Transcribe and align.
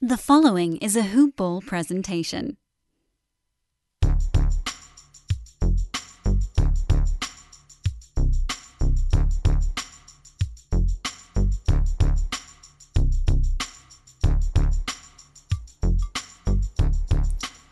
The 0.00 0.16
following 0.16 0.76
is 0.76 0.94
a 0.94 1.02
Hoop 1.02 1.34
Ball 1.34 1.60
presentation. 1.60 2.56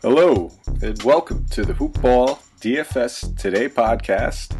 Hello, 0.01 0.51
and 0.81 1.01
welcome 1.03 1.45
to 1.51 1.63
the 1.63 1.73
Hoop 1.75 2.01
Ball 2.01 2.41
DFS 2.59 3.37
Today 3.37 3.69
podcast. 3.69 4.53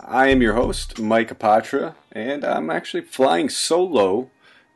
I 0.00 0.28
am 0.28 0.40
your 0.40 0.54
host, 0.54 0.98
Mike 0.98 1.28
Apatra, 1.28 1.94
and 2.12 2.42
I'm 2.42 2.70
actually 2.70 3.02
flying 3.02 3.50
solo 3.50 4.30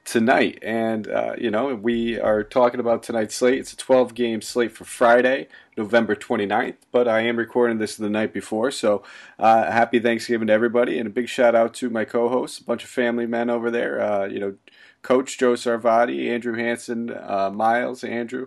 tonight. 0.07 0.59
And, 0.63 1.09
uh, 1.09 1.35
you 1.37 1.51
know, 1.51 1.75
we 1.75 2.19
are 2.19 2.43
talking 2.43 2.81
about 2.81 3.03
tonight's 3.03 3.35
slate. 3.35 3.59
It's 3.59 3.73
a 3.73 3.77
12 3.77 4.15
game 4.15 4.41
slate 4.41 4.73
for 4.73 4.85
Friday, 4.85 5.49
November 5.77 6.15
29th, 6.15 6.77
but 6.93 7.09
I 7.09 7.21
am 7.23 7.37
recording 7.37 7.79
this 7.79 7.97
the 7.97 8.09
night 8.09 8.33
before. 8.33 8.71
So 8.71 9.03
uh, 9.39 9.71
happy 9.71 9.99
Thanksgiving 9.99 10.47
to 10.47 10.53
everybody. 10.53 10.99
And 10.99 11.09
a 11.09 11.11
big 11.11 11.29
shout 11.29 11.55
out 11.55 11.75
to 11.75 11.91
my 11.91 12.05
co 12.05 12.29
hosts, 12.29 12.61
a 12.61 12.65
bunch 12.65 12.85
of 12.85 12.89
family 12.89 13.27
men 13.27 13.51
over 13.51 13.71
there. 13.71 14.01
Uh, 14.01 14.27
you 14.27 14.39
know, 14.39 14.55
Coach 15.03 15.39
Joe 15.39 15.55
Sarvati, 15.55 16.31
Andrew 16.31 16.55
Hanson, 16.55 17.11
uh, 17.11 17.51
Miles, 17.53 18.05
Andrew. 18.05 18.47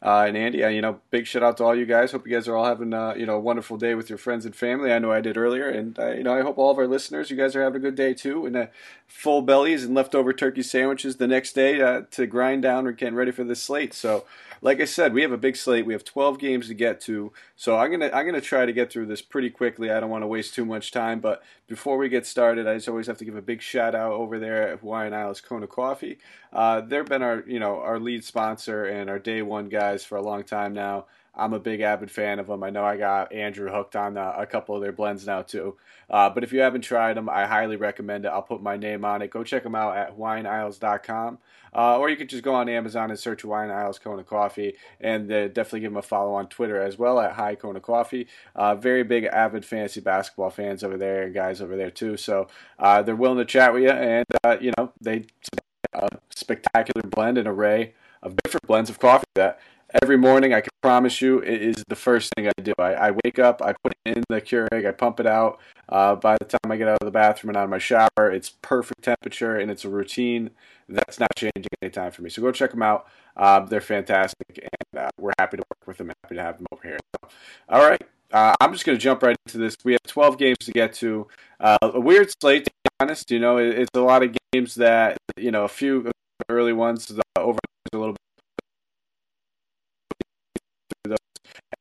Uh, 0.00 0.26
and 0.28 0.36
Andy, 0.36 0.62
uh, 0.62 0.68
you 0.68 0.80
know, 0.80 1.00
big 1.10 1.26
shout 1.26 1.42
out 1.42 1.56
to 1.56 1.64
all 1.64 1.74
you 1.74 1.84
guys. 1.84 2.12
Hope 2.12 2.26
you 2.26 2.32
guys 2.32 2.46
are 2.46 2.54
all 2.54 2.64
having, 2.64 2.94
uh, 2.94 3.14
you 3.16 3.26
know, 3.26 3.34
a 3.34 3.40
wonderful 3.40 3.76
day 3.76 3.96
with 3.96 4.08
your 4.08 4.18
friends 4.18 4.44
and 4.44 4.54
family. 4.54 4.92
I 4.92 5.00
know 5.00 5.10
I 5.10 5.20
did 5.20 5.36
earlier, 5.36 5.68
and 5.68 5.98
uh, 5.98 6.12
you 6.12 6.22
know, 6.22 6.38
I 6.38 6.42
hope 6.42 6.56
all 6.56 6.70
of 6.70 6.78
our 6.78 6.86
listeners, 6.86 7.30
you 7.30 7.36
guys 7.36 7.56
are 7.56 7.62
having 7.62 7.80
a 7.80 7.82
good 7.82 7.96
day 7.96 8.14
too, 8.14 8.46
and 8.46 8.56
uh, 8.56 8.66
full 9.08 9.42
bellies 9.42 9.84
and 9.84 9.94
leftover 9.94 10.32
turkey 10.32 10.62
sandwiches 10.62 11.16
the 11.16 11.26
next 11.26 11.54
day 11.54 11.80
uh, 11.80 12.02
to 12.12 12.26
grind 12.26 12.62
down 12.62 12.86
or 12.86 12.92
getting 12.92 13.16
ready 13.16 13.32
for 13.32 13.42
this 13.42 13.62
slate. 13.62 13.92
So, 13.92 14.24
like 14.62 14.80
I 14.80 14.84
said, 14.84 15.14
we 15.14 15.22
have 15.22 15.32
a 15.32 15.36
big 15.36 15.56
slate. 15.56 15.86
We 15.86 15.94
have 15.94 16.04
12 16.04 16.38
games 16.38 16.68
to 16.68 16.74
get 16.74 17.00
to, 17.02 17.32
so 17.56 17.76
I'm 17.76 17.90
gonna 17.90 18.10
I'm 18.14 18.24
gonna 18.24 18.40
try 18.40 18.66
to 18.66 18.72
get 18.72 18.92
through 18.92 19.06
this 19.06 19.22
pretty 19.22 19.50
quickly. 19.50 19.90
I 19.90 19.98
don't 19.98 20.10
want 20.10 20.22
to 20.22 20.28
waste 20.28 20.54
too 20.54 20.64
much 20.64 20.92
time, 20.92 21.18
but 21.18 21.42
before 21.66 21.98
we 21.98 22.08
get 22.08 22.24
started, 22.24 22.68
I 22.68 22.74
just 22.74 22.88
always 22.88 23.08
have 23.08 23.18
to 23.18 23.24
give 23.24 23.36
a 23.36 23.42
big 23.42 23.62
shout 23.62 23.96
out 23.96 24.12
over 24.12 24.38
there 24.38 24.68
at 24.68 24.78
Hawaiian 24.78 25.12
Isles 25.12 25.40
Kona 25.40 25.66
Coffee. 25.66 26.18
They've 26.52 27.04
been 27.04 27.22
our 27.22 27.42
you 27.48 27.58
know 27.58 27.80
our 27.80 27.98
lead 27.98 28.24
sponsor 28.24 28.84
and 28.84 29.10
our 29.10 29.18
day 29.18 29.42
one 29.42 29.68
guys 29.88 30.04
for 30.04 30.18
a 30.18 30.22
long 30.22 30.42
time 30.42 30.74
now. 30.74 31.06
I'm 31.34 31.52
a 31.52 31.60
big 31.60 31.80
avid 31.80 32.10
fan 32.10 32.40
of 32.40 32.48
them. 32.48 32.64
I 32.64 32.70
know 32.70 32.84
I 32.84 32.96
got 32.96 33.32
Andrew 33.32 33.70
hooked 33.70 33.94
on 33.94 34.16
uh, 34.16 34.34
a 34.36 34.44
couple 34.44 34.74
of 34.74 34.82
their 34.82 34.92
blends 34.92 35.26
now 35.26 35.42
too. 35.42 35.76
Uh, 36.10 36.28
but 36.28 36.42
if 36.42 36.52
you 36.52 36.60
haven't 36.60 36.82
tried 36.82 37.16
them, 37.16 37.28
I 37.28 37.46
highly 37.46 37.76
recommend 37.76 38.24
it. 38.24 38.28
I'll 38.28 38.42
put 38.42 38.60
my 38.60 38.76
name 38.76 39.04
on 39.04 39.22
it. 39.22 39.30
Go 39.30 39.44
check 39.44 39.62
them 39.62 39.76
out 39.76 39.96
at 39.96 40.18
HawaiianIsles.com. 40.18 41.38
Uh, 41.74 41.98
or 41.98 42.10
you 42.10 42.16
could 42.16 42.28
just 42.28 42.42
go 42.42 42.54
on 42.54 42.68
Amazon 42.68 43.10
and 43.10 43.18
search 43.18 43.42
Hawaiian 43.42 43.70
Isles 43.70 43.98
Kona 43.98 44.24
Coffee, 44.24 44.74
and 45.00 45.30
uh, 45.30 45.48
definitely 45.48 45.80
give 45.80 45.92
them 45.92 45.98
a 45.98 46.02
follow 46.02 46.32
on 46.34 46.48
Twitter 46.48 46.80
as 46.80 46.98
well 46.98 47.20
at 47.20 47.32
High 47.32 47.54
Kona 47.54 47.80
Coffee. 47.80 48.26
Uh, 48.56 48.74
very 48.74 49.04
big 49.04 49.24
avid 49.24 49.64
fantasy 49.64 50.00
basketball 50.00 50.50
fans 50.50 50.82
over 50.82 50.96
there 50.96 51.24
and 51.24 51.34
guys 51.34 51.60
over 51.60 51.76
there 51.76 51.90
too. 51.90 52.16
So 52.16 52.48
uh, 52.78 53.02
they're 53.02 53.14
willing 53.14 53.38
to 53.38 53.44
chat 53.44 53.72
with 53.72 53.82
you, 53.82 53.90
and 53.90 54.24
you 54.60 54.72
know 54.76 54.92
they 55.00 55.26
a 55.92 56.08
spectacular 56.30 57.02
blend 57.06 57.38
and 57.38 57.46
array 57.46 57.94
of 58.22 58.34
different 58.42 58.66
blends 58.66 58.90
of 58.90 58.98
coffee 58.98 59.24
that 59.34 59.60
every 60.02 60.16
morning 60.16 60.52
I 60.52 60.60
can 60.60 60.70
promise 60.82 61.20
you 61.20 61.38
it 61.40 61.62
is 61.62 61.84
the 61.88 61.96
first 61.96 62.32
thing 62.36 62.48
I 62.48 62.52
do. 62.62 62.72
I, 62.78 62.92
I 62.92 63.10
wake 63.24 63.38
up, 63.38 63.62
I 63.62 63.74
put 63.82 63.94
it 64.04 64.16
in 64.16 64.24
the 64.28 64.40
Keurig, 64.40 64.86
I 64.86 64.92
pump 64.92 65.20
it 65.20 65.26
out. 65.26 65.60
Uh, 65.88 66.14
by 66.14 66.36
the 66.38 66.44
time 66.44 66.70
I 66.70 66.76
get 66.76 66.88
out 66.88 66.98
of 67.00 67.06
the 67.06 67.10
bathroom 67.10 67.50
and 67.50 67.56
out 67.56 67.64
of 67.64 67.70
my 67.70 67.78
shower, 67.78 68.08
it's 68.18 68.50
perfect 68.62 69.02
temperature 69.02 69.56
and 69.56 69.70
it's 69.70 69.84
a 69.84 69.88
routine 69.88 70.50
that's 70.88 71.18
not 71.18 71.30
changing 71.36 71.66
anytime 71.82 72.10
for 72.10 72.22
me. 72.22 72.30
So 72.30 72.42
go 72.42 72.52
check 72.52 72.70
them 72.70 72.82
out. 72.82 73.06
Uh, 73.36 73.60
they're 73.60 73.80
fantastic 73.80 74.58
and 74.58 75.00
uh, 75.00 75.10
we're 75.18 75.32
happy 75.38 75.56
to 75.56 75.62
work 75.62 75.86
with 75.86 75.98
them. 75.98 76.12
Happy 76.22 76.36
to 76.36 76.42
have 76.42 76.58
them 76.58 76.66
over 76.72 76.82
here. 76.82 76.98
So, 77.14 77.30
all 77.68 77.88
right. 77.88 78.02
Uh, 78.30 78.54
I'm 78.60 78.72
just 78.72 78.84
going 78.84 78.96
to 78.96 79.02
jump 79.02 79.22
right 79.22 79.36
into 79.46 79.56
this. 79.56 79.74
We 79.84 79.92
have 79.92 80.02
12 80.06 80.36
games 80.36 80.58
to 80.60 80.72
get 80.72 80.92
to. 80.94 81.26
Uh, 81.58 81.78
a 81.80 82.00
weird 82.00 82.30
slate, 82.42 82.66
to 82.66 82.70
be 82.70 82.90
honest. 83.00 83.30
You 83.30 83.38
know, 83.38 83.56
it, 83.56 83.78
it's 83.78 83.90
a 83.94 84.00
lot 84.00 84.22
of 84.22 84.36
games 84.52 84.74
that, 84.74 85.16
you 85.38 85.50
know, 85.50 85.64
a 85.64 85.68
few 85.68 86.10
early 86.50 86.74
ones, 86.74 87.06
the 87.06 87.22
over 87.38 87.58
a 87.92 87.96
little 87.96 88.12
bit 88.12 88.27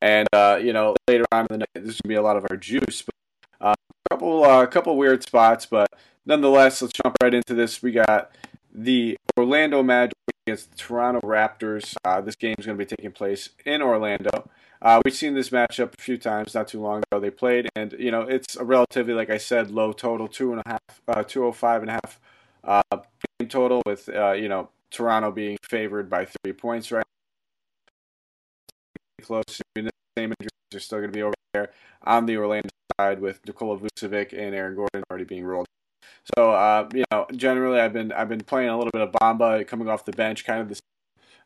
And 0.01 0.27
uh, 0.33 0.59
you 0.61 0.73
know, 0.73 0.95
later 1.07 1.25
on 1.31 1.41
in 1.41 1.47
the 1.49 1.57
night, 1.59 1.69
there's 1.73 1.99
gonna 2.01 2.13
be 2.13 2.15
a 2.15 2.21
lot 2.21 2.37
of 2.37 2.45
our 2.49 2.57
juice. 2.57 3.03
But 3.03 3.67
uh, 3.67 3.73
a 4.05 4.09
couple, 4.09 4.45
a 4.45 4.49
uh, 4.49 4.65
couple 4.67 4.95
weird 4.97 5.23
spots, 5.23 5.65
but 5.65 5.87
nonetheless, 6.25 6.81
let's 6.81 6.93
jump 6.93 7.15
right 7.21 7.33
into 7.33 7.53
this. 7.53 7.81
We 7.81 7.91
got 7.91 8.31
the 8.73 9.17
Orlando 9.37 9.81
Magic 9.81 10.13
against 10.45 10.71
the 10.71 10.77
Toronto 10.77 11.21
Raptors. 11.21 11.95
Uh, 12.05 12.21
this 12.21 12.35
game 12.35 12.55
is 12.59 12.65
going 12.65 12.77
to 12.77 12.83
be 12.83 12.87
taking 12.87 13.11
place 13.11 13.49
in 13.65 13.81
Orlando. 13.81 14.49
Uh, 14.81 15.01
we've 15.03 15.15
seen 15.15 15.33
this 15.33 15.49
matchup 15.49 15.93
a 15.97 16.01
few 16.01 16.17
times 16.17 16.53
not 16.53 16.67
too 16.67 16.79
long 16.79 17.01
ago. 17.11 17.19
They 17.19 17.31
played, 17.31 17.67
and 17.75 17.95
you 17.97 18.11
know 18.11 18.21
it's 18.21 18.55
a 18.55 18.63
relatively, 18.63 19.13
like 19.13 19.31
I 19.31 19.37
said, 19.37 19.71
low 19.71 19.91
total, 19.91 20.27
two 20.27 20.51
and 20.51 20.61
a 20.65 20.69
half, 20.69 21.01
uh, 21.07 21.23
two 21.23 21.45
oh 21.45 21.51
five 21.51 21.81
and 21.81 21.89
a 21.89 21.93
half 21.93 22.19
uh, 22.63 22.97
game 23.39 23.49
total, 23.49 23.81
with 23.85 24.07
uh, 24.09 24.33
you 24.33 24.47
know 24.47 24.69
Toronto 24.91 25.31
being 25.31 25.57
favored 25.63 26.09
by 26.09 26.25
three 26.25 26.53
points 26.53 26.91
right 26.91 27.03
close. 29.23 29.43
I 29.49 29.63
mean, 29.75 29.85
the 29.85 29.91
same 30.17 30.33
injuries 30.39 30.51
are 30.75 30.79
still 30.79 30.99
going 30.99 31.11
to 31.11 31.15
be 31.15 31.23
over 31.23 31.33
there 31.53 31.71
on 32.03 32.25
the 32.25 32.37
Orlando 32.37 32.69
side 32.99 33.19
with 33.19 33.39
Nikola 33.45 33.77
Vucevic 33.77 34.33
and 34.33 34.55
Aaron 34.55 34.75
Gordon 34.75 35.03
already 35.09 35.25
being 35.25 35.45
rolled. 35.45 35.67
So 36.35 36.51
uh, 36.51 36.89
you 36.93 37.03
know, 37.11 37.25
generally, 37.35 37.79
I've 37.79 37.93
been 37.93 38.11
I've 38.11 38.29
been 38.29 38.41
playing 38.41 38.69
a 38.69 38.77
little 38.77 38.91
bit 38.91 39.01
of 39.01 39.11
Bamba 39.11 39.65
coming 39.67 39.87
off 39.87 40.05
the 40.05 40.11
bench, 40.11 40.45
kind 40.45 40.61
of 40.61 40.69
the 40.69 40.79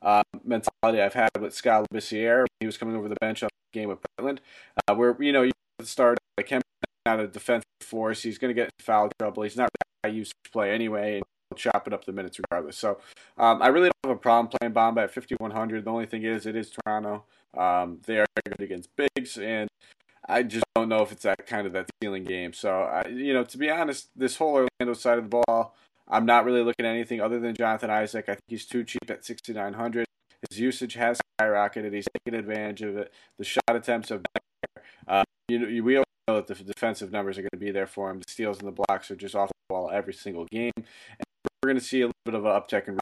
uh, 0.02 0.24
mentality 0.44 1.02
I've 1.02 1.14
had 1.14 1.30
with 1.40 1.54
Skal 1.54 1.86
Labissiere. 1.94 2.46
He 2.60 2.66
was 2.66 2.78
coming 2.78 2.96
over 2.96 3.08
the 3.08 3.18
bench 3.22 3.44
on 3.44 3.50
the 3.72 3.80
game 3.80 3.90
with 3.90 4.00
Portland, 4.18 4.42
uh, 4.88 4.96
where 4.96 5.16
you 5.22 5.32
know 5.32 5.44
you 5.44 5.52
start 5.84 6.18
like 6.38 6.50
him 6.50 6.62
not 7.06 7.20
a 7.20 7.28
defensive 7.28 7.66
force. 7.82 8.24
He's 8.24 8.38
going 8.38 8.54
to 8.54 8.60
get 8.60 8.70
foul 8.80 9.10
trouble. 9.20 9.44
He's 9.44 9.58
not 9.58 9.70
I 10.04 10.08
used 10.08 10.34
to 10.44 10.52
play 10.52 10.72
anyway. 10.72 11.22
And 11.52 11.58
chop 11.58 11.86
it 11.88 11.94
up 11.94 12.06
the 12.06 12.14
minutes 12.14 12.40
regardless. 12.40 12.78
So 12.78 13.00
um, 13.38 13.62
I 13.62 13.68
really 13.68 13.90
don't 13.90 14.12
have 14.12 14.18
a 14.18 14.20
problem 14.20 14.48
playing 14.48 14.74
Bamba 14.74 15.04
at 15.04 15.14
5100. 15.14 15.86
The 15.86 15.92
only 15.92 16.06
thing 16.06 16.24
is, 16.24 16.46
it 16.46 16.56
is 16.56 16.72
Toronto. 16.72 17.24
Um, 17.58 18.00
they 18.06 18.18
are 18.20 18.26
good 18.46 18.62
against 18.62 18.90
bigs, 18.96 19.38
and 19.38 19.70
I 20.28 20.44
just 20.44 20.64
don't 20.76 20.88
know 20.88 21.02
if 21.02 21.12
it's 21.12 21.24
that 21.24 21.46
kind 21.46 21.68
of 21.68 21.74
that 21.74 21.90
ceiling 22.02 22.24
game. 22.24 22.54
So 22.54 22.72
I, 22.72 23.08
you 23.08 23.34
know, 23.34 23.44
to 23.44 23.58
be 23.58 23.70
honest, 23.70 24.10
this 24.16 24.38
whole 24.38 24.54
Orlando 24.54 24.94
side 24.94 25.18
of 25.18 25.30
the 25.30 25.42
ball, 25.46 25.76
I'm 26.08 26.26
not 26.26 26.46
really 26.46 26.62
looking 26.62 26.86
at 26.86 26.92
anything 26.92 27.22
other 27.22 27.40
than 27.40 27.56
Jonathan 27.56 27.90
Isaac. 27.90 28.26
I 28.30 28.34
think 28.34 28.44
he's 28.48 28.66
too 28.66 28.84
cheap 28.84 29.10
at 29.10 29.26
6900. 29.26 30.06
His 30.50 30.60
usage 30.60 30.94
has 30.96 31.20
skyrocketed. 31.40 31.94
He's 31.94 32.08
taking 32.26 32.40
advantage 32.40 32.82
of 32.82 32.98
it. 32.98 33.14
The 33.38 33.44
shot 33.44 33.62
attempts 33.70 34.10
have 34.10 34.24
been 34.24 34.42
there. 34.76 34.84
Uh, 35.08 35.24
you 35.50 35.60
know, 35.60 35.84
we 35.84 35.98
all 35.98 36.04
know 36.28 36.42
that 36.42 36.58
the 36.58 36.64
defensive 36.64 37.12
numbers 37.12 37.38
are 37.38 37.42
going 37.42 37.50
to 37.54 37.58
be 37.58 37.72
there 37.72 37.88
for 37.88 38.10
him. 38.10 38.20
The 38.20 38.32
steals 38.32 38.60
and 38.60 38.68
the 38.68 38.84
blocks 38.88 39.12
are 39.12 39.16
just 39.16 39.36
off 39.36 39.50
the 39.50 39.74
wall 39.74 39.90
every 39.92 40.14
single 40.14 40.46
game. 40.52 40.72
And 40.76 41.26
we're 41.62 41.70
going 41.70 41.80
to 41.80 41.86
see 41.86 42.02
a 42.02 42.08
little 42.08 42.14
bit 42.26 42.34
of 42.36 42.46
an 42.46 42.52
uptick 42.52 42.88
in 42.88 42.98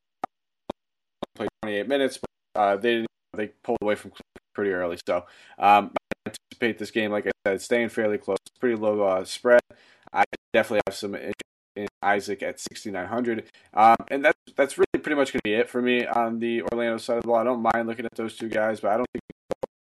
play 1.35 1.47
28 1.63 1.87
minutes, 1.87 2.19
but 2.53 2.59
uh, 2.59 2.75
they 2.75 3.05
they 3.35 3.47
pulled 3.63 3.77
away 3.81 3.95
from 3.95 4.11
pretty 4.53 4.71
early. 4.71 4.97
So 5.05 5.25
um, 5.57 5.91
I 6.25 6.29
anticipate 6.29 6.77
this 6.77 6.91
game, 6.91 7.11
like 7.11 7.27
I 7.27 7.31
said, 7.47 7.61
staying 7.61 7.89
fairly 7.89 8.17
close, 8.17 8.37
pretty 8.59 8.75
low 8.75 9.01
uh, 9.01 9.23
spread. 9.23 9.61
I 10.11 10.23
definitely 10.53 10.81
have 10.87 10.95
some 10.95 11.15
interest 11.15 11.35
in 11.75 11.87
Isaac 12.01 12.43
at 12.43 12.59
6,900, 12.59 13.45
um, 13.73 13.95
and 14.09 14.25
that's 14.25 14.37
that's 14.55 14.77
really 14.77 15.01
pretty 15.01 15.15
much 15.15 15.31
going 15.31 15.39
to 15.39 15.43
be 15.43 15.53
it 15.53 15.69
for 15.69 15.81
me 15.81 16.05
on 16.05 16.39
the 16.39 16.63
Orlando 16.63 16.97
side 16.97 17.17
of 17.17 17.23
the 17.23 17.27
ball. 17.27 17.37
I 17.37 17.43
don't 17.43 17.61
mind 17.61 17.87
looking 17.87 18.05
at 18.05 18.15
those 18.15 18.35
two 18.35 18.49
guys, 18.49 18.81
but 18.81 18.91
I 18.91 18.97
don't 18.97 19.07
think 19.13 19.23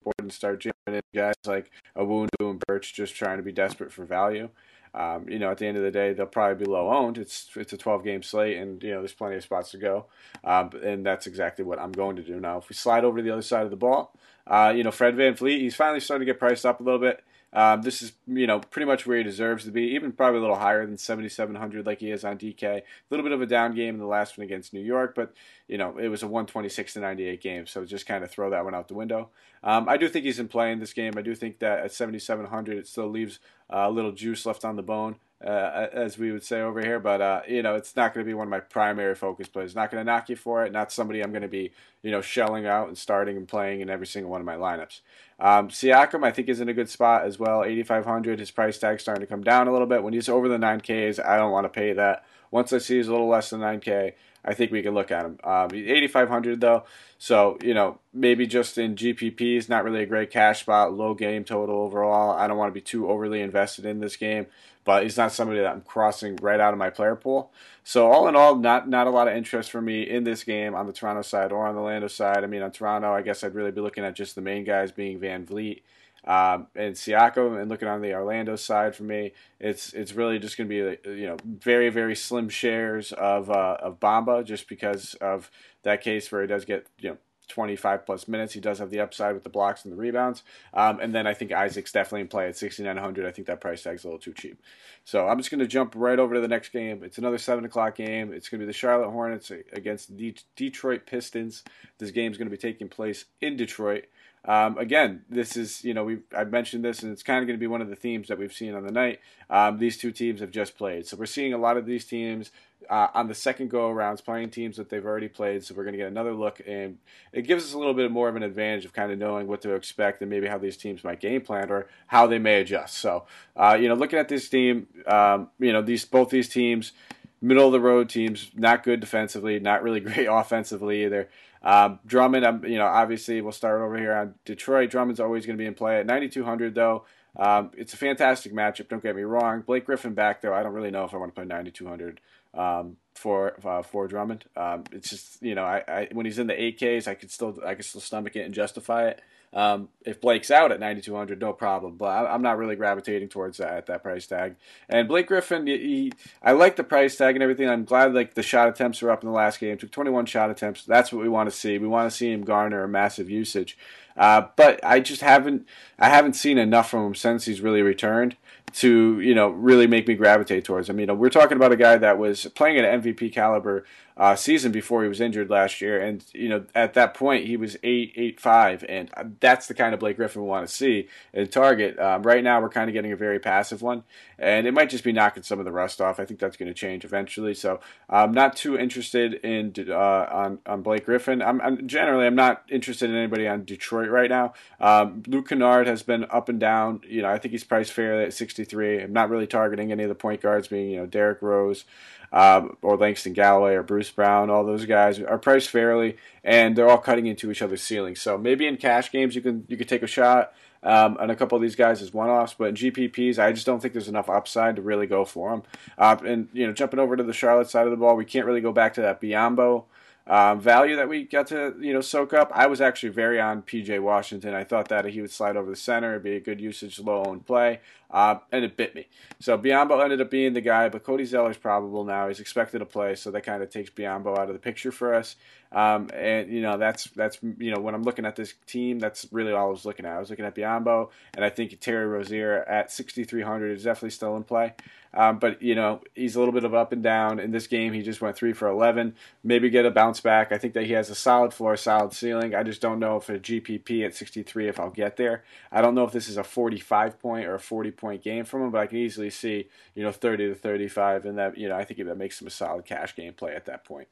board 0.04 0.16
and 0.20 0.34
start 0.34 0.60
jamming 0.60 0.74
in 0.88 1.02
guys 1.14 1.36
like 1.46 1.72
a 1.96 2.04
Aminu 2.04 2.28
and 2.40 2.62
Birch 2.68 2.94
just 2.94 3.16
trying 3.16 3.38
to 3.38 3.44
be 3.44 3.52
desperate 3.52 3.92
for 3.92 4.06
value. 4.06 4.50
Um, 4.94 5.30
you 5.30 5.40
know, 5.40 5.52
at 5.52 5.58
the 5.58 5.68
end 5.68 5.78
of 5.78 5.84
the 5.84 5.92
day, 5.92 6.14
they'll 6.14 6.26
probably 6.26 6.66
be 6.66 6.70
low 6.70 6.90
owned. 6.90 7.18
It's 7.18 7.50
it's 7.56 7.74
a 7.74 7.78
12 7.78 8.04
game 8.04 8.24
slate, 8.24 8.58
and 8.58 8.82
you 8.84 8.92
know 8.92 9.00
there's 9.00 9.14
plenty 9.14 9.38
of 9.38 9.44
spots 9.44 9.72
to 9.72 9.78
go, 9.78 10.06
um, 10.44 10.72
and 10.84 11.06
that's 11.06 11.28
exactly 11.28 11.64
what 11.64 11.80
I'm 11.80 11.92
going 11.92 12.18
to 12.18 12.24
do 12.24 12.40
now. 12.40 12.58
If 12.58 12.70
we 12.70 12.76
slide 12.76 13.06
over 13.06 13.18
to 13.18 13.24
the 13.24 13.32
other 13.32 13.42
side 13.42 13.64
of 13.64 13.70
the 13.70 13.78
ball, 13.78 14.14
uh, 14.48 14.74
you 14.76 14.84
know, 14.84 14.92
Fred 14.92 15.16
Van 15.16 15.34
VanVleet, 15.34 15.60
he's 15.60 15.76
finally 15.76 16.00
starting 16.00 16.26
to 16.26 16.34
get 16.34 16.40
priced 16.40 16.66
up 16.66 16.80
a 16.80 16.84
little 16.84 17.00
bit. 17.00 17.24
Um, 17.54 17.82
this 17.82 18.02
is, 18.02 18.14
you 18.28 18.48
know, 18.48 18.60
pretty 18.60 18.86
much 18.86 19.06
where 19.06 19.18
he 19.18 19.24
deserves 19.24 19.66
to 19.66 19.72
be, 19.72 19.84
even 19.94 20.14
probably 20.14 20.38
a 20.38 20.42
little 20.42 20.56
higher 20.56 20.86
than 20.86 20.98
7,700 20.98 21.86
like 21.86 22.00
he 22.00 22.10
is 22.10 22.24
on 22.24 22.38
DK. 22.38 22.64
A 22.64 22.84
little 23.10 23.26
bit 23.26 23.34
of 23.34 23.42
a 23.42 23.46
down 23.46 23.76
game 23.76 23.96
in 23.96 24.00
the 24.00 24.06
last 24.06 24.38
one 24.38 24.46
against 24.46 24.74
New 24.74 24.80
York, 24.80 25.16
but, 25.16 25.34
you 25.68 25.78
know, 25.78 25.98
it 25.98 26.08
was 26.08 26.24
a 26.24 26.28
126 26.28 26.94
to 26.94 27.02
98 27.02 27.42
game, 27.42 27.68
so 27.68 27.84
just 27.84 28.06
kind 28.06 28.24
of 28.24 28.32
throw 28.32 28.50
that 28.52 28.64
one 28.64 28.74
out 28.74 28.88
the 28.88 28.94
window. 28.94 29.30
Um, 29.64 29.90
I 29.90 29.98
do 29.98 30.08
think 30.08 30.24
he's 30.24 30.40
in 30.40 30.48
play 30.48 30.72
in 30.72 30.80
this 30.80 30.94
game. 30.94 31.14
I 31.18 31.22
do 31.22 31.36
think 31.36 31.60
that 31.60 31.80
at 31.80 31.92
7,700 31.92 32.78
it 32.78 32.88
still 32.88 33.10
leaves 33.10 33.40
a 33.72 33.90
little 33.90 34.12
juice 34.12 34.46
left 34.46 34.66
on 34.66 34.76
the 34.76 34.84
bone 34.84 35.16
uh, 35.46 35.88
as 35.92 36.18
we 36.18 36.32
would 36.32 36.44
say 36.44 36.62
over 36.62 36.82
here. 36.82 37.00
But 37.00 37.22
uh, 37.22 37.42
you 37.48 37.62
know, 37.62 37.76
it's 37.76 37.96
not 37.96 38.14
going 38.14 38.26
to 38.26 38.30
be 38.30 38.34
one 38.34 38.48
of 38.48 38.52
my 38.52 38.60
primary 38.60 39.16
focus 39.16 39.48
plays. 39.48 39.76
Not 39.76 39.92
going 39.92 40.06
to 40.06 40.12
knock 40.12 40.30
you 40.30 40.36
for 40.36 40.66
it. 40.66 40.72
Not 40.72 40.92
somebody 40.92 41.22
I'm 41.22 41.32
going 41.32 41.42
to 41.42 41.48
be 41.48 41.72
you 42.04 42.12
know 42.12 42.22
shelling 42.22 42.66
out 42.66 42.88
and 42.88 42.98
starting 42.98 43.38
and 43.38 43.48
playing 43.48 43.82
in 43.82 43.90
every 43.90 44.08
single 44.08 44.32
one 44.32 44.42
of 44.42 44.46
my 44.46 44.56
lineups. 44.56 45.02
Um, 45.40 45.70
Siakam, 45.70 46.24
I 46.24 46.32
think, 46.32 46.50
is 46.50 46.62
in 46.62 46.70
a 46.70 46.74
good 46.74 46.90
spot 46.90 47.26
as 47.26 47.40
well. 47.40 47.64
8,500. 47.64 48.40
His 48.40 48.52
price 48.52 48.78
tag 48.78 49.00
starting 49.00 49.22
to 49.22 49.28
come 49.28 49.44
down 49.44 49.68
a 49.68 49.72
little 49.72 49.88
bit. 49.88 50.04
When 50.04 50.14
he's 50.14 50.30
over 50.30 50.48
the 50.48 50.58
9Ks, 50.58 51.24
I 51.24 51.38
don't 51.38 51.52
want 51.52 51.66
to 51.66 51.70
pay 51.70 51.94
that. 51.94 52.24
Once 52.52 52.72
I 52.74 52.78
see 52.78 52.98
he's 52.98 53.08
a 53.08 53.12
little 53.12 53.28
less 53.30 53.50
than 53.50 53.62
9K, 53.62 54.14
I 54.44 54.54
think 54.54 54.72
we 54.72 54.82
can 54.82 54.94
look 54.94 55.12
at 55.12 55.26
him. 55.26 55.40
Um, 55.44 55.70
8,500 55.74 56.62
though, 56.62 56.84
so 57.18 57.58
you 57.62 57.74
know 57.74 58.00
maybe 58.14 58.48
just 58.48 58.78
in 58.78 58.96
GPPs, 58.96 59.70
not 59.70 59.84
really 59.84 60.02
a 60.02 60.06
great 60.06 60.32
cash 60.32 60.62
spot, 60.62 60.94
low 60.94 61.14
game 61.14 61.44
total 61.44 61.76
overall. 61.78 62.32
I 62.32 62.48
don't 62.48 62.58
want 62.58 62.70
to 62.70 62.74
be 62.74 62.82
too 62.82 63.10
overly 63.10 63.42
invested 63.42 63.86
in 63.86 64.00
this 64.00 64.16
game, 64.16 64.48
but 64.84 65.04
he's 65.04 65.18
not 65.18 65.32
somebody 65.32 65.60
that 65.60 65.72
I'm 65.72 65.82
crossing 65.82 66.38
right 66.38 66.60
out 66.60 66.74
of 66.74 66.80
my 66.80 66.90
player 66.90 67.16
pool. 67.16 67.52
So 67.84 68.12
all 68.12 68.28
in 68.28 68.36
all, 68.36 68.56
not 68.56 68.90
not 68.90 69.08
a 69.08 69.12
lot 69.12 69.28
of 69.28 69.36
interest 69.36 69.70
for 69.70 69.82
me 69.82 70.10
in 70.10 70.24
this 70.24 70.44
game 70.44 70.74
on 70.74 70.88
the 70.88 70.94
Toronto 70.94 71.22
side 71.22 71.52
or 71.52 71.68
on 71.68 71.76
the 71.76 71.82
Orlando 71.92 72.08
side. 72.08 72.44
I 72.44 72.48
mean, 72.48 72.62
on 72.62 72.72
Toronto, 72.72 73.14
I 73.14 73.22
guess 73.22 73.44
I'd 73.44 73.54
really 73.54 73.72
be 73.72 73.82
looking 73.82 74.04
at 74.06 74.16
just 74.16 74.36
the 74.36 74.42
main 74.42 74.64
guys 74.64 74.92
being 74.92 75.20
VanVleet 75.20 75.82
um, 76.24 76.68
and 76.76 76.96
Siakam, 76.96 77.60
and 77.60 77.70
looking 77.70 77.88
on 77.88 78.02
the 78.02 78.14
Orlando 78.14 78.56
side 78.56 78.96
for 78.96 79.04
me, 79.04 79.34
it's 79.60 79.92
it's 79.94 80.14
really 80.14 80.40
just 80.40 80.58
going 80.58 80.70
to 80.70 80.98
be 81.04 81.10
you 81.20 81.28
know 81.28 81.38
very 81.44 81.90
very 81.90 82.16
slim 82.16 82.48
shares 82.48 83.12
of 83.12 83.50
uh, 83.50 83.78
of 83.82 84.00
Bamba 84.00 84.46
just 84.46 84.70
because 84.70 85.16
of 85.16 85.50
that 85.84 86.02
case 86.02 86.32
where 86.32 86.42
he 86.42 86.48
does 86.48 86.64
get 86.64 86.88
you 87.00 87.10
know 87.10 87.18
25 87.52 88.06
plus 88.06 88.28
minutes. 88.28 88.54
He 88.54 88.60
does 88.60 88.80
have 88.80 88.90
the 88.90 89.00
upside 89.00 89.34
with 89.34 89.44
the 89.44 89.50
blocks 89.50 89.84
and 89.84 89.92
the 89.92 89.98
rebounds. 89.98 90.44
Um, 90.74 91.00
and 91.00 91.14
then 91.14 91.28
I 91.28 91.34
think 91.34 91.52
Isaac's 91.52 91.92
definitely 91.92 92.22
in 92.22 92.28
play 92.28 92.48
at 92.48 92.58
6,900. 92.58 93.26
I 93.26 93.32
think 93.32 93.48
that 93.48 93.62
price 93.62 93.84
tag's 93.84 94.04
a 94.04 94.08
little 94.08 94.20
too 94.20 94.34
cheap. 94.34 94.62
So 95.04 95.28
I'm 95.28 95.38
just 95.38 95.52
going 95.52 95.60
to 95.60 95.68
jump 95.68 95.94
right 95.96 96.18
over 96.18 96.36
to 96.36 96.42
the 96.42 96.48
next 96.48 96.70
game. 96.70 97.04
It's 97.04 97.18
another 97.18 97.38
7 97.38 97.66
o'clock 97.66 97.96
game. 97.96 98.34
It's 98.34 98.50
going 98.50 98.60
to 98.60 98.66
be 98.66 98.70
the 98.70 98.78
Charlotte 98.78 99.12
Hornets 99.12 99.52
against 99.74 100.18
the 100.18 100.36
Detroit 100.56 101.06
Pistons. 101.06 101.64
This 101.98 102.12
game 102.12 102.32
is 102.32 102.38
going 102.38 102.50
to 102.50 102.56
be 102.56 102.58
taking 102.58 102.90
place 102.90 103.26
in 103.42 103.58
Detroit. 103.58 104.06
Um, 104.44 104.78
again, 104.78 105.24
this 105.30 105.56
is 105.56 105.84
you 105.84 105.94
know 105.94 106.04
we 106.04 106.20
I've 106.36 106.52
mentioned 106.52 106.84
this, 106.84 107.04
and 107.04 107.12
it's 107.12 107.24
kind 107.24 107.40
of 107.40 107.48
going 107.48 107.58
to 107.58 107.60
be 107.60 107.68
one 107.68 107.82
of 107.82 107.90
the 107.90 107.96
themes 107.96 108.28
that 108.28 108.38
we've 108.38 108.54
seen 108.54 108.74
on 108.74 108.84
the 108.84 108.92
night. 108.92 109.20
Um, 109.50 109.78
these 109.78 109.98
two 109.98 110.12
teams 110.12 110.42
have 110.42 110.52
just 110.52 110.78
played, 110.78 111.06
so 111.06 111.16
we're 111.16 111.26
seeing 111.28 111.54
a 111.54 111.58
lot 111.58 111.78
of 111.78 111.86
these 111.86 112.06
teams 112.06 112.50
uh, 112.90 113.08
on 113.14 113.28
the 113.28 113.36
second 113.36 113.70
go 113.70 113.90
arounds 113.90 114.24
playing 114.24 114.50
teams 114.50 114.78
that 114.78 114.90
they've 114.90 115.06
already 115.06 115.28
played. 115.28 115.64
So 115.64 115.76
we're 115.76 115.84
going 115.84 115.94
to 115.94 116.00
get 116.00 116.08
another 116.08 116.34
look, 116.34 116.60
and 116.66 116.98
it 117.32 117.44
gives 117.44 117.64
us 117.66 117.74
a 117.74 117.78
little 117.78 117.94
bit 117.94 118.10
more 118.10 118.30
of 118.30 118.36
an 118.36 118.42
advantage 118.42 118.86
of 118.86 118.94
kind 118.94 119.12
of 119.12 119.20
knowing 119.20 119.46
what 119.46 119.62
to 119.62 119.76
expect 119.76 120.22
and 120.22 120.30
maybe 120.30 120.48
how 120.48 120.58
these 120.58 120.78
teams 120.78 121.04
might 121.04 121.20
game 121.20 121.42
plan 121.42 121.70
or 121.70 121.88
how 122.08 122.26
they 122.26 122.40
may 122.40 122.62
adjust. 122.62 122.98
So 122.98 123.26
uh, 123.56 123.78
you 123.80 123.90
know, 123.90 123.96
looking 123.96 124.18
at 124.18 124.28
this 124.28 124.50
team, 124.50 124.88
um, 125.06 125.50
you 125.60 125.72
know 125.72 125.84
these 125.84 126.04
both 126.06 126.32
these 126.32 126.50
teams 126.50 126.94
middle 127.42 127.66
of 127.66 127.72
the 127.72 127.80
road 127.80 128.08
teams, 128.08 128.52
not 128.56 128.84
good 128.84 129.00
defensively, 129.00 129.60
not 129.60 129.84
really 129.84 130.00
great 130.02 130.28
offensively 130.28 131.04
either. 131.04 131.30
Um, 131.64 132.00
Drummond, 132.06 132.46
um, 132.46 132.66
you 132.66 132.78
know, 132.78 132.88
obviously 132.88 133.42
we'll 133.42 133.52
start 133.52 133.82
over 133.82 133.98
here 133.98 134.14
on 134.14 134.36
Detroit. 134.46 134.90
Drummond's 134.90 135.20
always 135.20 135.46
going 135.46 135.58
to 135.58 135.62
be 135.62 135.68
in 135.68 135.74
play 135.74 136.00
at 136.00 136.06
9,200 136.06 136.74
though. 136.74 137.06
Um, 137.36 137.72
it's 137.78 137.94
a 137.94 137.98
fantastic 137.98 138.54
matchup. 138.54 138.90
Don't 138.90 139.04
get 139.04 139.16
me 139.16 139.22
wrong. 139.22 139.62
Blake 139.62 139.86
Griffin 139.86 140.14
back 140.14 140.42
though. 140.42 140.54
I 140.54 140.64
don't 140.64 140.74
really 140.74 140.92
know 140.92 141.06
if 141.06 141.14
I 141.14 141.18
want 141.18 141.32
to 141.32 141.36
play 141.36 141.46
9,200 141.46 142.20
um, 142.54 142.98
for 143.16 143.56
uh, 143.66 143.84
for 143.84 144.08
Drummond. 144.08 144.46
Um, 144.56 144.84
it's 144.92 145.10
just 145.10 145.42
you 145.42 145.56
know, 145.56 145.64
I, 145.64 145.84
I, 145.88 146.08
when 146.12 146.26
he's 146.26 146.40
in 146.40 146.48
the 146.48 146.54
8Ks, 146.54 147.08
I 147.08 147.14
could 147.14 147.32
still 147.32 147.58
I 147.66 147.76
could 147.76 147.86
still 147.86 148.02
stomach 148.02 148.36
it 148.36 148.46
and 148.46 148.54
justify 148.54 149.08
it. 149.08 149.22
Um, 149.54 149.90
if 150.06 150.22
Blake's 150.22 150.50
out 150.50 150.72
at 150.72 150.80
9,200, 150.80 151.40
no 151.40 151.52
problem. 151.52 151.98
But 151.98 152.06
I, 152.06 152.34
am 152.34 152.42
not 152.42 152.58
really 152.58 152.76
gravitating 152.76 153.30
towards 153.30 153.58
that 153.58 153.74
at 153.74 153.86
that 153.88 154.02
price 154.02 154.26
tag. 154.26 154.56
And 154.88 155.08
Blake 155.08 155.28
Griffin, 155.28 155.68
he, 155.68 155.78
he, 155.78 156.14
I 156.42 156.54
like 156.54 156.78
the 156.78 156.84
price 156.84 157.18
tag 157.18 157.36
and 157.36 157.44
everything. 157.44 157.70
I'm 157.70 157.84
glad 157.84 158.14
like 158.14 158.36
the 158.36 158.44
shot 158.44 158.70
attempts 158.70 159.02
were 159.02 159.12
up 159.12 159.24
in 159.24 159.30
the 159.30 159.36
last 159.36 159.60
game. 159.60 159.78
Took 159.78 159.92
21 159.92 160.26
shot 160.26 160.50
attempts. 160.50 160.86
That's 160.86 161.12
what 161.12 161.22
we 161.22 161.30
want 161.30 161.50
to 161.50 161.56
see. 161.56 161.78
We 161.78 161.88
want 161.88 162.10
to 162.10 162.16
see 162.16 162.32
him 162.32 162.44
garner 162.44 162.84
a 162.84 162.88
massive 162.88 163.30
usage. 163.30 163.78
Uh, 164.16 164.48
but 164.56 164.80
I 164.84 165.00
just 165.00 165.22
haven't 165.22 165.66
I 165.98 166.10
haven't 166.10 166.34
seen 166.34 166.58
enough 166.58 166.90
from 166.90 167.08
him 167.08 167.16
since 167.16 167.46
he's 167.46 167.62
really 167.62 167.82
returned 167.82 168.36
to 168.74 169.20
you 169.20 169.36
know 169.36 169.50
really 169.50 169.88
make 169.88 170.08
me 170.08 170.16
gravitate 170.16 170.66
towards 170.66 170.90
him. 170.90 171.00
You 171.00 171.06
know, 171.06 171.14
we're 171.14 171.30
talking 171.30 171.58
about 171.58 171.72
a 171.72 171.78
guy 171.78 171.98
that 171.98 172.18
was 172.18 172.46
playing 172.56 172.78
an 172.78 173.02
MVP 173.02 173.34
caliber 173.34 173.86
uh, 174.18 174.36
season 174.36 174.72
before 174.72 175.04
he 175.04 175.10
was 175.10 175.22
injured 175.22 175.50
last 175.50 175.82
year, 175.82 176.00
and 176.00 176.24
you 176.34 176.50
know 176.50 176.64
at 176.76 176.94
that 176.94 177.14
point 177.14 177.46
he 177.46 177.58
was 177.58 177.78
eight 177.82 178.14
eight 178.16 178.40
five, 178.40 178.86
and 178.88 179.10
that's 179.40 179.68
the 179.68 179.74
kind 179.74 179.94
of 179.94 180.00
Blake 180.00 180.18
Griffin 180.18 180.44
we 180.44 180.48
want 180.48 180.68
to 180.68 180.74
see 180.74 181.08
in 181.34 181.48
Target. 181.48 181.98
Um, 182.00 182.24
right 182.24 182.44
now 182.44 182.62
we're 182.62 182.70
kind 182.70 182.90
of 182.90 182.94
getting 182.94 183.12
a 183.12 183.16
very 183.16 183.40
passive 183.40 183.82
one, 183.82 184.04
and 184.38 184.68
it 184.68 184.74
might 184.74 184.90
just 184.90 185.04
be 185.04 185.12
knocking 185.12 185.44
some 185.44 185.60
of 185.60 185.66
the 185.66 185.72
rust 185.72 186.02
off. 186.02 186.20
I 186.20 186.26
think 186.26 186.40
that's 186.40 186.58
going 186.58 186.68
to 186.68 186.74
change 186.74 187.06
eventually. 187.06 187.54
So 187.54 187.80
I'm 188.10 188.32
not 188.32 188.56
too 188.56 188.78
interested 188.78 189.34
in 189.36 189.74
uh, 189.90 190.28
on 190.32 190.60
on 190.66 190.82
Blake 190.82 191.06
Griffin. 191.06 191.42
I'm, 191.42 191.62
I'm, 191.62 191.88
generally 191.88 192.28
I'm 192.28 192.36
not 192.36 192.64
interested 192.70 193.10
in 193.10 193.16
anybody 193.16 193.48
on 193.48 193.64
Detroit 193.64 194.10
right 194.10 194.30
now. 194.30 194.54
Um, 194.80 195.24
Luke 195.26 195.50
Kennard 195.50 195.88
has 195.88 196.04
been 196.04 196.26
up 196.30 196.50
and 196.50 196.60
down. 196.60 197.02
You 197.08 197.22
know 197.22 197.30
I 197.30 197.40
think 197.40 197.54
he's 197.54 197.64
priced 197.64 197.94
fairly 197.94 198.26
at 198.26 198.34
63. 198.62 199.04
I'm 199.04 199.14
not 199.14 199.30
really 199.30 199.48
targeting 199.48 199.92
any 199.92 200.04
of 200.04 200.10
the 200.10 200.16
point 200.16 200.42
guards, 200.42 200.68
being 200.68 200.92
you 200.92 200.98
know 200.98 201.06
Derrick 201.06 201.42
Rose 201.42 201.86
um, 202.32 202.78
or 202.82 202.98
Langston 202.98 203.34
Galloway 203.34 203.74
or 203.74 203.84
Bruce 203.84 204.10
Brown, 204.10 204.50
all 204.50 204.64
those 204.64 204.86
guys 204.86 205.20
are 205.20 205.38
priced 205.38 205.70
fairly, 205.70 206.18
and 206.44 206.76
they're 206.76 206.90
all 206.90 206.98
cutting 206.98 207.28
into 207.28 207.52
each 207.52 207.62
other's 207.62 207.82
ceilings. 207.82 208.22
So 208.22 208.38
maybe 208.38 208.68
in 208.68 208.78
cash 208.78 209.12
games 209.12 209.36
you 209.36 209.42
can 209.42 209.66
you 209.68 209.78
can 209.78 209.88
take 209.88 210.04
a 210.04 210.08
shot 210.08 210.54
um, 210.84 211.18
on 211.20 211.30
a 211.30 211.36
couple 211.36 211.56
of 211.56 211.62
these 211.62 211.76
guys 211.76 212.02
as 212.02 212.14
one-offs, 212.14 212.56
but 212.58 212.70
in 212.70 212.76
GPPs 212.76 213.38
I 213.38 213.52
just 213.52 213.66
don't 213.66 213.82
think 213.82 213.94
there's 213.94 214.08
enough 214.08 214.30
upside 214.30 214.78
to 214.78 214.82
really 214.82 215.08
go 215.08 215.26
for 215.26 215.52
them. 215.52 215.64
Uh, 215.98 216.18
and 216.26 216.48
you 216.54 216.66
know, 216.66 216.74
jumping 216.74 217.00
over 217.00 217.16
to 217.18 217.24
the 217.24 217.34
Charlotte 217.34 217.70
side 217.70 217.86
of 217.86 217.92
the 217.92 217.98
ball, 217.98 218.16
we 218.16 218.26
can't 218.26 218.46
really 218.46 218.62
go 218.62 218.72
back 218.72 218.94
to 218.94 219.02
that 219.02 219.22
Biyombo. 219.22 219.86
um, 220.28 220.62
value 220.62 220.96
that 220.96 221.10
we 221.10 221.24
got 221.24 221.48
to 221.48 221.76
you 221.80 221.94
know 221.94 222.02
soak 222.02 222.34
up. 222.34 222.52
I 222.54 222.68
was 222.68 222.80
actually 222.80 223.10
very 223.10 223.42
on 223.42 223.64
PJ 223.64 224.00
Washington. 224.02 224.54
I 224.54 224.64
thought 224.64 224.88
that 224.90 225.06
he 225.06 225.20
would 225.20 225.32
slide 225.32 225.58
over 225.58 225.70
the 225.70 225.76
center, 225.76 226.12
it'd 226.12 226.24
be 226.24 226.36
a 226.36 226.40
good 226.40 226.62
usage, 226.62 227.00
low 227.00 227.24
owned 227.26 227.46
play, 227.46 227.82
uh, 228.12 228.36
and 228.52 228.66
it 228.66 228.76
bit 228.76 228.94
me. 228.94 229.08
So 229.40 229.58
Biyombo 229.58 230.04
ended 230.04 230.22
up 230.22 230.30
being 230.30 230.54
the 230.54 230.62
guy, 230.62 230.90
but 230.90 231.04
Cody 231.04 231.26
Zeller's 231.26 231.58
probable 231.58 232.04
now. 232.04 232.28
He's 232.28 232.40
expected 232.40 232.80
to 232.80 232.86
play, 232.86 233.16
so 233.16 233.32
that 233.32 233.42
kind 233.42 233.64
of 233.64 233.70
takes 233.70 233.90
Biyombo 233.90 234.38
out 234.38 234.48
of 234.48 234.54
the 234.54 234.60
picture 234.60 234.92
for 234.92 235.14
us. 235.14 235.36
Um, 235.74 236.10
and 236.14 236.52
you 236.52 236.62
know 236.62 236.78
that's 236.78 237.06
that's 237.16 237.38
you 237.58 237.72
know 237.72 237.80
when 237.80 237.96
I'm 237.96 238.04
looking 238.04 238.26
at 238.26 238.36
this 238.36 238.54
team, 238.68 239.00
that's 239.00 239.26
really 239.32 239.54
all 239.54 239.68
I 239.68 239.72
was 239.72 239.86
looking 239.86 240.06
at. 240.06 240.18
I 240.18 240.20
was 240.20 240.30
looking 240.30 240.44
at 240.44 240.54
Biyombo, 240.54 241.10
and 241.34 241.46
I 241.46 241.50
think 241.50 241.80
Terry 241.80 242.06
Rozier 242.06 242.64
at 242.66 242.92
6,300 242.92 243.72
is 243.72 243.84
definitely 243.84 244.10
still 244.10 244.36
in 244.36 244.44
play. 244.44 244.74
Um, 245.14 245.40
but 245.40 245.62
you 245.62 245.76
know 245.76 246.02
he's 246.14 246.36
a 246.36 246.40
little 246.40 246.54
bit 246.54 246.66
of 246.66 246.74
up 246.74 246.92
and 246.92 247.02
down 247.02 247.40
in 247.40 247.52
this 247.52 247.68
game. 247.68 247.94
He 247.94 248.02
just 248.02 248.22
went 248.22 248.36
three 248.36 248.52
for 248.52 248.68
11. 248.68 249.16
Maybe 249.46 249.70
get 249.70 249.86
a 249.86 249.92
bounce 249.92 250.20
back. 250.20 250.52
I 250.52 250.58
think 250.58 250.74
that 250.74 250.86
he 250.86 250.94
has 250.94 251.10
a 251.10 251.16
solid 251.16 251.54
floor, 251.54 251.78
solid 251.78 252.12
ceiling. 252.14 252.54
I 252.54 252.64
just 252.64 252.82
don't 252.82 253.00
know 253.00 253.18
if 253.18 253.30
a 253.30 253.40
GPP 253.40 254.06
at 254.06 254.16
63 254.16 254.68
if 254.68 254.80
I'll 254.80 254.90
get 254.90 255.16
there. 255.16 255.44
I 255.72 255.82
don't 255.82 255.96
know 255.96 256.04
if 256.04 256.12
this 256.12 256.28
is 256.28 256.38
a 256.38 256.44
45 256.44 257.20
point 257.22 257.46
or 257.46 257.56
a 257.56 257.60
40 257.60 257.92
point 258.02 258.24
game 258.24 258.44
from 258.44 258.64
him, 258.64 258.72
but 258.72 258.82
I 258.82 258.88
can 258.88 258.98
easily 258.98 259.30
see 259.30 259.70
you 259.96 260.04
know 260.04 260.12
30 260.12 260.50
to 260.50 260.56
35, 260.56 261.26
and 261.26 261.38
that 261.38 261.58
you 261.58 261.70
know 261.70 261.78
I 261.78 261.86
think 261.86 262.04
that 262.04 262.18
makes 262.18 262.42
him 262.42 262.48
a 262.48 262.52
solid 262.52 262.84
cash 262.86 263.16
game 263.16 263.34
play 263.34 263.56
at 263.56 263.66
that 263.66 263.86
point. 263.86 264.10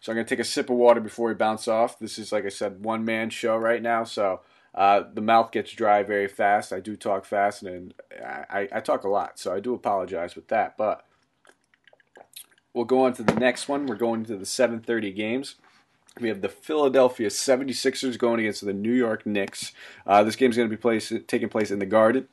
So 0.00 0.10
I'm 0.10 0.16
gonna 0.16 0.26
take 0.26 0.40
a 0.40 0.44
sip 0.44 0.70
of 0.70 0.76
water 0.76 1.00
before 1.00 1.28
we 1.28 1.34
bounce 1.34 1.68
off. 1.68 1.98
This 1.98 2.18
is 2.18 2.32
like 2.32 2.44
I 2.44 2.48
said, 2.48 2.82
one 2.84 3.04
man 3.04 3.30
show 3.30 3.56
right 3.56 3.82
now, 3.82 4.02
so. 4.02 4.40
Uh, 4.74 5.04
the 5.14 5.22
mouth 5.22 5.52
gets 5.52 5.72
dry 5.72 6.02
very 6.02 6.28
fast. 6.28 6.70
I 6.70 6.80
do 6.80 6.96
talk 6.96 7.24
fast, 7.24 7.62
and 7.62 7.94
I, 8.22 8.68
I 8.70 8.80
talk 8.80 9.04
a 9.04 9.08
lot, 9.08 9.38
so 9.38 9.54
I 9.54 9.58
do 9.58 9.72
apologize 9.72 10.36
with 10.36 10.48
that. 10.48 10.76
But 10.76 11.02
we'll 12.74 12.84
go 12.84 13.06
on 13.06 13.14
to 13.14 13.22
the 13.22 13.34
next 13.34 13.68
one. 13.68 13.86
We're 13.86 13.94
going 13.96 14.26
to 14.26 14.36
the 14.36 14.44
7:30 14.44 15.16
games. 15.16 15.56
We 16.18 16.28
have 16.28 16.40
the 16.40 16.48
Philadelphia 16.48 17.28
76ers 17.28 18.18
going 18.18 18.40
against 18.40 18.64
the 18.64 18.72
New 18.72 18.92
York 18.92 19.26
Knicks. 19.26 19.72
Uh, 20.06 20.22
this 20.22 20.36
game 20.36 20.50
is 20.50 20.56
going 20.56 20.68
to 20.68 20.74
be 20.74 20.80
place, 20.80 21.12
taking 21.26 21.48
place 21.48 21.70
in 21.70 21.78
the 21.78 21.86
Garden. 21.86 22.28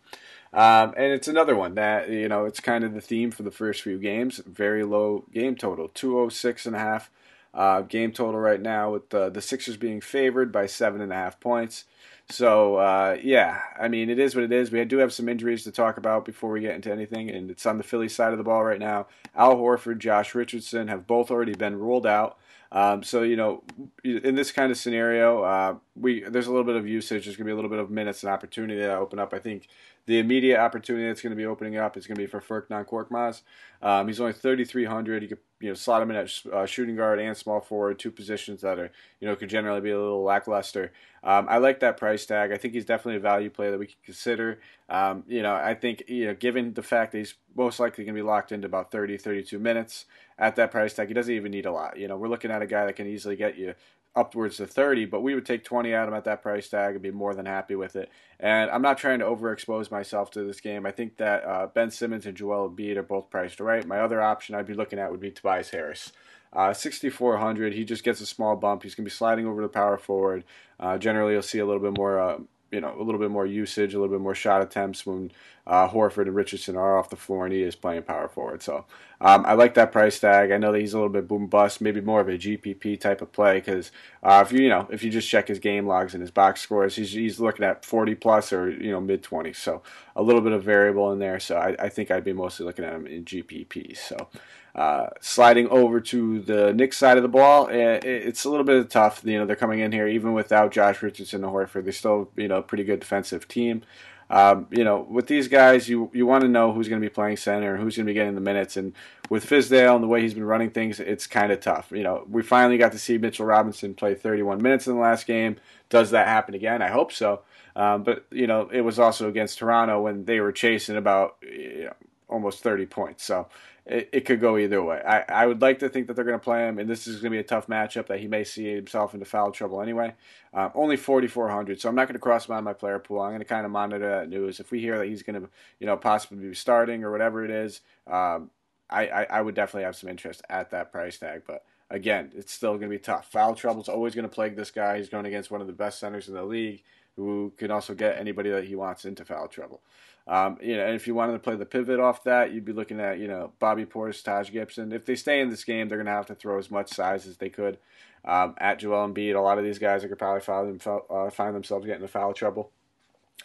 Um, 0.53 0.93
and 0.95 1.11
it's 1.11 1.27
another 1.27 1.55
one 1.55 1.75
that, 1.75 2.09
you 2.09 2.29
know, 2.29 2.45
it's 2.45 2.59
kind 2.59 2.83
of 2.83 2.93
the 2.93 3.01
theme 3.01 3.31
for 3.31 3.43
the 3.43 3.51
first 3.51 3.81
few 3.81 3.97
games. 3.97 4.39
Very 4.45 4.83
low 4.83 5.25
game 5.33 5.55
total, 5.55 5.89
206 5.89 6.65
and 6.65 6.75
a 6.75 6.79
half 6.79 7.09
uh, 7.53 7.81
game 7.81 8.11
total 8.11 8.39
right 8.39 8.61
now, 8.61 8.91
with 8.91 9.09
the, 9.09 9.29
the 9.29 9.41
Sixers 9.41 9.77
being 9.77 10.01
favored 10.01 10.51
by 10.51 10.65
seven 10.65 11.01
and 11.01 11.11
a 11.11 11.15
half 11.15 11.39
points. 11.39 11.85
So 12.29 12.77
uh, 12.77 13.17
yeah, 13.21 13.61
I 13.79 13.89
mean 13.89 14.09
it 14.09 14.17
is 14.17 14.33
what 14.33 14.45
it 14.45 14.51
is. 14.51 14.71
We 14.71 14.83
do 14.85 14.97
have 14.99 15.13
some 15.13 15.27
injuries 15.27 15.63
to 15.65 15.71
talk 15.71 15.97
about 15.97 16.25
before 16.25 16.51
we 16.51 16.61
get 16.61 16.75
into 16.75 16.91
anything, 16.91 17.29
and 17.29 17.51
it's 17.51 17.65
on 17.65 17.77
the 17.77 17.83
Philly 17.83 18.09
side 18.09 18.31
of 18.31 18.37
the 18.37 18.43
ball 18.43 18.63
right 18.63 18.79
now. 18.79 19.07
Al 19.35 19.57
Horford, 19.57 19.99
Josh 19.99 20.33
Richardson 20.33 20.87
have 20.87 21.05
both 21.05 21.29
already 21.29 21.53
been 21.53 21.77
ruled 21.77 22.07
out. 22.07 22.37
Um, 22.73 23.03
so 23.03 23.21
you 23.21 23.35
know, 23.35 23.63
in 24.03 24.33
this 24.33 24.51
kind 24.51 24.71
of 24.71 24.77
scenario, 24.77 25.43
uh, 25.43 25.75
we 25.95 26.23
there's 26.23 26.47
a 26.47 26.49
little 26.49 26.65
bit 26.65 26.75
of 26.75 26.87
usage. 26.87 27.25
There's 27.25 27.37
going 27.37 27.45
to 27.45 27.49
be 27.49 27.51
a 27.51 27.55
little 27.55 27.69
bit 27.69 27.79
of 27.79 27.91
minutes 27.91 28.23
and 28.23 28.31
opportunity 28.31 28.79
that 28.79 28.89
open 28.97 29.19
up. 29.19 29.31
I 29.31 29.39
think 29.39 29.67
the 30.05 30.19
immediate 30.19 30.59
opportunity 30.59 31.07
that's 31.07 31.21
going 31.21 31.31
to 31.31 31.37
be 31.37 31.45
opening 31.45 31.77
up 31.77 31.95
is 31.95 32.07
going 32.07 32.15
to 32.15 32.21
be 32.21 32.27
for 32.27 32.41
Furkan 32.41 32.85
Korkmaz. 32.85 33.41
Um, 33.81 34.07
he's 34.07 34.19
only 34.19 34.33
3,300. 34.33 35.23
You 35.23 35.29
could 35.29 35.39
you 35.63 35.69
know 35.69 35.75
slot 35.75 36.01
him 36.01 36.11
in 36.11 36.17
at 36.17 36.29
uh, 36.51 36.65
shooting 36.65 36.97
guard 36.97 37.19
and 37.19 37.37
small 37.37 37.61
forward, 37.61 37.97
two 37.97 38.11
positions 38.11 38.61
that 38.61 38.77
are 38.77 38.91
you 39.21 39.27
know 39.27 39.35
could 39.35 39.49
generally 39.49 39.79
be 39.79 39.91
a 39.91 39.97
little 39.97 40.21
lackluster. 40.21 40.91
Um, 41.23 41.47
I 41.49 41.57
like 41.57 41.79
that 41.79 41.95
price 41.95 42.25
tag. 42.25 42.51
I 42.51 42.57
think 42.57 42.73
he's 42.73 42.83
definitely 42.83 43.15
a 43.15 43.21
value 43.21 43.49
play 43.49 43.71
that 43.71 43.79
we 43.79 43.87
can 43.87 43.95
consider. 44.03 44.59
Um, 44.89 45.23
you 45.25 45.41
know, 45.41 45.55
I 45.55 45.73
think 45.73 46.03
you 46.09 46.25
know 46.25 46.33
given 46.33 46.73
the 46.73 46.83
fact 46.83 47.13
that 47.13 47.19
he's 47.19 47.35
most 47.55 47.79
likely 47.79 48.03
going 48.03 48.13
to 48.13 48.21
be 48.21 48.27
locked 48.27 48.51
into 48.51 48.67
about 48.67 48.91
30, 48.91 49.17
32 49.17 49.57
minutes 49.57 50.05
at 50.37 50.57
that 50.57 50.71
price 50.71 50.93
tag, 50.93 51.07
he 51.07 51.13
doesn't 51.13 51.33
even 51.33 51.51
need 51.51 51.65
a 51.65 51.71
lot. 51.71 51.97
You 51.97 52.09
know, 52.09 52.17
we're 52.17 52.27
looking 52.27 52.51
at 52.51 52.61
a 52.61 52.67
guy 52.67 52.85
that 52.85 52.97
can 52.97 53.07
easily 53.07 53.37
get 53.37 53.57
you 53.57 53.73
upwards 54.15 54.57
to 54.57 54.67
30, 54.67 55.05
but 55.05 55.21
we 55.21 55.33
would 55.33 55.45
take 55.45 55.63
20 55.63 55.93
out 55.93 56.03
of 56.03 56.13
him 56.13 56.17
at 56.17 56.25
that 56.25 56.41
price 56.41 56.69
tag 56.69 56.93
and 56.93 57.01
be 57.01 57.11
more 57.11 57.33
than 57.33 57.45
happy 57.45 57.75
with 57.75 57.95
it. 57.95 58.09
And 58.39 58.69
I'm 58.69 58.81
not 58.81 58.97
trying 58.97 59.19
to 59.19 59.25
overexpose 59.25 59.89
myself 59.89 60.31
to 60.31 60.43
this 60.43 60.59
game. 60.59 60.85
I 60.85 60.91
think 60.91 61.17
that 61.17 61.43
uh, 61.43 61.67
Ben 61.67 61.91
Simmons 61.91 62.25
and 62.25 62.37
Joel 62.37 62.69
Embiid 62.69 62.97
are 62.97 63.03
both 63.03 63.29
priced 63.29 63.59
right. 63.59 63.85
My 63.85 63.99
other 63.99 64.21
option 64.21 64.55
I'd 64.55 64.67
be 64.67 64.73
looking 64.73 64.99
at 64.99 65.11
would 65.11 65.19
be 65.19 65.31
Tobias 65.31 65.71
Harris. 65.71 66.11
Uh, 66.51 66.71
6,400. 66.71 67.73
He 67.73 67.83
just 67.83 68.03
gets 68.03 68.21
a 68.21 68.27
small 68.27 68.55
bump. 68.55 68.83
He's 68.83 68.93
going 68.93 69.05
to 69.05 69.09
be 69.09 69.15
sliding 69.15 69.47
over 69.47 69.61
to 69.61 69.67
power 69.67 69.97
forward. 69.97 70.43
Uh, 70.79 70.99
generally, 70.99 71.33
you'll 71.33 71.41
see 71.41 71.59
a 71.59 71.65
little 71.65 71.81
bit 71.81 71.97
more 71.97 72.19
uh, 72.19 72.37
you 72.73 72.81
know 72.81 72.93
a 72.99 73.03
little 73.03 73.19
bit 73.19 73.31
more 73.31 73.45
usage, 73.45 73.93
a 73.93 73.99
little 73.99 74.13
bit 74.13 74.21
more 74.21 74.35
shot 74.35 74.61
attempts 74.61 75.05
when 75.05 75.31
uh, 75.65 75.87
Horford 75.87 76.23
and 76.23 76.35
Richardson 76.35 76.75
are 76.75 76.97
off 76.97 77.09
the 77.09 77.15
floor 77.15 77.45
and 77.45 77.53
he 77.53 77.61
is 77.61 77.75
playing 77.75 78.03
power 78.03 78.27
forward. 78.27 78.61
So 78.61 78.85
um, 79.21 79.45
I 79.45 79.53
like 79.53 79.75
that 79.75 79.91
price 79.93 80.19
tag. 80.19 80.51
I 80.51 80.57
know 80.57 80.73
that 80.73 80.81
he's 80.81 80.93
a 80.93 80.97
little 80.97 81.11
bit 81.11 81.27
boom 81.27 81.47
bust, 81.47 81.79
maybe 81.79 82.01
more 82.01 82.19
of 82.19 82.27
a 82.27 82.37
GPP 82.37 82.99
type 82.99 83.21
of 83.21 83.31
play 83.31 83.59
because 83.59 83.91
uh, 84.23 84.43
if 84.45 84.51
you 84.51 84.63
you 84.63 84.69
know 84.69 84.87
if 84.91 85.03
you 85.03 85.11
just 85.11 85.29
check 85.29 85.47
his 85.47 85.59
game 85.59 85.87
logs 85.87 86.13
and 86.13 86.21
his 86.21 86.31
box 86.31 86.61
scores, 86.61 86.95
he's 86.95 87.13
he's 87.13 87.39
looking 87.39 87.63
at 87.63 87.85
40 87.85 88.15
plus 88.15 88.51
or 88.51 88.69
you 88.69 88.91
know 88.91 88.99
mid 88.99 89.23
20s. 89.23 89.55
So 89.55 89.83
a 90.15 90.23
little 90.23 90.41
bit 90.41 90.51
of 90.51 90.63
variable 90.63 91.11
in 91.13 91.19
there. 91.19 91.39
So 91.39 91.57
I, 91.57 91.75
I 91.79 91.89
think 91.89 92.11
I'd 92.11 92.23
be 92.23 92.33
mostly 92.33 92.65
looking 92.65 92.85
at 92.85 92.93
him 92.93 93.07
in 93.07 93.23
GPP. 93.23 93.95
So. 93.97 94.27
Uh, 94.75 95.07
sliding 95.21 95.67
over 95.69 96.01
to 96.01 96.39
the 96.39 96.73
Knicks 96.73 96.97
side 96.97 97.17
of 97.17 97.23
the 97.23 97.29
ball, 97.29 97.67
it's 97.71 98.43
a 98.43 98.49
little 98.49 98.65
bit 98.65 98.89
tough. 98.89 99.21
You 99.23 99.37
know, 99.37 99.45
they're 99.45 99.55
coming 99.55 99.79
in 99.79 99.91
here 99.91 100.07
even 100.07 100.33
without 100.33 100.71
Josh 100.71 101.01
Richardson 101.03 101.43
and 101.43 101.53
Horford. 101.53 101.83
They're 101.83 101.93
still, 101.93 102.31
you 102.35 102.47
know, 102.47 102.57
a 102.57 102.63
pretty 102.63 102.83
good 102.83 102.99
defensive 102.99 103.47
team. 103.47 103.83
Um, 104.29 104.65
you 104.71 104.83
know, 104.83 105.05
with 105.07 105.27
these 105.27 105.47
guys, 105.47 105.87
you 105.87 106.09
you 106.11 106.25
want 106.25 106.41
to 106.41 106.47
know 106.47 106.71
who's 106.71 106.87
going 106.87 106.99
to 106.99 107.07
be 107.07 107.13
playing 107.13 107.37
center 107.37 107.75
and 107.75 107.83
who's 107.83 107.95
going 107.95 108.07
to 108.07 108.09
be 108.09 108.15
getting 108.15 108.33
the 108.33 108.41
minutes. 108.41 108.75
And 108.77 108.93
with 109.29 109.47
Fizdale 109.47 109.93
and 109.93 110.03
the 110.03 110.07
way 110.07 110.21
he's 110.21 110.33
been 110.33 110.43
running 110.43 110.71
things, 110.71 110.99
it's 110.99 111.27
kind 111.27 111.51
of 111.51 111.59
tough. 111.59 111.91
You 111.91 112.01
know, 112.01 112.25
we 112.27 112.41
finally 112.41 112.79
got 112.79 112.93
to 112.93 112.99
see 112.99 113.19
Mitchell 113.19 113.45
Robinson 113.45 113.93
play 113.93 114.15
31 114.15 114.59
minutes 114.59 114.87
in 114.87 114.95
the 114.95 114.99
last 114.99 115.27
game. 115.27 115.57
Does 115.89 116.09
that 116.11 116.27
happen 116.27 116.55
again? 116.55 116.81
I 116.81 116.89
hope 116.89 117.11
so. 117.11 117.41
Um, 117.75 118.01
but 118.01 118.25
you 118.31 118.47
know, 118.47 118.69
it 118.71 118.81
was 118.81 118.97
also 118.97 119.29
against 119.29 119.59
Toronto 119.59 120.01
when 120.01 120.25
they 120.25 120.39
were 120.39 120.51
chasing 120.51 120.95
about 120.95 121.35
you 121.43 121.85
know, 121.85 121.93
almost 122.33 122.63
30 122.63 122.87
points. 122.87 123.23
So 123.23 123.47
it, 123.85 124.09
it 124.11 124.21
could 124.21 124.41
go 124.41 124.57
either 124.57 124.83
way. 124.83 125.01
I, 125.05 125.43
I 125.43 125.45
would 125.45 125.61
like 125.61 125.79
to 125.79 125.89
think 125.89 126.07
that 126.07 126.15
they're 126.15 126.25
going 126.25 126.39
to 126.39 126.43
play 126.43 126.67
him, 126.67 126.79
and 126.79 126.89
this 126.89 127.07
is 127.07 127.17
going 127.17 127.31
to 127.31 127.37
be 127.37 127.39
a 127.39 127.43
tough 127.43 127.67
matchup 127.67 128.07
that 128.07 128.19
he 128.19 128.27
may 128.27 128.43
see 128.43 128.73
himself 128.73 129.13
into 129.13 129.25
foul 129.25 129.51
trouble 129.51 129.81
anyway. 129.81 130.13
Um, 130.53 130.71
only 130.75 130.97
4,400, 130.97 131.79
so 131.79 131.89
I'm 131.89 131.95
not 131.95 132.07
going 132.07 132.13
to 132.13 132.19
cross 132.19 132.47
him 132.47 132.55
on 132.55 132.63
my 132.63 132.73
player 132.73 132.99
pool. 132.99 133.21
I'm 133.21 133.31
going 133.31 133.39
to 133.39 133.45
kind 133.45 133.65
of 133.65 133.71
monitor 133.71 134.09
that 134.09 134.29
news. 134.29 134.59
If 134.59 134.71
we 134.71 134.79
hear 134.79 134.97
that 134.97 135.07
he's 135.07 135.23
going 135.23 135.41
to, 135.41 135.49
you 135.79 135.87
know, 135.87 135.95
possibly 135.95 136.47
be 136.47 136.55
starting 136.55 137.03
or 137.03 137.11
whatever 137.11 137.45
it 137.45 137.51
is, 137.51 137.81
um, 138.07 138.49
I, 138.89 139.07
I, 139.07 139.23
I 139.29 139.41
would 139.41 139.55
definitely 139.55 139.83
have 139.83 139.95
some 139.95 140.09
interest 140.09 140.41
at 140.49 140.71
that 140.71 140.91
price 140.91 141.17
tag. 141.17 141.43
But 141.45 141.63
again, 141.89 142.31
it's 142.35 142.53
still 142.53 142.71
going 142.71 142.89
to 142.89 142.97
be 142.97 142.99
tough. 142.99 143.31
Foul 143.31 143.55
trouble 143.55 143.81
is 143.81 143.89
always 143.89 144.15
going 144.15 144.27
to 144.27 144.33
plague 144.33 144.55
this 144.55 144.71
guy. 144.71 144.97
He's 144.97 145.09
going 145.09 145.25
against 145.25 145.51
one 145.51 145.61
of 145.61 145.67
the 145.67 145.73
best 145.73 145.99
centers 145.99 146.27
in 146.27 146.33
the 146.33 146.43
league 146.43 146.83
who 147.15 147.53
can 147.57 147.71
also 147.71 147.93
get 147.93 148.17
anybody 148.17 148.49
that 148.49 148.65
he 148.65 148.75
wants 148.75 149.05
into 149.05 149.25
foul 149.25 149.47
trouble. 149.47 149.81
Um, 150.25 150.57
you 150.61 150.77
know, 150.77 150.85
and 150.85 150.95
if 150.95 151.05
you 151.05 151.15
wanted 151.15 151.33
to 151.33 151.39
play 151.39 151.55
the 151.55 151.65
pivot 151.65 151.99
off 151.99 152.23
that, 152.23 152.53
you'd 152.53 152.65
be 152.65 152.71
looking 152.71 152.99
at 152.99 153.19
you 153.19 153.27
know 153.27 153.51
Bobby 153.59 153.85
Portis, 153.85 154.23
Taj 154.23 154.51
Gibson. 154.51 154.93
If 154.93 155.05
they 155.05 155.15
stay 155.15 155.41
in 155.41 155.49
this 155.49 155.63
game, 155.63 155.89
they're 155.89 155.97
going 155.97 156.05
to 156.05 156.13
have 156.13 156.27
to 156.27 156.35
throw 156.35 156.57
as 156.57 156.71
much 156.71 156.89
size 156.89 157.27
as 157.27 157.37
they 157.37 157.49
could 157.49 157.77
um, 158.25 158.55
at 158.57 158.79
Joel 158.79 159.09
Embiid. 159.09 159.35
A 159.35 159.41
lot 159.41 159.57
of 159.57 159.63
these 159.63 159.79
guys 159.79 160.03
are 160.03 160.07
going 160.07 160.11
to 160.11 160.15
probably 160.15 160.41
find, 160.41 160.79
them, 160.79 161.01
uh, 161.09 161.29
find 161.29 161.55
themselves 161.55 161.85
getting 161.85 162.01
into 162.01 162.11
foul 162.11 162.33
trouble. 162.33 162.71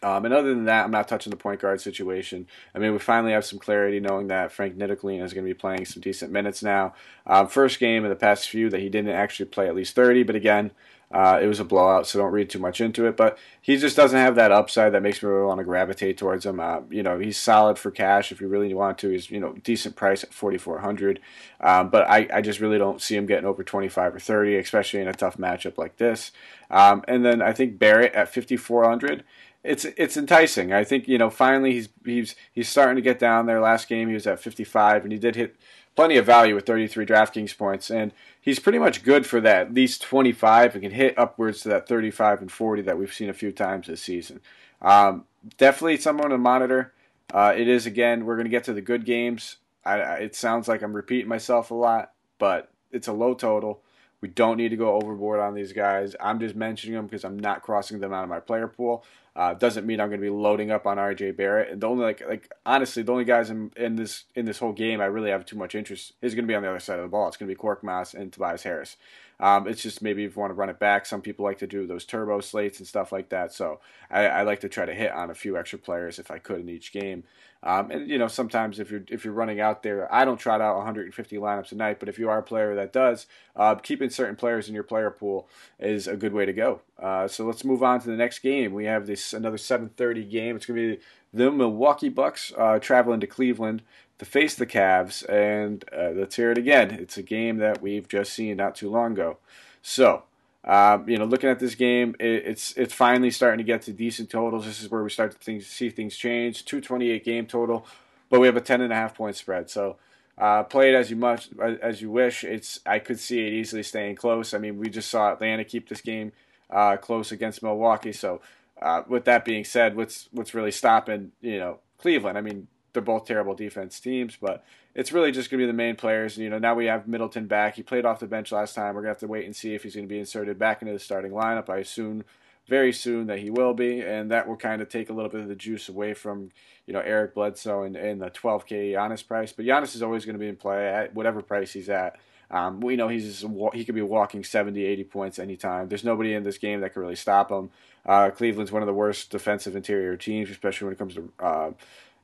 Um, 0.00 0.24
and 0.24 0.34
other 0.34 0.54
than 0.54 0.66
that, 0.66 0.84
I'm 0.84 0.92
not 0.92 1.08
touching 1.08 1.30
the 1.30 1.36
point 1.36 1.60
guard 1.60 1.80
situation. 1.80 2.46
I 2.74 2.78
mean, 2.78 2.92
we 2.92 2.98
finally 2.98 3.32
have 3.32 3.44
some 3.44 3.58
clarity 3.58 3.98
knowing 3.98 4.28
that 4.28 4.52
Frank 4.52 4.76
Ntilikina 4.76 5.24
is 5.24 5.32
going 5.32 5.44
to 5.44 5.50
be 5.50 5.58
playing 5.58 5.86
some 5.86 6.00
decent 6.00 6.30
minutes 6.30 6.62
now. 6.62 6.94
Um, 7.26 7.48
first 7.48 7.80
game 7.80 8.04
in 8.04 8.10
the 8.10 8.16
past 8.16 8.48
few 8.48 8.70
that 8.70 8.80
he 8.80 8.88
didn't 8.88 9.10
actually 9.10 9.46
play 9.46 9.66
at 9.66 9.74
least 9.74 9.96
30, 9.96 10.22
but 10.22 10.36
again, 10.36 10.70
uh, 11.10 11.38
it 11.42 11.46
was 11.46 11.58
a 11.58 11.64
blowout, 11.64 12.06
so 12.06 12.18
don't 12.18 12.32
read 12.32 12.50
too 12.50 12.58
much 12.58 12.80
into 12.80 13.06
it. 13.06 13.16
But 13.16 13.38
he 13.62 13.78
just 13.78 13.96
doesn't 13.96 14.18
have 14.18 14.34
that 14.34 14.52
upside 14.52 14.92
that 14.92 15.02
makes 15.02 15.22
me 15.22 15.28
really 15.28 15.46
want 15.46 15.58
to 15.58 15.64
gravitate 15.64 16.18
towards 16.18 16.44
him. 16.44 16.60
Uh, 16.60 16.80
you 16.90 17.02
know, 17.02 17.18
he's 17.18 17.38
solid 17.38 17.78
for 17.78 17.90
cash 17.90 18.30
if 18.30 18.40
you 18.40 18.48
really 18.48 18.72
want 18.74 18.98
to. 18.98 19.08
He's 19.08 19.30
you 19.30 19.40
know 19.40 19.54
decent 19.62 19.96
price 19.96 20.22
at 20.22 20.34
forty 20.34 20.58
four 20.58 20.80
hundred, 20.80 21.20
um, 21.60 21.88
but 21.88 22.08
I, 22.08 22.28
I 22.32 22.40
just 22.42 22.60
really 22.60 22.78
don't 22.78 23.00
see 23.00 23.16
him 23.16 23.26
getting 23.26 23.46
over 23.46 23.64
twenty 23.64 23.88
five 23.88 24.14
or 24.14 24.20
thirty, 24.20 24.56
especially 24.56 25.00
in 25.00 25.08
a 25.08 25.14
tough 25.14 25.38
matchup 25.38 25.78
like 25.78 25.96
this. 25.96 26.30
Um, 26.70 27.02
and 27.08 27.24
then 27.24 27.40
I 27.40 27.52
think 27.52 27.78
Barrett 27.78 28.12
at 28.14 28.28
fifty 28.28 28.56
four 28.56 28.84
hundred 28.84 29.24
it's 29.64 29.84
it's 29.84 30.16
enticing. 30.16 30.72
I 30.72 30.84
think 30.84 31.08
you 31.08 31.18
know 31.18 31.30
finally 31.30 31.72
he's 31.72 31.88
he's 32.04 32.34
he's 32.52 32.68
starting 32.68 32.96
to 32.96 33.02
get 33.02 33.18
down 33.18 33.46
there. 33.46 33.60
Last 33.60 33.88
game 33.88 34.08
he 34.08 34.14
was 34.14 34.26
at 34.26 34.40
55 34.40 35.02
and 35.02 35.12
he 35.12 35.18
did 35.18 35.34
hit 35.34 35.56
plenty 35.98 36.16
of 36.16 36.24
value 36.24 36.54
with 36.54 36.64
33 36.64 37.06
DraftKings 37.06 37.58
points, 37.58 37.90
and 37.90 38.12
he's 38.40 38.60
pretty 38.60 38.78
much 38.78 39.02
good 39.02 39.26
for 39.26 39.40
that, 39.40 39.66
at 39.66 39.74
least 39.74 40.00
25, 40.00 40.76
and 40.76 40.82
can 40.84 40.92
hit 40.92 41.18
upwards 41.18 41.62
to 41.62 41.68
that 41.68 41.88
35 41.88 42.40
and 42.40 42.52
40 42.52 42.82
that 42.82 42.96
we've 42.96 43.12
seen 43.12 43.28
a 43.28 43.34
few 43.34 43.50
times 43.50 43.88
this 43.88 44.00
season. 44.00 44.38
Um, 44.80 45.24
definitely 45.56 45.96
someone 45.96 46.30
to 46.30 46.38
monitor. 46.38 46.92
Uh, 47.34 47.52
it 47.56 47.66
is 47.66 47.84
again, 47.84 48.24
we're 48.24 48.36
going 48.36 48.44
to 48.44 48.48
get 48.48 48.62
to 48.62 48.72
the 48.72 48.80
good 48.80 49.04
games. 49.04 49.56
I, 49.84 49.94
I, 49.94 50.14
it 50.18 50.36
sounds 50.36 50.68
like 50.68 50.82
I'm 50.82 50.94
repeating 50.94 51.26
myself 51.26 51.72
a 51.72 51.74
lot, 51.74 52.12
but 52.38 52.70
it's 52.92 53.08
a 53.08 53.12
low 53.12 53.34
total. 53.34 53.82
We 54.20 54.28
don't 54.28 54.56
need 54.56 54.70
to 54.70 54.76
go 54.76 54.94
overboard 54.94 55.40
on 55.40 55.54
these 55.54 55.72
guys. 55.72 56.16
I'm 56.20 56.40
just 56.40 56.56
mentioning 56.56 56.96
them 56.96 57.06
because 57.06 57.24
I'm 57.24 57.38
not 57.38 57.62
crossing 57.62 58.00
them 58.00 58.12
out 58.12 58.24
of 58.24 58.28
my 58.28 58.40
player 58.40 58.66
pool. 58.66 59.04
Uh, 59.36 59.54
doesn't 59.54 59.86
mean 59.86 60.00
I'm 60.00 60.08
going 60.08 60.20
to 60.20 60.26
be 60.26 60.30
loading 60.30 60.72
up 60.72 60.84
on 60.84 60.96
RJ 60.96 61.36
Barrett. 61.36 61.70
And 61.70 61.80
the 61.80 61.88
only 61.88 62.04
like 62.04 62.22
like 62.28 62.52
honestly, 62.66 63.04
the 63.04 63.12
only 63.12 63.24
guys 63.24 63.50
in, 63.50 63.70
in 63.76 63.94
this 63.94 64.24
in 64.34 64.46
this 64.46 64.58
whole 64.58 64.72
game 64.72 65.00
I 65.00 65.04
really 65.04 65.30
have 65.30 65.46
too 65.46 65.56
much 65.56 65.76
interest 65.76 66.14
is 66.20 66.34
going 66.34 66.44
to 66.44 66.48
be 66.48 66.56
on 66.56 66.62
the 66.62 66.68
other 66.68 66.80
side 66.80 66.98
of 66.98 67.04
the 67.04 67.08
ball. 67.08 67.28
It's 67.28 67.36
going 67.36 67.48
to 67.48 67.54
be 67.54 67.60
Korkmaz 67.60 68.14
and 68.14 68.32
Tobias 68.32 68.64
Harris. 68.64 68.96
Um, 69.40 69.68
it's 69.68 69.82
just 69.82 70.02
maybe 70.02 70.24
if 70.24 70.34
you 70.34 70.40
want 70.40 70.50
to 70.50 70.54
run 70.54 70.68
it 70.68 70.78
back, 70.78 71.06
some 71.06 71.22
people 71.22 71.44
like 71.44 71.58
to 71.58 71.66
do 71.66 71.86
those 71.86 72.04
turbo 72.04 72.40
slates 72.40 72.78
and 72.78 72.88
stuff 72.88 73.12
like 73.12 73.28
that. 73.28 73.52
So 73.52 73.80
I, 74.10 74.26
I 74.26 74.42
like 74.42 74.60
to 74.60 74.68
try 74.68 74.84
to 74.84 74.94
hit 74.94 75.12
on 75.12 75.30
a 75.30 75.34
few 75.34 75.56
extra 75.56 75.78
players 75.78 76.18
if 76.18 76.30
I 76.30 76.38
could 76.38 76.60
in 76.60 76.68
each 76.68 76.92
game. 76.92 77.24
Um, 77.62 77.90
and 77.90 78.08
you 78.08 78.18
know, 78.18 78.28
sometimes 78.28 78.78
if 78.78 78.90
you're 78.90 79.02
if 79.08 79.24
you're 79.24 79.34
running 79.34 79.60
out 79.60 79.82
there, 79.82 80.12
I 80.14 80.24
don't 80.24 80.38
trot 80.38 80.60
out 80.60 80.76
150 80.76 81.36
lineups 81.36 81.72
a 81.72 81.74
night, 81.74 81.98
but 81.98 82.08
if 82.08 82.18
you 82.18 82.28
are 82.28 82.38
a 82.38 82.42
player 82.42 82.76
that 82.76 82.92
does, 82.92 83.26
uh, 83.56 83.74
keeping 83.74 84.10
certain 84.10 84.36
players 84.36 84.68
in 84.68 84.74
your 84.74 84.84
player 84.84 85.10
pool 85.10 85.48
is 85.80 86.06
a 86.06 86.16
good 86.16 86.32
way 86.32 86.46
to 86.46 86.52
go. 86.52 86.82
Uh, 87.00 87.26
so 87.26 87.44
let's 87.44 87.64
move 87.64 87.82
on 87.82 88.00
to 88.00 88.06
the 88.06 88.16
next 88.16 88.40
game. 88.40 88.72
We 88.72 88.84
have 88.84 89.06
this 89.08 89.32
another 89.32 89.56
7:30 89.56 90.30
game. 90.30 90.54
It's 90.54 90.66
going 90.66 90.78
to 90.78 90.96
be 90.96 91.02
the 91.32 91.50
Milwaukee 91.50 92.08
Bucks 92.08 92.52
uh, 92.56 92.78
traveling 92.78 93.20
to 93.20 93.26
Cleveland 93.26 93.82
to 94.18 94.24
face 94.24 94.54
the 94.54 94.66
Cavs, 94.66 95.28
and 95.28 95.84
uh, 95.96 96.10
let's 96.14 96.36
hear 96.36 96.50
it 96.50 96.58
again. 96.58 96.90
It's 96.90 97.16
a 97.16 97.22
game 97.22 97.58
that 97.58 97.80
we've 97.80 98.08
just 98.08 98.32
seen 98.32 98.56
not 98.56 98.74
too 98.74 98.90
long 98.90 99.12
ago. 99.12 99.38
So 99.82 100.24
um, 100.64 101.08
you 101.08 101.16
know, 101.16 101.24
looking 101.24 101.48
at 101.48 101.58
this 101.58 101.74
game, 101.74 102.14
it, 102.18 102.46
it's 102.46 102.76
it's 102.76 102.92
finally 102.92 103.30
starting 103.30 103.58
to 103.58 103.64
get 103.64 103.82
to 103.82 103.92
decent 103.92 104.28
totals. 104.28 104.66
This 104.66 104.82
is 104.82 104.90
where 104.90 105.02
we 105.02 105.10
start 105.10 105.40
to 105.40 105.60
see 105.60 105.90
things 105.90 106.16
change. 106.16 106.64
228 106.64 107.24
game 107.24 107.46
total, 107.46 107.86
but 108.28 108.40
we 108.40 108.46
have 108.46 108.56
a 108.56 108.60
10 108.60 108.82
and 108.82 108.92
a 108.92 108.96
half 108.96 109.14
point 109.14 109.36
spread. 109.36 109.70
So 109.70 109.96
uh, 110.36 110.64
play 110.64 110.90
it 110.90 110.94
as 110.94 111.10
you 111.10 111.16
much 111.16 111.48
as 111.60 112.02
you 112.02 112.10
wish. 112.10 112.44
It's 112.44 112.80
I 112.84 112.98
could 112.98 113.18
see 113.18 113.46
it 113.46 113.52
easily 113.52 113.82
staying 113.82 114.16
close. 114.16 114.52
I 114.52 114.58
mean, 114.58 114.78
we 114.78 114.90
just 114.90 115.08
saw 115.08 115.32
Atlanta 115.32 115.64
keep 115.64 115.88
this 115.88 116.02
game 116.02 116.32
uh, 116.68 116.96
close 116.96 117.32
against 117.32 117.62
Milwaukee. 117.62 118.12
So 118.12 118.42
uh, 118.80 119.02
with 119.08 119.24
that 119.24 119.44
being 119.44 119.64
said, 119.64 119.96
what's 119.96 120.28
what's 120.32 120.54
really 120.54 120.70
stopping 120.70 121.32
you 121.40 121.58
know 121.58 121.78
Cleveland? 121.98 122.38
I 122.38 122.40
mean, 122.40 122.68
they're 122.92 123.02
both 123.02 123.26
terrible 123.26 123.54
defense 123.54 124.00
teams, 124.00 124.36
but 124.40 124.64
it's 124.94 125.12
really 125.12 125.30
just 125.30 125.50
going 125.50 125.60
to 125.60 125.62
be 125.62 125.66
the 125.66 125.72
main 125.76 125.96
players. 125.96 126.36
You 126.36 126.50
know, 126.50 126.58
now 126.58 126.74
we 126.74 126.86
have 126.86 127.06
Middleton 127.06 127.46
back. 127.46 127.76
He 127.76 127.82
played 127.82 128.04
off 128.04 128.20
the 128.20 128.26
bench 128.26 128.50
last 128.50 128.74
time. 128.74 128.94
We're 128.94 129.02
going 129.02 129.14
to 129.14 129.14
have 129.14 129.18
to 129.18 129.28
wait 129.28 129.44
and 129.44 129.54
see 129.54 129.74
if 129.74 129.82
he's 129.82 129.94
going 129.94 130.08
to 130.08 130.12
be 130.12 130.18
inserted 130.18 130.58
back 130.58 130.82
into 130.82 130.92
the 130.92 130.98
starting 130.98 131.32
lineup. 131.32 131.68
I 131.68 131.78
assume 131.78 132.24
very 132.66 132.92
soon 132.92 133.26
that 133.28 133.38
he 133.38 133.50
will 133.50 133.74
be, 133.74 134.00
and 134.00 134.30
that 134.30 134.46
will 134.46 134.56
kind 134.56 134.82
of 134.82 134.88
take 134.88 135.08
a 135.08 135.12
little 135.12 135.30
bit 135.30 135.40
of 135.40 135.48
the 135.48 135.54
juice 135.54 135.88
away 135.88 136.14
from, 136.14 136.50
you 136.86 136.92
know, 136.92 137.00
Eric 137.00 137.34
Bledsoe 137.34 137.82
and, 137.82 137.96
and 137.96 138.20
the 138.20 138.30
12K 138.30 138.92
Giannis 138.92 139.26
price. 139.26 139.52
But 139.52 139.64
Giannis 139.64 139.94
is 139.94 140.02
always 140.02 140.24
going 140.24 140.34
to 140.34 140.40
be 140.40 140.48
in 140.48 140.56
play 140.56 140.86
at 140.86 141.14
whatever 141.14 141.42
price 141.42 141.72
he's 141.72 141.88
at. 141.88 142.18
Um, 142.50 142.80
we 142.80 142.96
know 142.96 143.08
he's 143.08 143.44
he 143.74 143.84
could 143.84 143.94
be 143.94 144.02
walking 144.02 144.42
70, 144.42 144.82
80 144.82 145.04
points 145.04 145.38
anytime. 145.38 145.88
There's 145.88 146.04
nobody 146.04 146.34
in 146.34 146.44
this 146.44 146.58
game 146.58 146.80
that 146.80 146.94
can 146.94 147.02
really 147.02 147.14
stop 147.14 147.50
him. 147.50 147.70
Uh, 148.06 148.30
Cleveland's 148.30 148.72
one 148.72 148.82
of 148.82 148.86
the 148.86 148.94
worst 148.94 149.30
defensive 149.30 149.76
interior 149.76 150.16
teams, 150.16 150.50
especially 150.50 150.86
when 150.86 150.94
it 150.94 150.98
comes 150.98 151.14
to 151.14 151.32
uh, 151.40 151.70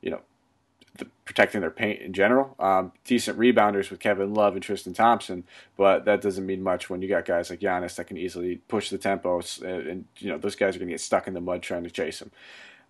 you 0.01 0.11
know 0.11 0.21
the, 0.99 1.07
protecting 1.25 1.61
their 1.61 1.71
paint 1.71 2.01
in 2.01 2.13
general. 2.13 2.55
Um, 2.59 2.93
decent 3.05 3.39
rebounders 3.39 3.91
with 3.91 4.01
Kevin 4.01 4.35
Love 4.35 4.55
and 4.55 4.63
Tristan 4.63 4.95
Thompson, 4.95 5.45
but 5.77 6.05
that 6.05 6.21
doesn't 6.21 6.47
mean 6.47 6.63
much 6.63 6.89
when 6.89 7.03
you 7.03 7.09
got 7.09 7.25
guys 7.25 7.51
like 7.51 7.61
Giannis 7.61 7.97
that 7.97 8.07
can 8.07 8.17
easily 8.17 8.57
push 8.69 8.91
the 8.91 8.99
tempo, 8.99 9.43
and, 9.63 9.87
and 9.87 10.05
you 10.19 10.31
know 10.31 10.39
those 10.39 10.57
guys 10.57 10.77
are 10.77 10.79
going 10.79 10.89
to 10.89 10.95
get 10.95 11.01
stuck 11.01 11.27
in 11.27 11.35
the 11.35 11.41
mud 11.41 11.63
trying 11.63 11.85
to 11.85 11.91
chase 11.91 12.23
him. 12.23 12.31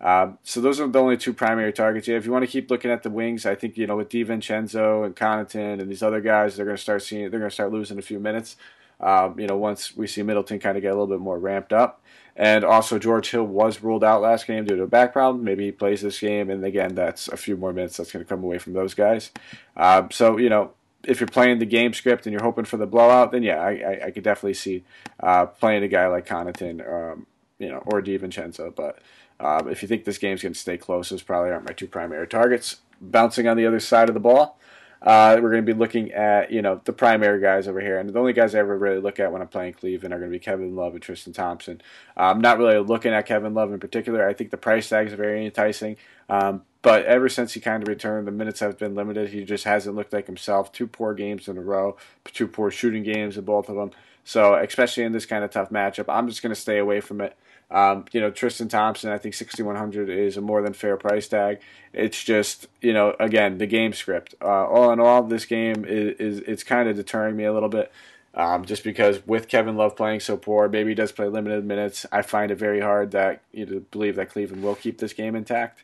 Um, 0.01 0.37
so 0.43 0.59
those 0.59 0.79
are 0.79 0.87
the 0.87 0.99
only 0.99 1.17
two 1.17 1.33
primary 1.33 1.71
targets. 1.71 2.07
Yeah, 2.07 2.17
if 2.17 2.25
you 2.25 2.31
want 2.31 2.43
to 2.43 2.51
keep 2.51 2.69
looking 2.69 2.91
at 2.91 3.03
the 3.03 3.09
wings, 3.09 3.45
I 3.45 3.55
think 3.55 3.77
you 3.77 3.87
know 3.87 3.97
with 3.97 4.09
DiVincenzo 4.09 5.05
and 5.05 5.15
Connaughton 5.15 5.81
and 5.81 5.89
these 5.89 6.03
other 6.03 6.21
guys, 6.21 6.55
they're 6.55 6.65
going 6.65 6.77
to 6.77 6.83
start 6.83 7.01
seeing 7.01 7.29
they're 7.29 7.39
going 7.39 7.49
to 7.49 7.53
start 7.53 7.71
losing 7.71 7.97
a 7.97 8.03
few 8.03 8.19
minutes. 8.19 8.57
Um, 8.99 9.39
you 9.39 9.47
know, 9.47 9.57
once 9.57 9.95
we 9.95 10.07
see 10.07 10.21
Middleton 10.21 10.59
kind 10.59 10.77
of 10.77 10.81
get 10.81 10.89
a 10.89 10.93
little 10.93 11.07
bit 11.07 11.19
more 11.19 11.37
ramped 11.37 11.73
up. 11.73 12.01
And 12.35 12.65
also, 12.65 12.99
George 12.99 13.31
Hill 13.31 13.45
was 13.45 13.81
ruled 13.81 14.03
out 14.03 14.21
last 14.21 14.45
game 14.45 14.65
due 14.65 14.75
to 14.75 14.83
a 14.83 14.87
back 14.87 15.13
problem. 15.13 15.43
Maybe 15.43 15.65
he 15.65 15.71
plays 15.71 16.01
this 16.01 16.19
game, 16.19 16.49
and 16.49 16.65
again, 16.65 16.93
that's 16.93 17.29
a 17.29 17.37
few 17.37 17.55
more 17.55 17.71
minutes 17.71 17.95
that's 17.95 18.11
going 18.11 18.25
to 18.25 18.27
come 18.27 18.43
away 18.43 18.57
from 18.57 18.73
those 18.73 18.93
guys. 18.93 19.31
Um, 19.77 20.11
so, 20.11 20.37
you 20.37 20.49
know, 20.49 20.71
if 21.07 21.19
you're 21.19 21.27
playing 21.27 21.59
the 21.59 21.65
game 21.65 21.93
script 21.93 22.25
and 22.25 22.33
you're 22.33 22.43
hoping 22.43 22.65
for 22.65 22.77
the 22.77 22.87
blowout, 22.87 23.31
then 23.31 23.43
yeah, 23.43 23.61
I, 23.61 23.71
I, 23.71 24.05
I 24.07 24.11
could 24.11 24.23
definitely 24.23 24.55
see 24.55 24.83
uh, 25.21 25.45
playing 25.45 25.83
a 25.83 25.87
guy 25.87 26.07
like 26.07 26.25
Connaughton, 26.25 26.81
um, 26.87 27.25
you 27.57 27.69
know, 27.69 27.81
or 27.85 28.01
DiVincenzo. 28.01 28.75
But 28.75 28.99
um, 29.39 29.69
if 29.69 29.81
you 29.81 29.87
think 29.87 30.03
this 30.03 30.17
game's 30.17 30.41
going 30.41 30.53
to 30.53 30.59
stay 30.59 30.77
close, 30.77 31.09
those 31.09 31.21
probably 31.21 31.51
aren't 31.51 31.65
my 31.65 31.73
two 31.73 31.87
primary 31.87 32.27
targets. 32.27 32.77
Bouncing 32.99 33.47
on 33.47 33.57
the 33.57 33.65
other 33.65 33.79
side 33.79 34.09
of 34.09 34.13
the 34.13 34.21
ball, 34.21 34.57
uh, 35.01 35.37
we're 35.41 35.51
going 35.51 35.65
to 35.65 35.73
be 35.73 35.77
looking 35.77 36.11
at 36.11 36.51
you 36.51 36.61
know 36.61 36.81
the 36.83 36.93
primary 36.93 37.41
guys 37.41 37.67
over 37.67 37.79
here, 37.79 37.99
and 37.99 38.09
the 38.09 38.19
only 38.19 38.33
guys 38.33 38.55
I 38.55 38.59
ever 38.59 38.77
really 38.77 38.99
look 38.99 39.19
at 39.19 39.31
when 39.31 39.41
I'm 39.41 39.47
playing 39.47 39.73
Cleveland 39.73 40.13
are 40.13 40.19
going 40.19 40.31
to 40.31 40.35
be 40.35 40.43
Kevin 40.43 40.75
Love 40.75 40.93
and 40.93 41.01
Tristan 41.01 41.33
Thompson. 41.33 41.81
Uh, 42.17 42.23
I'm 42.23 42.41
not 42.41 42.57
really 42.57 42.79
looking 42.79 43.13
at 43.13 43.25
Kevin 43.25 43.53
Love 43.53 43.71
in 43.71 43.79
particular. 43.79 44.27
I 44.27 44.33
think 44.33 44.51
the 44.51 44.57
price 44.57 44.89
tags 44.89 45.13
are 45.13 45.17
very 45.17 45.45
enticing. 45.45 45.97
Um, 46.29 46.63
but 46.81 47.05
ever 47.05 47.29
since 47.29 47.53
he 47.53 47.59
kind 47.59 47.81
of 47.81 47.89
returned, 47.89 48.27
the 48.27 48.31
minutes 48.31 48.59
have 48.59 48.77
been 48.77 48.93
limited. 48.93 49.29
He 49.29 49.43
just 49.43 49.63
hasn't 49.63 49.95
looked 49.95 50.13
like 50.13 50.27
himself. 50.27 50.71
Two 50.71 50.85
poor 50.85 51.13
games 51.13 51.47
in 51.47 51.57
a 51.57 51.61
row, 51.61 51.97
two 52.25 52.47
poor 52.47 52.69
shooting 52.69 53.03
games 53.03 53.37
in 53.37 53.45
both 53.45 53.69
of 53.69 53.75
them. 53.75 53.91
So, 54.23 54.55
especially 54.55 55.03
in 55.03 55.11
this 55.11 55.25
kind 55.25 55.43
of 55.43 55.51
tough 55.51 55.69
matchup, 55.69 56.05
I'm 56.07 56.27
just 56.27 56.41
going 56.41 56.53
to 56.53 56.59
stay 56.59 56.77
away 56.77 56.99
from 56.99 57.21
it. 57.21 57.35
Um, 57.71 58.05
you 58.11 58.21
know, 58.21 58.31
Tristan 58.31 58.67
Thompson, 58.67 59.11
I 59.11 59.17
think 59.17 59.33
6,100 59.33 60.09
is 60.09 60.37
a 60.37 60.41
more 60.41 60.61
than 60.61 60.73
fair 60.73 60.97
price 60.97 61.27
tag. 61.27 61.59
It's 61.93 62.23
just, 62.23 62.67
you 62.81 62.93
know, 62.93 63.15
again, 63.19 63.57
the 63.57 63.65
game 63.65 63.93
script. 63.93 64.35
Uh, 64.41 64.65
all 64.67 64.91
in 64.91 64.99
all, 64.99 65.23
this 65.23 65.45
game 65.45 65.83
is, 65.85 66.15
is 66.19 66.39
it's 66.41 66.63
kind 66.63 66.87
of 66.87 66.95
deterring 66.95 67.35
me 67.35 67.45
a 67.45 67.53
little 67.53 67.69
bit. 67.69 67.91
Um, 68.35 68.65
just 68.65 68.83
because 68.83 69.25
with 69.25 69.47
Kevin 69.47 69.77
Love 69.77 69.95
playing 69.95 70.19
so 70.19 70.35
poor, 70.35 70.67
maybe 70.67 70.91
he 70.91 70.95
does 70.95 71.13
play 71.13 71.27
limited 71.27 71.63
minutes. 71.63 72.05
I 72.11 72.21
find 72.21 72.51
it 72.51 72.55
very 72.55 72.81
hard 72.81 73.11
that 73.11 73.41
you 73.53 73.65
know, 73.65 73.79
believe 73.91 74.17
that 74.17 74.29
Cleveland 74.29 74.61
will 74.61 74.75
keep 74.75 74.97
this 74.97 75.13
game 75.13 75.35
intact. 75.35 75.83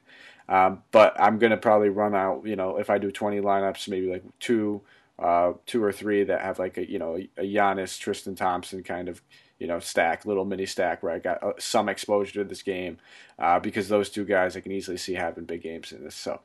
Um, 0.49 0.83
but 0.91 1.15
I'm 1.17 1.39
gonna 1.39 1.55
probably 1.55 1.87
run 1.87 2.13
out. 2.13 2.45
You 2.45 2.57
know, 2.57 2.75
if 2.75 2.89
I 2.89 2.97
do 2.97 3.09
20 3.09 3.39
lineups, 3.39 3.87
maybe 3.87 4.11
like 4.11 4.23
two, 4.41 4.81
uh, 5.17 5.53
two 5.65 5.81
or 5.81 5.93
three 5.93 6.25
that 6.25 6.41
have 6.41 6.59
like 6.59 6.77
a 6.77 6.89
you 6.89 6.99
know 6.99 7.15
a 7.37 7.41
Giannis, 7.41 7.97
Tristan 7.97 8.35
Thompson 8.35 8.83
kind 8.83 9.07
of 9.07 9.21
you 9.61 9.67
know, 9.67 9.77
stack, 9.77 10.25
little 10.25 10.43
mini 10.43 10.65
stack 10.65 11.03
where 11.03 11.13
I 11.13 11.19
got 11.19 11.43
uh, 11.43 11.53
some 11.59 11.87
exposure 11.87 12.33
to 12.33 12.43
this 12.43 12.63
game 12.63 12.97
uh, 13.37 13.59
because 13.59 13.87
those 13.89 14.09
two 14.09 14.25
guys 14.25 14.57
I 14.57 14.61
can 14.61 14.71
easily 14.71 14.97
see 14.97 15.13
having 15.13 15.45
big 15.45 15.61
games 15.61 15.91
in 15.91 16.03
this. 16.03 16.15
So 16.15 16.39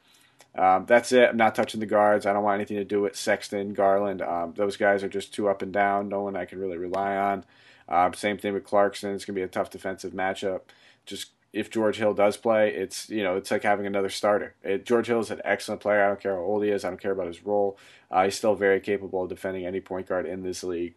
um, 0.54 0.84
that's 0.84 1.12
it. 1.12 1.30
I'm 1.30 1.36
not 1.38 1.54
touching 1.54 1.80
the 1.80 1.86
guards. 1.86 2.26
I 2.26 2.34
don't 2.34 2.42
want 2.42 2.56
anything 2.56 2.76
to 2.76 2.84
do 2.84 3.00
with 3.00 3.16
Sexton, 3.16 3.72
Garland. 3.72 4.20
Um, 4.20 4.52
those 4.54 4.76
guys 4.76 5.02
are 5.02 5.08
just 5.08 5.32
too 5.32 5.48
up 5.48 5.62
and 5.62 5.72
down. 5.72 6.10
No 6.10 6.20
one 6.20 6.36
I 6.36 6.44
can 6.44 6.58
really 6.58 6.76
rely 6.76 7.16
on. 7.16 7.44
Um, 7.88 8.12
same 8.12 8.36
thing 8.36 8.52
with 8.52 8.64
Clarkson. 8.64 9.14
It's 9.14 9.24
gonna 9.24 9.34
be 9.34 9.42
a 9.42 9.48
tough 9.48 9.70
defensive 9.70 10.12
matchup. 10.12 10.60
Just 11.06 11.30
if 11.54 11.70
George 11.70 11.96
Hill 11.96 12.12
does 12.12 12.36
play, 12.36 12.74
it's 12.74 13.08
you 13.08 13.22
know 13.22 13.36
it's 13.36 13.50
like 13.50 13.62
having 13.62 13.86
another 13.86 14.10
starter. 14.10 14.54
It, 14.62 14.84
George 14.84 15.06
Hill 15.06 15.20
is 15.20 15.30
an 15.30 15.40
excellent 15.42 15.80
player. 15.80 16.04
I 16.04 16.08
don't 16.08 16.20
care 16.20 16.34
how 16.34 16.42
old 16.42 16.64
he 16.64 16.68
is. 16.68 16.84
I 16.84 16.90
don't 16.90 17.00
care 17.00 17.12
about 17.12 17.28
his 17.28 17.46
role. 17.46 17.78
Uh, 18.10 18.24
he's 18.24 18.36
still 18.36 18.54
very 18.54 18.80
capable 18.80 19.22
of 19.22 19.30
defending 19.30 19.64
any 19.64 19.80
point 19.80 20.06
guard 20.06 20.26
in 20.26 20.42
this 20.42 20.62
league. 20.62 20.96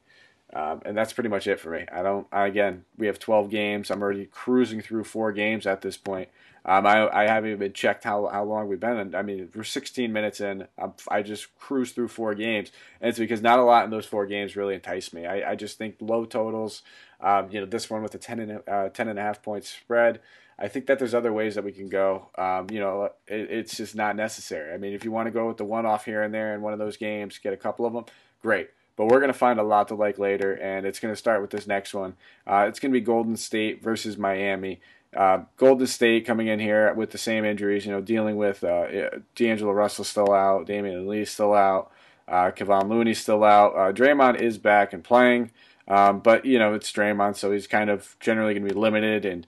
Um, 0.53 0.81
and 0.83 0.97
that's 0.97 1.13
pretty 1.13 1.29
much 1.29 1.45
it 1.47 1.59
for 1.59 1.69
me. 1.69 1.85
I 1.91 2.01
don't. 2.01 2.27
I, 2.31 2.47
again, 2.47 2.85
we 2.97 3.07
have 3.07 3.19
12 3.19 3.49
games. 3.49 3.91
I'm 3.91 4.01
already 4.01 4.25
cruising 4.25 4.81
through 4.81 5.03
four 5.03 5.31
games 5.31 5.67
at 5.67 5.81
this 5.81 5.97
point. 5.97 6.29
Um, 6.65 6.85
I, 6.85 7.07
I 7.09 7.27
haven't 7.27 7.51
even 7.51 7.73
checked 7.73 8.03
how, 8.03 8.27
how 8.27 8.43
long 8.43 8.67
we've 8.67 8.79
been. 8.79 8.97
In. 8.97 9.15
I 9.15 9.21
mean, 9.21 9.49
we're 9.55 9.63
16 9.63 10.11
minutes 10.11 10.41
in. 10.41 10.67
I'm, 10.77 10.93
i 11.09 11.21
just 11.21 11.55
cruise 11.57 11.91
through 11.91 12.09
four 12.09 12.35
games, 12.35 12.71
and 12.99 13.09
it's 13.09 13.19
because 13.19 13.41
not 13.41 13.59
a 13.59 13.63
lot 13.63 13.85
in 13.85 13.91
those 13.91 14.05
four 14.05 14.25
games 14.25 14.55
really 14.55 14.75
entice 14.75 15.13
me. 15.13 15.25
I, 15.25 15.51
I 15.51 15.55
just 15.55 15.77
think 15.77 15.95
low 15.99 16.25
totals. 16.25 16.81
Um, 17.21 17.49
you 17.51 17.59
know, 17.59 17.65
this 17.65 17.89
one 17.89 18.01
with 18.01 18.15
a 18.15 18.17
10 18.17 18.39
and 18.39 18.61
uh, 18.67 18.89
10 18.89 19.07
and 19.07 19.19
a 19.19 19.21
half 19.21 19.41
point 19.41 19.65
spread. 19.65 20.19
I 20.57 20.67
think 20.67 20.87
that 20.87 20.99
there's 20.99 21.13
other 21.13 21.31
ways 21.31 21.55
that 21.55 21.63
we 21.63 21.71
can 21.71 21.87
go. 21.87 22.27
Um, 22.37 22.67
you 22.69 22.79
know, 22.79 23.05
it, 23.27 23.49
it's 23.49 23.77
just 23.77 23.95
not 23.95 24.15
necessary. 24.15 24.73
I 24.73 24.77
mean, 24.77 24.93
if 24.93 25.05
you 25.05 25.11
want 25.11 25.27
to 25.27 25.31
go 25.31 25.47
with 25.47 25.57
the 25.57 25.65
one 25.65 25.85
off 25.85 26.05
here 26.05 26.21
and 26.21 26.33
there 26.33 26.53
in 26.53 26.61
one 26.61 26.73
of 26.73 26.79
those 26.79 26.97
games, 26.97 27.37
get 27.37 27.53
a 27.53 27.57
couple 27.57 27.85
of 27.85 27.93
them, 27.93 28.05
great. 28.41 28.69
But 28.99 29.05
we're 29.05 29.21
going 29.21 29.31
to 29.31 29.39
find 29.39 29.61
a 29.61 29.63
lot 29.63 29.87
to 29.87 29.95
like 29.95 30.19
later, 30.19 30.55
and 30.55 30.85
it's 30.85 30.99
going 30.99 31.13
to 31.13 31.17
start 31.17 31.39
with 31.39 31.51
this 31.51 31.65
next 31.65 31.93
one. 31.93 32.15
Uh, 32.45 32.65
it's 32.67 32.81
going 32.81 32.91
to 32.91 32.99
be 32.99 33.05
Golden 33.05 33.37
State 33.37 33.81
versus 33.81 34.17
Miami. 34.17 34.81
Uh, 35.15 35.43
Golden 35.55 35.87
State 35.87 36.25
coming 36.25 36.47
in 36.47 36.59
here 36.59 36.93
with 36.93 37.11
the 37.11 37.17
same 37.17 37.45
injuries, 37.45 37.85
you 37.85 37.93
know, 37.93 38.01
dealing 38.01 38.35
with 38.35 38.61
uh, 38.61 38.87
D'Angelo 39.35 39.71
Russell 39.71 40.03
still 40.03 40.33
out, 40.33 40.67
Damion 40.67 41.07
Lee 41.07 41.23
still 41.23 41.53
out, 41.53 41.93
uh, 42.27 42.51
Kevon 42.51 42.89
Looney 42.89 43.13
still 43.13 43.45
out. 43.45 43.73
Uh, 43.73 43.93
Draymond 43.93 44.41
is 44.41 44.57
back 44.57 44.91
and 44.91 45.01
playing, 45.01 45.51
um, 45.87 46.19
but 46.19 46.43
you 46.43 46.59
know 46.59 46.73
it's 46.73 46.91
Draymond, 46.91 47.37
so 47.37 47.53
he's 47.53 47.67
kind 47.67 47.89
of 47.89 48.17
generally 48.19 48.53
going 48.53 48.67
to 48.67 48.73
be 48.73 48.77
limited 48.77 49.23
and 49.23 49.47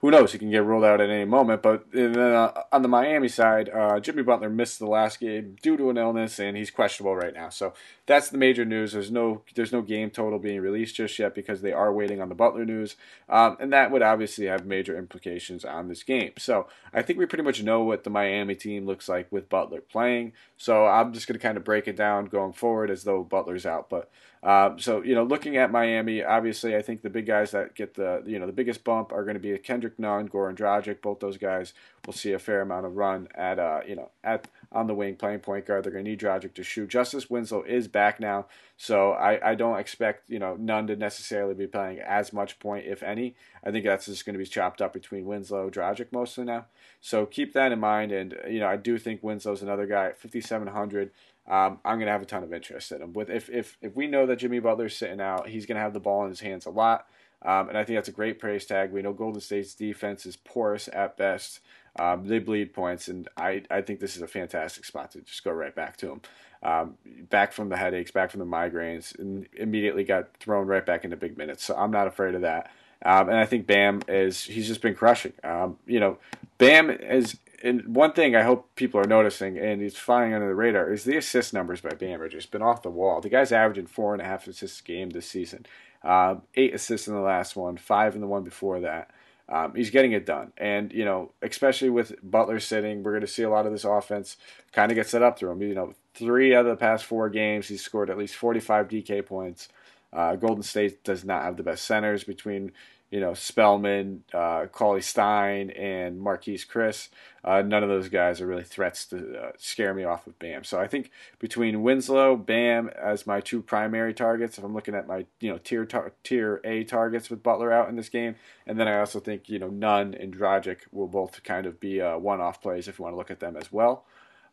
who 0.00 0.12
knows? 0.12 0.30
He 0.30 0.38
can 0.38 0.50
get 0.50 0.64
ruled 0.64 0.84
out 0.84 1.00
at 1.00 1.10
any 1.10 1.24
moment. 1.24 1.60
But 1.60 1.92
uh, 1.94 2.52
on 2.70 2.82
the 2.82 2.88
Miami 2.88 3.26
side, 3.26 3.68
uh, 3.68 3.98
Jimmy 3.98 4.22
Butler 4.22 4.48
missed 4.48 4.78
the 4.78 4.86
last 4.86 5.18
game 5.18 5.56
due 5.60 5.76
to 5.76 5.90
an 5.90 5.98
illness, 5.98 6.38
and 6.38 6.56
he's 6.56 6.70
questionable 6.70 7.16
right 7.16 7.34
now. 7.34 7.48
So 7.48 7.74
that's 8.06 8.28
the 8.28 8.38
major 8.38 8.64
news. 8.64 8.92
There's 8.92 9.10
no 9.10 9.42
there's 9.56 9.72
no 9.72 9.82
game 9.82 10.10
total 10.10 10.38
being 10.38 10.60
released 10.60 10.94
just 10.94 11.18
yet 11.18 11.34
because 11.34 11.62
they 11.62 11.72
are 11.72 11.92
waiting 11.92 12.22
on 12.22 12.28
the 12.28 12.36
Butler 12.36 12.64
news, 12.64 12.94
um, 13.28 13.56
and 13.58 13.72
that 13.72 13.90
would 13.90 14.02
obviously 14.02 14.46
have 14.46 14.64
major 14.64 14.96
implications 14.96 15.64
on 15.64 15.88
this 15.88 16.04
game. 16.04 16.32
So 16.38 16.68
I 16.92 17.02
think 17.02 17.18
we 17.18 17.26
pretty 17.26 17.44
much 17.44 17.62
know 17.62 17.82
what 17.82 18.04
the 18.04 18.10
Miami 18.10 18.54
team 18.54 18.86
looks 18.86 19.08
like 19.08 19.26
with 19.32 19.48
Butler 19.48 19.80
playing. 19.80 20.32
So 20.58 20.86
I'm 20.86 21.12
just 21.14 21.26
going 21.26 21.38
to 21.38 21.42
kind 21.42 21.56
of 21.56 21.64
break 21.64 21.88
it 21.88 21.96
down 21.96 22.26
going 22.26 22.52
forward 22.52 22.90
as 22.90 23.04
though 23.04 23.22
Butler's 23.22 23.66
out, 23.66 23.88
but. 23.88 24.10
Um, 24.40 24.78
so 24.78 25.02
you 25.02 25.16
know, 25.16 25.24
looking 25.24 25.56
at 25.56 25.72
Miami, 25.72 26.22
obviously, 26.22 26.76
I 26.76 26.80
think 26.82 27.02
the 27.02 27.10
big 27.10 27.26
guys 27.26 27.50
that 27.50 27.74
get 27.74 27.94
the 27.94 28.22
you 28.24 28.38
know 28.38 28.46
the 28.46 28.52
biggest 28.52 28.84
bump 28.84 29.10
are 29.10 29.24
going 29.24 29.34
to 29.34 29.40
be 29.40 29.56
Kendrick 29.58 29.98
Nunn, 29.98 30.28
Goran 30.28 30.54
Dragic. 30.54 31.02
Both 31.02 31.18
those 31.18 31.36
guys 31.36 31.74
will 32.06 32.12
see 32.12 32.32
a 32.32 32.38
fair 32.38 32.60
amount 32.60 32.86
of 32.86 32.96
run 32.96 33.26
at 33.34 33.58
uh, 33.58 33.80
you 33.84 33.96
know 33.96 34.10
at 34.22 34.46
on 34.70 34.86
the 34.86 34.94
wing 34.94 35.16
playing 35.16 35.40
point 35.40 35.66
guard. 35.66 35.84
They're 35.84 35.92
going 35.92 36.04
to 36.04 36.10
need 36.10 36.20
Dragic 36.20 36.54
to 36.54 36.62
shoot. 36.62 36.88
Justice 36.88 37.30
Winslow 37.30 37.62
is 37.62 37.88
back 37.88 38.20
now, 38.20 38.46
so 38.76 39.12
I, 39.12 39.50
I 39.50 39.54
don't 39.54 39.78
expect 39.78 40.30
you 40.30 40.38
know 40.38 40.56
Nunn 40.56 40.86
to 40.88 40.96
necessarily 40.96 41.54
be 41.54 41.66
playing 41.66 42.00
as 42.00 42.32
much 42.32 42.58
point 42.58 42.86
if 42.86 43.02
any. 43.02 43.34
I 43.64 43.70
think 43.70 43.84
that's 43.84 44.06
just 44.06 44.24
going 44.24 44.34
to 44.34 44.38
be 44.38 44.46
chopped 44.46 44.82
up 44.82 44.92
between 44.92 45.26
Winslow, 45.26 45.70
Dragic 45.70 46.12
mostly 46.12 46.44
now. 46.44 46.66
So 47.00 47.26
keep 47.26 47.52
that 47.54 47.72
in 47.72 47.80
mind, 47.80 48.12
and 48.12 48.36
you 48.48 48.60
know 48.60 48.68
I 48.68 48.76
do 48.76 48.98
think 48.98 49.22
Winslow's 49.22 49.62
another 49.62 49.86
guy 49.86 50.06
at 50.06 50.20
5700 50.20 51.10
um, 51.48 51.80
I'm 51.82 51.98
gonna 51.98 52.10
have 52.10 52.22
a 52.22 52.26
ton 52.26 52.42
of 52.42 52.52
interest 52.52 52.92
in 52.92 53.00
him. 53.00 53.14
With 53.14 53.30
if 53.30 53.48
if 53.48 53.78
if 53.80 53.96
we 53.96 54.06
know 54.06 54.26
that 54.26 54.36
Jimmy 54.36 54.58
Butler's 54.58 54.96
sitting 54.96 55.20
out, 55.20 55.48
he's 55.48 55.64
gonna 55.64 55.80
have 55.80 55.94
the 55.94 56.00
ball 56.00 56.24
in 56.24 56.28
his 56.28 56.40
hands 56.40 56.66
a 56.66 56.70
lot, 56.70 57.06
um, 57.42 57.68
and 57.68 57.78
I 57.78 57.84
think 57.84 57.96
that's 57.96 58.08
a 58.08 58.12
great 58.12 58.38
praise 58.38 58.66
tag. 58.66 58.92
We 58.92 59.02
know 59.02 59.12
Golden 59.12 59.40
State's 59.40 59.74
defense 59.74 60.26
is 60.26 60.36
porous 60.36 60.88
at 60.92 61.16
best. 61.16 61.60
Um, 61.98 62.26
they 62.26 62.38
bleed 62.38 62.72
points, 62.72 63.08
and 63.08 63.28
I 63.36 63.62
I 63.70 63.80
think 63.82 64.00
this 64.00 64.16
is 64.16 64.22
a 64.22 64.28
fantastic 64.28 64.84
spot 64.84 65.12
to 65.12 65.20
just 65.20 65.44
go 65.44 65.50
right 65.52 65.74
back 65.74 65.96
to 65.98 66.06
them. 66.06 66.20
Um, 66.60 66.94
back 67.30 67.52
from 67.52 67.68
the 67.68 67.76
headaches, 67.76 68.10
back 68.10 68.30
from 68.30 68.40
the 68.40 68.46
migraines, 68.46 69.16
and 69.18 69.46
immediately 69.56 70.04
got 70.04 70.36
thrown 70.38 70.66
right 70.66 70.84
back 70.84 71.04
into 71.04 71.16
big 71.16 71.38
minutes. 71.38 71.64
So 71.64 71.76
I'm 71.76 71.92
not 71.92 72.08
afraid 72.08 72.34
of 72.34 72.42
that. 72.42 72.70
Um, 73.04 73.28
and 73.28 73.38
I 73.38 73.46
think 73.46 73.66
Bam 73.66 74.02
is 74.08 74.42
he's 74.42 74.66
just 74.66 74.82
been 74.82 74.94
crushing. 74.94 75.32
Um, 75.44 75.78
you 75.86 76.00
know, 76.00 76.18
Bam 76.58 76.90
is 76.90 77.36
and 77.62 77.94
one 77.94 78.12
thing 78.12 78.36
I 78.36 78.42
hope 78.42 78.74
people 78.76 79.00
are 79.00 79.06
noticing, 79.06 79.58
and 79.58 79.82
it's 79.82 79.96
flying 79.96 80.34
under 80.34 80.48
the 80.48 80.54
radar, 80.54 80.92
is 80.92 81.04
the 81.04 81.16
assist 81.16 81.52
numbers 81.52 81.80
by 81.80 81.90
Bam 81.90 82.22
are 82.22 82.28
just 82.28 82.50
been 82.50 82.62
off 82.62 82.82
the 82.82 82.90
wall. 82.90 83.20
The 83.20 83.28
guy's 83.28 83.52
averaging 83.52 83.86
four 83.86 84.12
and 84.12 84.22
a 84.22 84.24
half 84.24 84.46
assists 84.46 84.80
a 84.80 84.84
game 84.84 85.10
this 85.10 85.26
season, 85.26 85.66
um, 86.02 86.42
eight 86.54 86.74
assists 86.74 87.08
in 87.08 87.14
the 87.14 87.20
last 87.20 87.56
one, 87.56 87.76
five 87.76 88.14
in 88.14 88.20
the 88.20 88.26
one 88.26 88.44
before 88.44 88.80
that. 88.80 89.10
Um, 89.48 89.74
he's 89.74 89.90
getting 89.90 90.12
it 90.12 90.26
done, 90.26 90.52
and 90.58 90.92
you 90.92 91.04
know, 91.04 91.32
especially 91.40 91.88
with 91.88 92.14
Butler 92.22 92.60
sitting, 92.60 93.02
we're 93.02 93.12
going 93.12 93.22
to 93.22 93.26
see 93.26 93.44
a 93.44 93.50
lot 93.50 93.64
of 93.64 93.72
this 93.72 93.84
offense 93.84 94.36
kind 94.72 94.92
of 94.92 94.96
get 94.96 95.08
set 95.08 95.22
up 95.22 95.38
through 95.38 95.52
him. 95.52 95.62
You 95.62 95.74
know, 95.74 95.94
three 96.14 96.54
out 96.54 96.66
of 96.66 96.70
the 96.70 96.76
past 96.76 97.06
four 97.06 97.30
games, 97.30 97.68
he's 97.68 97.82
scored 97.82 98.10
at 98.10 98.18
least 98.18 98.34
45 98.36 98.88
DK 98.88 99.24
points. 99.24 99.68
Uh, 100.12 100.36
Golden 100.36 100.62
State 100.62 101.02
does 101.04 101.24
not 101.24 101.44
have 101.44 101.56
the 101.56 101.62
best 101.62 101.84
centers 101.84 102.24
between 102.24 102.72
you 103.10 103.20
know, 103.20 103.32
Spellman, 103.32 104.24
uh, 104.34 104.66
Cauley 104.66 105.00
Stein, 105.00 105.70
and 105.70 106.20
Marquese 106.20 106.66
Chriss. 106.66 107.08
Uh, 107.42 107.62
none 107.62 107.82
of 107.82 107.88
those 107.88 108.08
guys 108.08 108.40
are 108.40 108.46
really 108.46 108.64
threats 108.64 109.06
to 109.06 109.38
uh, 109.38 109.52
scare 109.56 109.94
me 109.94 110.04
off 110.04 110.26
of 110.26 110.38
Bam. 110.38 110.64
So 110.64 110.78
I 110.78 110.86
think 110.86 111.10
between 111.38 111.82
Winslow, 111.82 112.36
Bam 112.36 112.88
as 112.88 113.26
my 113.26 113.40
two 113.40 113.62
primary 113.62 114.12
targets, 114.12 114.58
if 114.58 114.64
I'm 114.64 114.74
looking 114.74 114.94
at 114.94 115.06
my 115.06 115.24
you 115.40 115.50
know 115.50 115.58
tier 115.58 115.86
tar- 115.86 116.12
tier 116.22 116.60
A 116.64 116.84
targets 116.84 117.30
with 117.30 117.42
Butler 117.42 117.72
out 117.72 117.88
in 117.88 117.96
this 117.96 118.10
game, 118.10 118.34
and 118.66 118.78
then 118.78 118.88
I 118.88 118.98
also 118.98 119.20
think 119.20 119.48
you 119.48 119.58
know 119.58 119.68
Nunn 119.70 120.14
and 120.14 120.36
Dragic 120.36 120.80
will 120.92 121.08
both 121.08 121.42
kind 121.44 121.66
of 121.66 121.80
be 121.80 122.02
uh, 122.02 122.18
one-off 122.18 122.60
plays 122.60 122.88
if 122.88 122.98
you 122.98 123.04
want 123.04 123.14
to 123.14 123.18
look 123.18 123.30
at 123.30 123.40
them 123.40 123.56
as 123.56 123.72
well. 123.72 124.04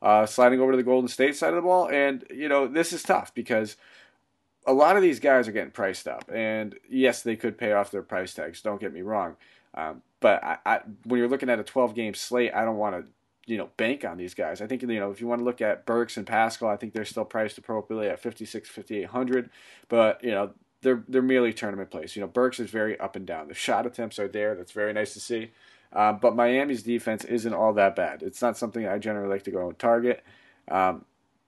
Uh, 0.02 0.26
sliding 0.26 0.62
over 0.62 0.72
to 0.72 0.78
the 0.78 0.84
Golden 0.84 1.08
State 1.08 1.36
side 1.36 1.50
of 1.50 1.56
the 1.56 1.62
ball, 1.62 1.90
and 1.90 2.24
you 2.30 2.48
know 2.48 2.68
this 2.68 2.94
is 2.94 3.04
tough 3.04 3.34
because 3.34 3.76
a 4.66 4.74
lot 4.74 4.96
of 4.96 5.02
these 5.02 5.20
guys 5.20 5.48
are 5.48 5.52
getting 5.52 5.72
priced 5.72 6.08
up, 6.08 6.30
and 6.34 6.76
yes, 6.90 7.22
they 7.22 7.36
could 7.36 7.58
pay 7.58 7.74
off 7.74 7.92
their 7.92 8.02
price 8.02 8.34
tags. 8.34 8.62
Don't 8.62 8.82
get 8.82 8.94
me 8.94 9.02
wrong, 9.02 9.36
um, 9.74 10.02
but 10.20 10.44
I, 10.44 10.58
I, 10.66 10.80
when 11.04 11.20
you're 11.20 11.30
looking 11.30 11.50
at 11.50 11.60
a 11.60 11.64
12 11.64 11.94
game 11.94 12.14
slate, 12.14 12.54
I 12.54 12.66
don't 12.66 12.78
want 12.78 12.96
to 12.96 13.12
you 13.46 13.58
know 13.58 13.70
bank 13.78 14.04
on 14.04 14.18
these 14.18 14.34
guys. 14.34 14.62
I 14.62 14.68
think 14.68 14.82
you 14.82 14.88
know 14.88 15.12
if 15.12 15.22
you 15.22 15.28
want 15.28 15.40
to 15.40 15.46
look 15.46 15.62
at 15.62 15.86
Burks 15.86 16.18
and 16.18 16.26
Paschall, 16.26 16.70
I 16.70 16.78
think 16.78 16.94
they're 16.94 17.06
still 17.06 17.26
priced 17.26 17.58
appropriately 17.58 18.08
at 18.08 18.20
56, 18.20 18.70
5800, 18.70 19.50
but 19.88 20.24
you 20.24 20.32
know 20.32 20.52
they're 20.82 21.04
they're 21.08 21.22
merely 21.22 21.54
tournament 21.54 21.92
plays. 21.92 22.16
You 22.16 22.22
know 22.22 22.28
Burks 22.28 22.60
is 22.60 22.70
very 22.70 23.00
up 23.00 23.16
and 23.16 23.26
down. 23.26 23.48
The 23.48 23.54
shot 23.54 23.86
attempts 23.86 24.20
are 24.20 24.28
there. 24.28 24.56
That's 24.56 24.72
very 24.72 24.94
nice 24.94 25.14
to 25.14 25.20
see. 25.20 25.52
Um, 25.94 26.20
but 26.22 26.36
Miami's 26.36 26.84
defense 26.84 27.24
isn't 27.24 27.54
all 27.54 27.74
that 27.74 27.96
bad. 27.96 28.22
It's 28.22 28.42
not 28.42 28.58
something 28.58 28.86
I 28.86 28.98
generally 28.98 29.30
like 29.30 29.44
to 29.44 29.52
go 29.52 29.70
and 29.70 29.80
target. 29.80 30.24
Um, 30.70 31.06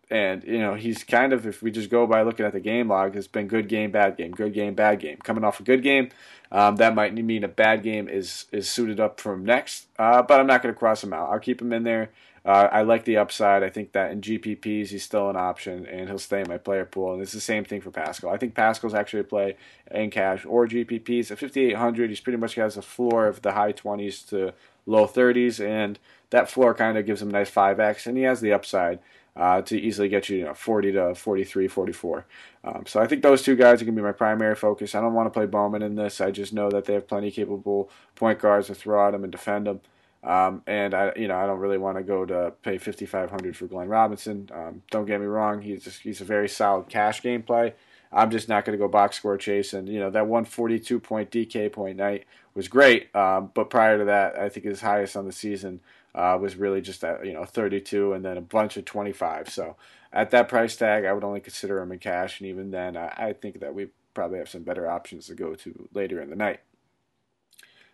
and 0.10 0.44
you 0.44 0.60
know 0.60 0.76
he's 0.76 1.04
kind 1.04 1.34
of 1.34 1.46
if 1.46 1.62
we 1.62 1.72
just 1.72 1.90
go 1.90 2.08
by 2.08 2.22
looking 2.22 2.46
at 2.46 2.54
the 2.54 2.60
game 2.60 2.90
log, 2.90 3.16
it's 3.16 3.28
been 3.28 3.48
good 3.48 3.68
game, 3.68 3.92
bad 3.92 4.18
game, 4.18 4.32
good 4.32 4.54
game, 4.54 4.74
bad 4.74 5.00
game. 5.00 5.18
Coming 5.18 5.44
off 5.44 5.60
a 5.60 5.64
good 5.64 5.84
game, 5.84 6.10
um, 6.52 6.78
that 6.78 6.96
might 6.96 7.14
mean 7.14 7.44
a 7.44 7.50
bad 7.50 7.84
game 7.84 8.08
is 8.08 8.46
is 8.52 8.70
suited 8.70 9.00
up 9.00 9.20
for 9.20 9.34
him 9.34 9.46
next. 9.46 9.88
Uh, 10.00 10.22
but 10.22 10.40
I'm 10.40 10.48
not 10.48 10.62
going 10.62 10.74
to 10.74 10.80
cross 10.80 11.04
him 11.04 11.14
out. 11.14 11.30
I'll 11.30 11.40
keep 11.40 11.62
him 11.62 11.74
in 11.74 11.84
there. 11.84 12.12
Uh, 12.46 12.70
I 12.72 12.84
like 12.84 13.04
the 13.04 13.18
upside. 13.18 13.62
I 13.62 13.70
think 13.70 13.92
that 13.92 14.12
in 14.12 14.22
GPPs 14.22 14.88
he's 14.88 15.04
still 15.04 15.30
an 15.30 15.36
option, 15.36 15.86
and 15.86 16.08
he'll 16.08 16.18
stay 16.18 16.40
in 16.40 16.48
my 16.48 16.58
player 16.58 16.86
pool. 16.86 17.12
And 17.12 17.22
it's 17.22 17.34
the 17.34 17.42
same 17.42 17.66
thing 17.66 17.82
for 17.82 17.92
Paschall. 17.92 18.34
I 18.34 18.38
think 18.38 18.56
Paschall's 18.56 18.94
actually 18.94 19.20
a 19.20 19.26
play 19.26 19.58
in 19.92 20.10
cash 20.12 20.46
or 20.46 20.66
GPPs 20.66 21.30
at 21.30 21.40
5,800. 21.40 22.10
He's 22.10 22.22
pretty 22.22 22.38
much 22.38 22.56
has 22.56 22.78
a 22.78 22.82
floor 22.82 23.28
of 23.28 23.42
the 23.42 23.52
high 23.52 23.74
20s 23.74 24.30
to 24.30 24.54
low 24.86 25.06
30s, 25.06 25.60
and 25.60 26.00
that 26.30 26.50
floor 26.50 26.74
kind 26.74 26.98
of 26.98 27.06
gives 27.06 27.22
him 27.22 27.30
a 27.30 27.34
nice 27.34 27.52
5x, 27.52 28.08
and 28.08 28.16
he 28.16 28.24
has 28.24 28.40
the 28.40 28.54
upside. 28.54 29.00
Uh, 29.38 29.62
to 29.62 29.80
easily 29.80 30.10
get 30.10 30.30
you, 30.30 30.38
you 30.38 30.46
know, 30.46 30.54
40 30.56 30.94
to 30.94 31.14
43, 31.14 31.68
44. 31.68 32.26
Um, 32.64 32.86
so 32.88 33.00
I 33.00 33.06
think 33.06 33.22
those 33.22 33.44
two 33.44 33.56
guys 33.56 33.80
are 33.80 33.86
going 33.86 33.96
to 33.96 34.02
be 34.02 34.06
my 34.06 34.12
primary 34.12 34.56
focus. 34.56 34.96
I 34.96 35.02
don't 35.02 35.14
want 35.14 35.28
to 35.28 35.32
play 35.32 35.46
Bowman 35.46 35.84
in 35.84 35.94
this. 35.94 36.20
I 36.20 36.32
just 36.32 36.54
know 36.54 36.72
that 36.72 36.86
they 36.86 36.96
have 36.96 37.08
plenty 37.08 37.30
capable 37.30 37.92
point 38.16 38.40
guards 38.40 38.66
to 38.66 38.74
throw 38.74 39.08
at 39.08 39.14
him 39.14 39.24
and 39.24 39.32
defend 39.32 39.68
him. 39.68 39.82
Um, 40.24 40.64
and 40.66 40.94
I, 40.94 41.14
you 41.16 41.28
know, 41.28 41.38
I 41.38 41.46
don't 41.46 41.60
really 41.60 41.78
want 41.78 41.98
to 41.98 42.04
go 42.04 42.26
to 42.26 42.52
pay 42.64 42.78
5,500 42.78 43.56
for 43.56 43.68
Glenn 43.68 43.88
Robinson. 43.88 44.50
Um, 44.52 44.82
don't 44.92 45.06
get 45.06 45.22
me 45.22 45.28
wrong; 45.28 45.62
he's 45.62 45.84
just, 45.84 46.02
he's 46.02 46.22
a 46.22 46.26
very 46.26 46.50
solid 46.50 46.90
cash 46.90 47.22
game 47.22 47.44
play. 47.44 47.76
I'm 48.12 48.32
just 48.32 48.50
not 48.50 48.66
going 48.66 48.78
to 48.78 48.82
go 48.82 48.88
box 48.88 49.18
score 49.18 49.38
chase. 49.38 49.74
And 49.74 49.88
you 49.88 50.00
know, 50.00 50.10
that 50.10 50.28
142 50.28 51.00
point 51.00 51.30
DK 51.32 51.72
point 51.72 51.98
night 51.98 52.26
was 52.56 52.68
great, 52.68 53.16
um, 53.16 53.52
but 53.54 53.70
prior 53.70 54.00
to 54.00 54.06
that, 54.06 54.38
I 54.38 54.50
think 54.50 54.66
his 54.66 54.82
highest 54.82 55.16
on 55.16 55.26
the 55.26 55.32
season 55.32 55.80
uh, 56.18 56.38
was 56.42 56.56
really 56.56 56.82
just 56.82 57.04
at 57.04 57.26
you 57.26 57.34
know 57.34 57.46
32 57.46 58.14
and 58.14 58.26
then 58.26 58.38
a 58.38 58.42
bunch 58.42 58.76
of 58.76 58.86
25. 58.86 59.50
So 59.50 59.76
at 60.12 60.32
that 60.32 60.50
price 60.50 60.76
tag, 60.76 61.06
I 61.06 61.14
would 61.14 61.24
only 61.24 61.40
consider 61.40 61.80
him 61.80 61.92
in 61.92 62.00
cash, 62.00 62.40
and 62.40 62.50
even 62.50 62.72
then, 62.72 62.98
I, 62.98 63.14
I 63.16 63.34
think 63.34 63.60
that 63.60 63.76
we 63.76 63.90
probably 64.14 64.40
have 64.40 64.50
some 64.50 64.64
better 64.64 64.90
options 64.90 65.28
to 65.28 65.36
go 65.36 65.54
to 65.54 65.88
later 65.94 66.20
in 66.20 66.32
the 66.32 66.36
night. 66.36 66.62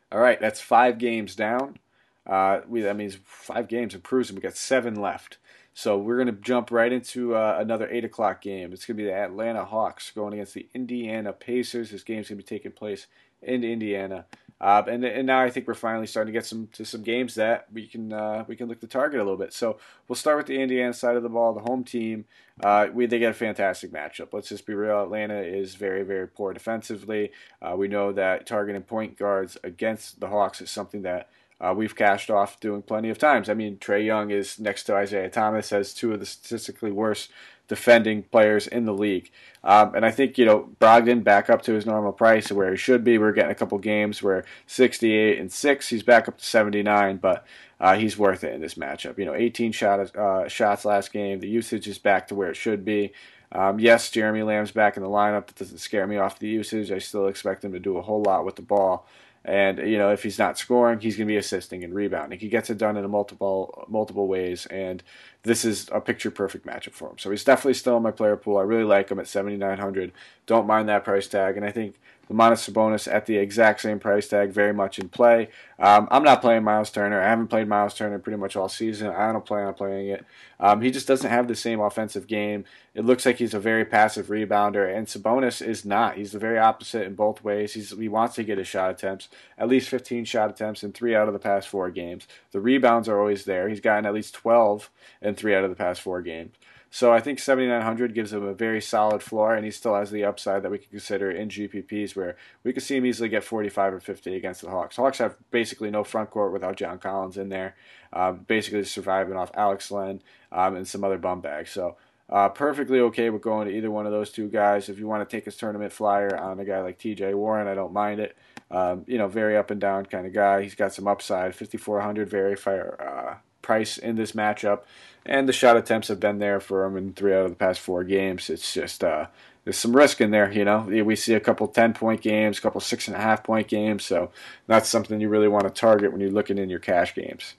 All 0.09 0.19
right, 0.19 0.39
that's 0.39 0.61
five 0.61 0.97
games 0.97 1.35
down. 1.35 1.79
Uh, 2.25 2.61
we 2.65 2.81
that 2.81 2.95
means 2.95 3.17
five 3.25 3.67
games 3.67 3.93
improves, 3.93 4.29
and 4.29 4.37
we 4.37 4.41
got 4.41 4.55
seven 4.55 4.95
left. 4.95 5.37
So 5.73 5.97
we're 5.97 6.17
going 6.17 6.27
to 6.27 6.41
jump 6.41 6.71
right 6.71 6.93
into 6.93 7.35
uh, 7.35 7.57
another 7.59 7.89
eight 7.89 8.05
o'clock 8.05 8.41
game. 8.41 8.71
It's 8.71 8.85
going 8.85 8.95
to 8.95 9.03
be 9.03 9.09
the 9.09 9.15
Atlanta 9.15 9.65
Hawks 9.65 10.11
going 10.11 10.33
against 10.33 10.53
the 10.53 10.69
Indiana 10.73 11.33
Pacers. 11.33 11.89
This 11.89 12.03
game's 12.03 12.29
going 12.29 12.37
to 12.37 12.43
be 12.43 12.47
taking 12.47 12.71
place 12.71 13.07
in 13.41 13.63
Indiana. 13.63 14.25
Uh, 14.63 14.81
and 14.87 15.03
and 15.03 15.27
now 15.27 15.41
I 15.41 15.49
think 15.49 15.67
we're 15.67 15.73
finally 15.73 16.07
starting 16.07 16.31
to 16.31 16.39
get 16.39 16.45
some 16.45 16.69
to 16.71 16.85
some 16.85 17.03
games 17.03 17.35
that 17.35 17.67
we 17.73 17.85
can 17.85 18.13
uh, 18.13 18.45
we 18.47 18.55
can 18.55 18.69
look 18.69 18.79
to 18.79 18.87
target 18.87 19.19
a 19.19 19.23
little 19.23 19.37
bit. 19.37 19.51
So 19.51 19.77
we'll 20.07 20.15
start 20.15 20.37
with 20.37 20.45
the 20.45 20.57
Indiana 20.61 20.93
side 20.93 21.17
of 21.17 21.23
the 21.23 21.27
ball, 21.27 21.51
the 21.51 21.59
home 21.59 21.83
team. 21.83 22.23
Uh, 22.63 22.87
we 22.93 23.05
they 23.05 23.19
get 23.19 23.31
a 23.31 23.33
fantastic 23.33 23.91
matchup. 23.91 24.29
Let's 24.31 24.47
just 24.47 24.65
be 24.65 24.73
real. 24.73 25.03
Atlanta 25.03 25.41
is 25.41 25.75
very 25.75 26.03
very 26.03 26.29
poor 26.29 26.53
defensively. 26.53 27.33
Uh, 27.61 27.75
we 27.75 27.89
know 27.89 28.13
that 28.13 28.47
targeting 28.47 28.83
point 28.83 29.17
guards 29.17 29.57
against 29.65 30.21
the 30.21 30.29
Hawks 30.29 30.61
is 30.61 30.71
something 30.71 31.01
that 31.01 31.29
uh, 31.63 31.73
we've 31.73 31.95
cashed 31.95 32.29
off 32.29 32.59
doing 32.59 32.81
plenty 32.81 33.09
of 33.09 33.17
times. 33.17 33.49
I 33.49 33.53
mean, 33.53 33.77
Trae 33.77 34.05
Young 34.05 34.31
is 34.31 34.59
next 34.59 34.83
to 34.83 34.95
Isaiah 34.95 35.29
Thomas 35.29 35.71
as 35.71 35.93
two 35.93 36.11
of 36.11 36.19
the 36.19 36.25
statistically 36.25 36.91
worst 36.91 37.31
defending 37.69 38.23
players 38.23 38.67
in 38.67 38.85
the 38.85 38.93
league. 38.93 39.31
Um, 39.63 39.95
and 39.95 40.05
I 40.05 40.11
think, 40.11 40.37
you 40.37 40.45
know, 40.45 40.69
Brogdon 40.81 41.23
back 41.23 41.49
up 41.49 41.61
to 41.63 41.73
his 41.73 41.85
normal 41.85 42.11
price 42.11 42.51
where 42.51 42.71
he 42.71 42.77
should 42.77 43.05
be. 43.05 43.17
We're 43.17 43.31
getting 43.31 43.51
a 43.51 43.55
couple 43.55 43.77
games 43.77 44.21
where 44.21 44.43
68 44.67 45.39
and 45.39 45.51
6, 45.51 45.87
he's 45.87 46.03
back 46.03 46.27
up 46.27 46.37
to 46.37 46.45
79, 46.45 47.17
but 47.17 47.45
uh, 47.79 47.95
he's 47.95 48.17
worth 48.17 48.43
it 48.43 48.53
in 48.53 48.59
this 48.59 48.75
matchup. 48.75 49.17
You 49.17 49.25
know, 49.25 49.33
18 49.33 49.71
shot, 49.71 50.15
uh, 50.17 50.49
shots 50.49 50.83
last 50.83 51.13
game. 51.13 51.39
The 51.39 51.47
usage 51.47 51.87
is 51.87 51.97
back 51.97 52.27
to 52.27 52.35
where 52.35 52.49
it 52.49 52.57
should 52.57 52.83
be. 52.83 53.13
Um, 53.53 53.79
yes, 53.79 54.09
Jeremy 54.09 54.43
Lamb's 54.43 54.71
back 54.71 54.97
in 54.97 55.03
the 55.03 55.09
lineup. 55.09 55.47
That 55.47 55.55
doesn't 55.55 55.77
scare 55.77 56.07
me 56.07 56.17
off 56.17 56.39
the 56.39 56.47
usage. 56.47 56.91
I 56.91 56.97
still 56.97 57.27
expect 57.27 57.63
him 57.63 57.71
to 57.71 57.79
do 57.79 57.97
a 57.97 58.01
whole 58.01 58.21
lot 58.21 58.45
with 58.45 58.57
the 58.57 58.61
ball. 58.63 59.07
And 59.45 59.77
you 59.79 59.97
know, 59.97 60.09
if 60.11 60.23
he's 60.23 60.39
not 60.39 60.57
scoring, 60.57 60.99
he's 60.99 61.17
going 61.17 61.27
to 61.27 61.31
be 61.31 61.37
assisting 61.37 61.83
and 61.83 61.93
rebounding. 61.93 62.39
He 62.39 62.47
gets 62.47 62.69
it 62.69 62.77
done 62.77 62.95
in 62.95 63.09
multiple 63.09 63.85
multiple 63.89 64.27
ways, 64.27 64.65
and 64.67 65.03
this 65.43 65.65
is 65.65 65.89
a 65.91 65.99
picture 65.99 66.31
perfect 66.31 66.65
matchup 66.65 66.93
for 66.93 67.09
him. 67.09 67.17
So 67.17 67.29
he's 67.29 67.43
definitely 67.43 67.73
still 67.73 67.97
in 67.97 68.03
my 68.03 68.11
player 68.11 68.37
pool. 68.37 68.57
I 68.57 68.61
really 68.61 68.85
like 68.85 69.09
him 69.09 69.19
at 69.19 69.27
7,900. 69.27 70.13
Don't 70.45 70.67
mind 70.67 70.87
that 70.87 71.03
price 71.03 71.27
tag, 71.27 71.57
and 71.57 71.65
I 71.65 71.71
think 71.71 71.95
Domantas 72.29 72.71
Sabonis 72.71 73.11
at 73.11 73.25
the 73.25 73.37
exact 73.37 73.81
same 73.81 73.99
price 73.99 74.27
tag, 74.27 74.51
very 74.51 74.73
much 74.73 74.97
in 74.97 75.09
play. 75.09 75.49
Um, 75.77 76.07
I'm 76.09 76.23
not 76.23 76.41
playing 76.41 76.63
Miles 76.63 76.89
Turner. 76.89 77.21
I 77.21 77.29
haven't 77.29 77.47
played 77.47 77.67
Miles 77.67 77.93
Turner 77.93 78.17
pretty 78.17 78.37
much 78.37 78.55
all 78.55 78.69
season. 78.69 79.07
I 79.09 79.31
don't 79.33 79.45
plan 79.45 79.67
on 79.67 79.73
playing 79.73 80.07
it. 80.07 80.25
Um, 80.59 80.81
he 80.81 80.91
just 80.91 81.07
doesn't 81.07 81.29
have 81.29 81.49
the 81.49 81.55
same 81.55 81.81
offensive 81.81 82.25
game. 82.25 82.63
It 82.95 83.03
looks 83.03 83.25
like 83.25 83.37
he's 83.37 83.53
a 83.53 83.59
very 83.59 83.83
passive 83.83 84.27
rebounder, 84.27 84.95
and 84.95 85.07
Sabonis 85.07 85.65
is 85.65 85.83
not. 85.83 86.15
He's 86.15 86.31
the 86.31 86.39
very 86.39 86.57
opposite 86.57 87.03
in 87.03 87.15
both 87.15 87.43
ways. 87.43 87.73
He's, 87.73 87.89
he 87.89 88.07
wants 88.07 88.35
to 88.35 88.43
get 88.43 88.57
his 88.57 88.67
shot 88.67 88.91
attempts, 88.91 89.27
at 89.57 89.67
least 89.67 89.89
15 89.89 90.23
shot 90.23 90.49
attempts 90.49 90.83
in 90.83 90.93
three 90.93 91.15
out 91.15 91.27
of 91.27 91.33
the 91.33 91.39
past 91.39 91.67
four 91.67 91.89
games. 91.89 92.27
The 92.51 92.61
rebounds 92.61 93.09
are 93.09 93.19
always 93.19 93.43
there. 93.43 93.67
He's 93.67 93.81
gotten 93.81 94.05
at 94.05 94.13
least 94.13 94.35
12 94.35 94.89
in 95.21 95.35
three 95.35 95.55
out 95.55 95.65
of 95.65 95.69
the 95.69 95.75
past 95.75 96.01
four 96.01 96.21
games. 96.21 96.55
So 96.93 97.11
I 97.11 97.21
think 97.21 97.39
7,900 97.39 98.13
gives 98.13 98.33
him 98.33 98.43
a 98.43 98.53
very 98.53 98.79
solid 98.79 99.23
floor, 99.23 99.55
and 99.55 99.65
he 99.65 99.71
still 99.71 99.95
has 99.95 100.11
the 100.11 100.23
upside 100.25 100.61
that 100.61 100.69
we 100.69 100.77
can 100.77 100.91
consider 100.91 101.31
in 101.31 101.49
GPPs, 101.49 102.15
where 102.15 102.35
we 102.63 102.71
could 102.71 102.83
see 102.83 102.95
him 102.95 103.07
easily 103.07 103.29
get 103.29 103.43
45 103.43 103.95
or 103.95 103.99
50 103.99 104.35
against 104.35 104.61
the 104.61 104.69
Hawks. 104.69 104.97
Hawks 104.97 105.17
have 105.17 105.35
basically 105.49 105.89
no 105.89 106.03
front 106.03 106.29
court 106.29 106.53
without 106.53 106.77
John 106.77 106.99
Collins 106.99 107.35
in 107.35 107.49
there, 107.49 107.75
uh, 108.13 108.33
basically 108.33 108.83
surviving 108.83 109.35
off 109.35 109.49
Alex 109.55 109.89
Len 109.89 110.21
um, 110.51 110.75
and 110.75 110.87
some 110.87 111.03
other 111.03 111.17
bum 111.17 111.41
bags. 111.41 111.71
So 111.71 111.97
uh, 112.29 112.49
perfectly 112.49 112.99
okay 112.99 113.31
with 113.31 113.41
going 113.41 113.67
to 113.67 113.75
either 113.75 113.89
one 113.89 114.05
of 114.05 114.11
those 114.11 114.29
two 114.29 114.47
guys. 114.47 114.87
If 114.87 114.99
you 114.99 115.07
want 115.07 115.27
to 115.27 115.35
take 115.35 115.45
his 115.45 115.57
tournament 115.57 115.91
flyer 115.91 116.37
on 116.37 116.59
a 116.59 116.63
guy 116.63 116.81
like 116.83 116.99
TJ 116.99 117.33
Warren, 117.33 117.67
I 117.67 117.73
don't 117.73 117.91
mind 117.91 118.19
it. 118.19 118.37
Um, 118.69 119.03
you 119.07 119.17
know, 119.17 119.27
very 119.27 119.57
up 119.57 119.71
and 119.71 119.81
down 119.81 120.05
kind 120.05 120.27
of 120.27 120.33
guy. 120.33 120.61
He's 120.61 120.75
got 120.75 120.93
some 120.93 121.07
upside. 121.07 121.55
5,400, 121.55 122.29
very 122.29 122.55
fair 122.55 123.01
uh, 123.01 123.37
price 123.63 123.97
in 123.97 124.15
this 124.15 124.33
matchup 124.33 124.81
and 125.25 125.47
the 125.47 125.53
shot 125.53 125.77
attempts 125.77 126.07
have 126.09 126.19
been 126.19 126.39
there 126.39 126.59
for 126.59 126.85
him 126.85 126.97
in 126.97 127.13
three 127.13 127.33
out 127.33 127.45
of 127.45 127.51
the 127.51 127.55
past 127.55 127.79
four 127.79 128.03
games. 128.03 128.49
It's 128.49 128.73
just 128.73 129.03
uh, 129.03 129.27
there's 129.63 129.77
some 129.77 129.95
risk 129.95 130.19
in 130.19 130.31
there, 130.31 130.51
you 130.51 130.65
know. 130.65 130.81
We 130.81 131.15
see 131.15 131.33
a 131.33 131.39
couple 131.39 131.67
ten 131.67 131.93
point 131.93 132.21
games, 132.21 132.57
a 132.57 132.61
couple 132.61 132.81
six 132.81 133.07
and 133.07 133.15
a 133.15 133.19
half 133.19 133.43
point 133.43 133.67
games, 133.67 134.03
so 134.03 134.31
that's 134.67 134.89
something 134.89 135.21
you 135.21 135.29
really 135.29 135.47
want 135.47 135.63
to 135.63 135.69
target 135.69 136.11
when 136.11 136.21
you're 136.21 136.31
looking 136.31 136.57
in 136.57 136.69
your 136.69 136.79
cash 136.79 137.15
games. 137.15 137.53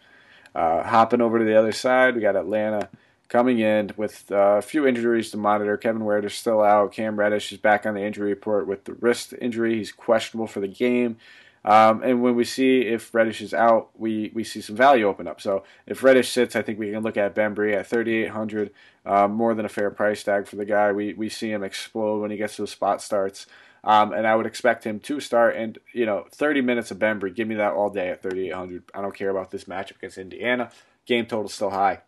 Uh, 0.54 0.82
hopping 0.82 1.20
over 1.20 1.38
to 1.38 1.44
the 1.44 1.58
other 1.58 1.72
side, 1.72 2.14
we 2.14 2.20
got 2.20 2.36
Atlanta 2.36 2.88
coming 3.28 3.58
in 3.58 3.90
with 3.96 4.30
uh, 4.30 4.58
a 4.58 4.62
few 4.62 4.86
injuries 4.86 5.30
to 5.30 5.36
monitor. 5.36 5.76
Kevin 5.76 6.04
Ware 6.04 6.24
is 6.24 6.34
still 6.34 6.62
out. 6.62 6.92
Cam 6.92 7.18
Reddish 7.18 7.50
is 7.50 7.58
back 7.58 7.86
on 7.86 7.94
the 7.94 8.02
injury 8.04 8.28
report 8.28 8.66
with 8.66 8.84
the 8.84 8.92
wrist 8.92 9.34
injury. 9.40 9.76
He's 9.76 9.90
questionable 9.90 10.46
for 10.46 10.60
the 10.60 10.68
game. 10.68 11.16
Um, 11.64 12.02
and 12.02 12.20
when 12.20 12.34
we 12.34 12.44
see 12.44 12.82
if 12.82 13.14
Reddish 13.14 13.40
is 13.40 13.54
out, 13.54 13.88
we, 13.98 14.30
we 14.34 14.44
see 14.44 14.60
some 14.60 14.76
value 14.76 15.06
open 15.06 15.26
up. 15.26 15.40
So 15.40 15.64
if 15.86 16.02
Reddish 16.02 16.30
sits, 16.30 16.54
I 16.54 16.62
think 16.62 16.78
we 16.78 16.90
can 16.90 17.02
look 17.02 17.16
at 17.16 17.34
Bembry 17.34 17.74
at 17.74 17.86
3,800, 17.86 18.70
um, 19.06 19.32
more 19.32 19.54
than 19.54 19.64
a 19.64 19.70
fair 19.70 19.90
price 19.90 20.22
tag 20.22 20.46
for 20.46 20.56
the 20.56 20.66
guy. 20.66 20.92
We, 20.92 21.14
we 21.14 21.30
see 21.30 21.50
him 21.50 21.62
explode 21.62 22.20
when 22.20 22.30
he 22.30 22.36
gets 22.36 22.56
to 22.56 22.62
the 22.62 22.68
spot 22.68 23.00
starts. 23.00 23.46
Um, 23.82 24.12
and 24.12 24.26
I 24.26 24.34
would 24.34 24.46
expect 24.46 24.84
him 24.84 25.00
to 25.00 25.20
start. 25.20 25.56
And, 25.56 25.78
you 25.92 26.06
know, 26.06 26.26
30 26.30 26.60
minutes 26.60 26.90
of 26.90 26.98
Bembry, 26.98 27.34
give 27.34 27.48
me 27.48 27.54
that 27.56 27.72
all 27.72 27.90
day 27.90 28.08
at 28.08 28.22
3,800. 28.22 28.84
I 28.94 29.00
don't 29.00 29.14
care 29.14 29.30
about 29.30 29.50
this 29.50 29.64
matchup 29.64 29.96
against 29.96 30.18
Indiana. 30.18 30.70
Game 31.06 31.26
total 31.26 31.48
still 31.48 31.70
high. 31.70 32.00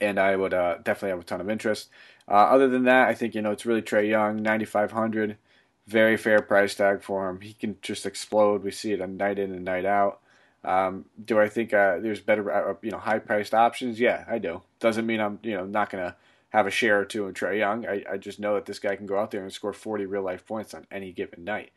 And 0.00 0.18
I 0.18 0.36
would 0.36 0.54
uh, 0.54 0.76
definitely 0.84 1.10
have 1.10 1.20
a 1.20 1.24
ton 1.24 1.40
of 1.40 1.50
interest. 1.50 1.88
Uh, 2.28 2.34
other 2.34 2.68
than 2.68 2.84
that, 2.84 3.08
I 3.08 3.14
think, 3.14 3.34
you 3.34 3.42
know, 3.42 3.52
it's 3.52 3.66
really 3.66 3.82
Trae 3.82 4.08
Young, 4.08 4.42
9,500 4.42 5.36
very 5.88 6.18
fair 6.18 6.42
price 6.42 6.74
tag 6.74 7.02
for 7.02 7.28
him. 7.28 7.40
He 7.40 7.54
can 7.54 7.76
just 7.80 8.04
explode. 8.04 8.62
We 8.62 8.70
see 8.70 8.92
it 8.92 9.00
a 9.00 9.06
night 9.06 9.38
in 9.38 9.52
and 9.52 9.64
night 9.64 9.86
out. 9.86 10.20
Um, 10.62 11.06
do 11.24 11.40
I 11.40 11.48
think 11.48 11.72
uh, 11.72 11.98
there's 11.98 12.20
better, 12.20 12.50
uh, 12.52 12.74
you 12.82 12.90
know, 12.90 12.98
high 12.98 13.20
priced 13.20 13.54
options? 13.54 13.98
Yeah, 13.98 14.24
I 14.28 14.38
do. 14.38 14.62
Doesn't 14.80 15.06
mean 15.06 15.20
I'm, 15.20 15.38
you 15.42 15.56
know, 15.56 15.64
not 15.64 15.88
gonna 15.88 16.14
have 16.50 16.66
a 16.66 16.70
share 16.70 17.00
or 17.00 17.04
two 17.06 17.26
in 17.26 17.32
Trae 17.32 17.58
Young. 17.58 17.86
I, 17.86 18.04
I 18.10 18.16
just 18.18 18.38
know 18.38 18.54
that 18.54 18.66
this 18.66 18.78
guy 18.78 18.96
can 18.96 19.06
go 19.06 19.18
out 19.18 19.30
there 19.30 19.42
and 19.42 19.52
score 19.52 19.72
40 19.72 20.04
real 20.06 20.22
life 20.22 20.46
points 20.46 20.74
on 20.74 20.86
any 20.90 21.12
given 21.12 21.44
night. 21.44 21.70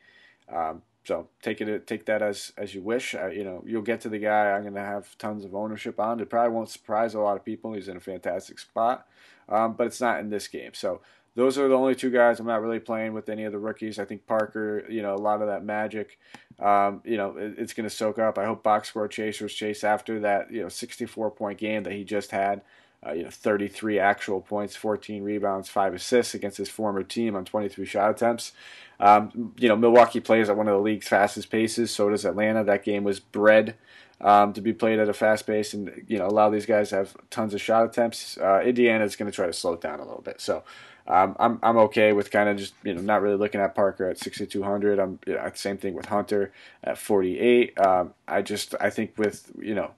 Um, 0.52 0.82
so 1.04 1.30
take 1.42 1.62
it, 1.62 1.88
take 1.88 2.06
that 2.06 2.22
as 2.22 2.52
as 2.58 2.76
you 2.76 2.82
wish. 2.82 3.16
Uh, 3.16 3.28
you 3.28 3.44
know, 3.44 3.64
you'll 3.66 3.82
get 3.82 4.02
to 4.02 4.10
the 4.10 4.20
guy 4.20 4.52
I'm 4.52 4.62
going 4.62 4.76
to 4.76 4.82
have 4.82 5.18
tons 5.18 5.46
of 5.46 5.56
ownership 5.56 6.00
on. 6.00 6.20
It 6.20 6.30
probably 6.30 6.54
won't 6.54 6.70
surprise 6.70 7.14
a 7.14 7.20
lot 7.20 7.38
of 7.38 7.46
people. 7.46 7.74
He's 7.74 7.88
in 7.88 7.98
a 7.98 8.02
fantastic 8.02 8.60
spot, 8.60 9.08
um, 9.48 9.74
but 9.74 9.88
it's 9.88 10.02
not 10.02 10.20
in 10.20 10.30
this 10.30 10.48
game. 10.48 10.74
So 10.74 11.02
those 11.36 11.58
are 11.58 11.68
the 11.68 11.76
only 11.76 11.96
two 11.96 12.10
guys 12.10 12.40
I'm 12.40 12.48
not 12.48 12.62
really 12.62 12.80
playing 12.80 13.14
with 13.14 13.30
any 13.30 13.46
of 13.46 13.52
the 13.52 13.60
rookies. 13.60 14.00
I 14.00 14.06
think 14.06 14.26
Parker, 14.28 14.86
you 14.90 15.02
know, 15.02 15.16
a 15.16 15.18
lot 15.18 15.42
of 15.42 15.48
that 15.48 15.64
magic, 15.64 16.20
um, 16.60 17.02
you 17.06 17.18
know, 17.18 17.38
it, 17.38 17.56
it's 17.58 17.74
going 17.74 17.88
to 17.88 17.96
soak 17.96 18.20
up. 18.20 18.38
I 18.38 18.46
hope 18.46 18.64
box 18.64 18.90
score 18.90 19.08
chasers 19.08 19.54
chase 19.54 19.84
after 19.84 20.20
that, 20.22 20.52
you 20.52 20.62
know, 20.62 20.70
64 20.70 21.32
point 21.32 21.58
game 21.58 21.84
that 21.84 21.94
he 21.94 22.04
just 22.04 22.32
had. 22.32 22.62
Uh, 23.04 23.14
you 23.14 23.24
know, 23.24 23.32
33 23.32 23.98
actual 23.98 24.42
points, 24.42 24.76
14 24.76 25.24
rebounds, 25.24 25.68
five 25.68 25.96
assists 25.96 26.36
against 26.36 26.58
his 26.58 26.70
former 26.70 27.02
team 27.02 27.36
on 27.36 27.44
23 27.44 27.84
shot 27.84 28.12
attempts. 28.12 28.52
Um, 29.00 29.56
you 29.58 29.68
know, 29.68 29.76
Milwaukee 29.76 30.20
plays 30.20 30.50
at 30.50 30.56
one 30.56 30.68
of 30.68 30.76
the 30.76 30.82
league's 30.82 31.08
fastest 31.08 31.50
paces. 31.50 31.90
So 31.90 32.12
does 32.12 32.26
Atlanta. 32.26 32.64
That 32.64 32.84
game 32.84 33.04
was 33.04 33.20
bred 33.20 33.76
um, 34.22 34.54
to 34.54 34.62
be 34.62 34.74
played 34.74 35.00
at 35.00 35.10
a 35.10 35.14
fast 35.14 35.48
pace, 35.48 35.74
and 35.74 36.04
you 36.08 36.18
know, 36.18 36.28
allow 36.28 36.50
these 36.50 36.66
guys 36.66 36.90
to 36.90 36.98
have 36.98 37.18
tons 37.30 37.54
of 37.54 37.62
shot 37.62 37.86
attempts. 37.86 38.38
Uh, 38.38 38.62
Indiana 38.64 39.04
is 39.04 39.16
going 39.16 39.30
to 39.30 39.36
try 39.36 39.48
to 39.48 39.54
slow 39.54 39.74
it 39.74 39.82
down 39.82 40.00
a 40.00 40.06
little 40.06 40.22
bit. 40.22 40.40
So 40.40 40.64
um, 41.08 41.36
I'm 41.40 41.60
I'm 41.64 41.78
okay 41.78 42.14
with 42.14 42.32
kind 42.32 42.48
of 42.50 42.58
just 42.58 42.74
you 42.84 42.94
know 42.94 43.02
not 43.02 43.22
really 43.22 43.38
looking 43.38 43.62
at 43.62 43.76
Parker 43.76 44.10
at 44.10 44.18
6200. 44.20 45.00
I'm 45.00 45.20
you 45.26 45.34
know, 45.34 45.52
same 45.56 45.78
thing 45.78 45.94
with 45.94 46.06
Hunter 46.06 46.52
at 46.84 46.98
48. 46.98 47.80
Um, 47.80 48.14
I 48.28 48.42
just 48.42 48.76
I 48.80 48.90
think 48.90 49.18
with 49.18 49.52
you 49.60 49.74
know 49.74 49.92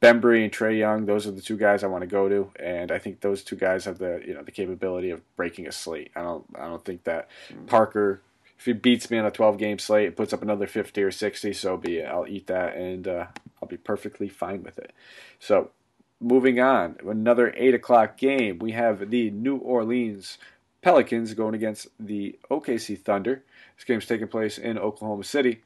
Bembry 0.00 0.42
and 0.42 0.52
Trae 0.52 0.76
Young, 0.76 1.06
those 1.06 1.26
are 1.26 1.30
the 1.30 1.40
two 1.40 1.56
guys 1.56 1.84
I 1.84 1.86
want 1.86 2.02
to 2.02 2.08
go 2.08 2.28
to, 2.28 2.50
and 2.58 2.90
I 2.90 2.98
think 2.98 3.20
those 3.20 3.44
two 3.44 3.56
guys 3.56 3.84
have 3.84 3.98
the 3.98 4.20
you 4.26 4.34
know 4.34 4.42
the 4.42 4.50
capability 4.50 5.10
of 5.10 5.20
breaking 5.36 5.68
a 5.68 5.72
slate. 5.72 6.10
I 6.16 6.22
don't 6.22 6.44
I 6.56 6.66
don't 6.66 6.84
think 6.84 7.04
that 7.04 7.28
Parker, 7.68 8.20
if 8.62 8.66
he 8.66 8.72
beats 8.74 9.10
me 9.10 9.18
on 9.18 9.26
a 9.26 9.30
12 9.32 9.58
game 9.58 9.80
slate, 9.80 10.06
and 10.06 10.16
puts 10.16 10.32
up 10.32 10.40
another 10.40 10.68
50 10.68 11.02
or 11.02 11.10
60, 11.10 11.52
so 11.52 11.76
be 11.76 11.98
it. 11.98 12.04
I'll 12.04 12.28
eat 12.28 12.46
that, 12.46 12.76
and 12.76 13.08
uh, 13.08 13.26
I'll 13.60 13.68
be 13.68 13.76
perfectly 13.76 14.28
fine 14.28 14.62
with 14.62 14.78
it. 14.78 14.92
So 15.40 15.72
moving 16.20 16.60
on, 16.60 16.96
another 17.04 17.52
eight 17.56 17.74
o'clock 17.74 18.16
game. 18.16 18.60
We 18.60 18.70
have 18.70 19.10
the 19.10 19.32
New 19.32 19.56
Orleans 19.56 20.38
Pelicans 20.80 21.34
going 21.34 21.56
against 21.56 21.88
the 21.98 22.38
OKC 22.52 22.96
Thunder. 23.00 23.42
This 23.74 23.84
game's 23.84 24.06
taking 24.06 24.28
place 24.28 24.58
in 24.58 24.78
Oklahoma 24.78 25.24
City. 25.24 25.62